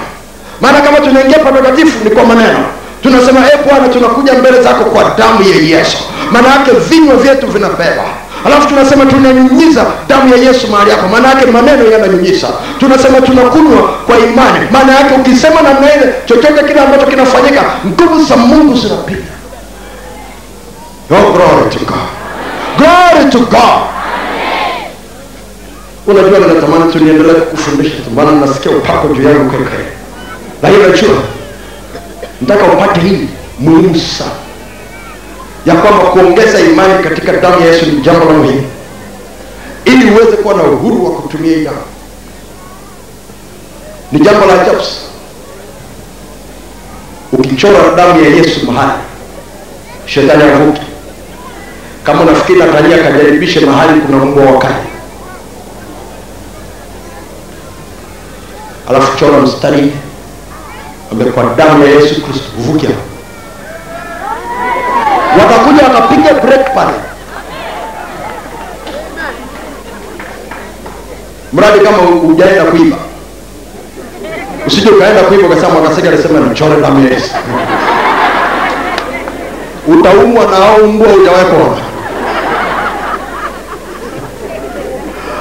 Maana 0.61 0.80
kama 0.80 1.01
tunaingia 1.01 1.38
patakatifu 1.38 2.05
ni 2.05 2.11
kwa 2.11 2.24
maneno. 2.24 2.59
Tunasema 3.03 3.40
e 3.40 3.59
bwana 3.68 3.88
tunakuja 3.88 4.32
mbele 4.34 4.62
zako 4.62 4.84
kwa 4.84 5.05
damu 5.18 5.43
ya 5.43 5.78
yesu. 5.78 5.99
Maana 6.32 6.49
yake 6.49 6.70
vinywa 6.70 7.16
vyetu 7.16 7.47
vinabeba. 7.47 8.05
Alafu 8.47 8.68
tunasema 8.68 9.07
tunanyunyiza 9.07 9.84
damu 10.09 10.28
ya 10.36 10.36
yesu 10.43 10.66
mahali 10.68 10.90
hapo 10.90 11.09
maana 11.09 11.28
yake 11.28 11.47
maneno 11.47 11.84
yananyunyiza. 11.90 12.49
Tunasema 12.80 13.20
tunakunywa 13.20 13.82
kwa 14.07 14.18
imani. 14.18 14.66
Maana 14.70 14.95
yake 14.95 15.14
ukisema 15.14 15.61
namna 15.62 15.95
ile 15.95 16.14
chochote 16.26 16.62
kile 16.68 16.80
ambacho 16.80 17.07
kinafanyika 17.07 17.62
nguvu 17.86 18.24
za 18.24 18.36
mungu 18.36 18.76
zinapita 18.76 19.32
oh, 21.11 21.32
glory 21.32 21.70
to 21.70 21.78
god. 21.78 22.09
Glory 22.78 23.30
to 23.30 23.38
god 23.38 23.91
unajua 26.07 26.39
ninatamani 26.39 26.93
tu 26.93 26.99
niendelee 26.99 27.33
kukufundisha 27.35 27.97
tu 27.97 28.11
maana 28.17 28.33
nasikia 28.33 28.71
upako 28.73 29.09
juu 29.09 29.23
yangu 29.23 29.51
kwelikweli 29.51 29.85
lakini 30.63 30.85
unajua 30.85 31.23
nataka 32.41 32.65
upate 32.73 33.01
hii 33.01 33.29
muhimu 33.59 33.99
sana. 34.01 34.31
Ya 35.67 35.75
kwamba 35.75 36.05
kuongeza 36.05 36.61
imani 36.61 37.03
katika 37.05 37.33
damu 37.33 37.61
ya 37.61 37.67
yesu 37.73 37.87
ni 37.87 38.01
jambo 38.01 38.25
la 38.25 38.33
muhimu. 38.33 38.65
Ili 39.85 40.11
uweze 40.11 40.37
kuwa 40.37 40.55
na 40.55 40.63
uhuru 40.63 41.05
wa 41.05 41.11
kutumia 41.11 41.57
hii 41.57 41.65
damu. 41.65 41.77
Ni 44.13 44.21
jambo 44.21 44.47
la 44.47 44.63
ajabu 44.63 44.81
ukichora 47.33 47.95
damu 47.97 48.25
ya 48.25 48.31
yesu 48.31 48.67
mahali 48.73 49.03
shetani 50.07 50.43
avuke 50.43 50.83
kama 52.05 52.21
unafikiri 52.23 52.59
natania 52.59 52.99
kajaribishe 52.99 53.61
mahali 53.61 54.01
kuna 54.01 54.25
mbwa 54.25 54.45
wakali 54.45 54.75
alafu 58.95 59.18
chora 59.18 59.38
mstari 59.38 59.93
ambaye 61.12 61.30
kwa 61.30 61.45
damu 61.57 61.84
ya 61.84 61.90
yesu 61.90 62.22
kristo 62.22 62.47
uvuke 62.59 62.86
hapo. 62.86 62.99
Watakuja 65.38 65.82
wakapiga 65.82 66.34
break 66.34 66.74
pale. 66.74 66.93
Mradi 71.53 71.80
kama 71.80 71.97
hujaenda 71.99 72.64
kuiba 72.64 72.97
usije 74.66 74.90
ukaenda 74.90 75.22
kuiba 75.22 75.47
ukasema 75.47 75.68
mwakasega 75.68 76.09
alisema 76.09 76.40
nichore 76.40 76.80
damu 76.80 77.05
ya 77.07 77.12
yesu. 77.14 77.30
Utaumwa 79.88 80.45
na 80.47 80.57
au 80.57 80.86
mbwa 80.86 81.09
ujawekona 81.09 81.76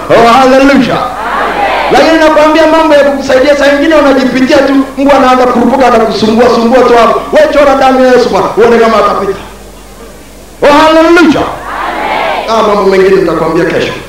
oh, 0.09 0.27
haleluya 0.33 0.97
lakini 1.93 2.17
nakwambia 2.19 2.67
mambo 2.67 2.93
ya 2.93 3.03
kukusaidia 3.03 3.55
saa 3.57 3.73
ingine 3.73 3.95
unajipitia 3.95 4.57
tu 4.57 4.73
mbwa 4.97 5.13
anaanza 5.17 5.45
kurupuka 5.45 5.89
na 5.89 5.99
kusumbua 5.99 6.49
sumbua 6.55 6.79
tu 6.83 6.93
hapo. 6.97 7.21
We 7.33 7.41
chora 7.53 7.75
damu 7.75 8.05
ya 8.05 8.11
yesu 8.13 8.29
bwana 8.29 8.47
uone 8.57 8.77
kama 8.77 8.97
atapita. 8.97 9.39
Oh 10.63 10.73
haleluya 10.73 11.41
ah, 12.49 12.61
mambo 12.67 12.83
mengine 12.91 13.21
nitakwambia 13.21 13.65
kesho. 13.65 13.93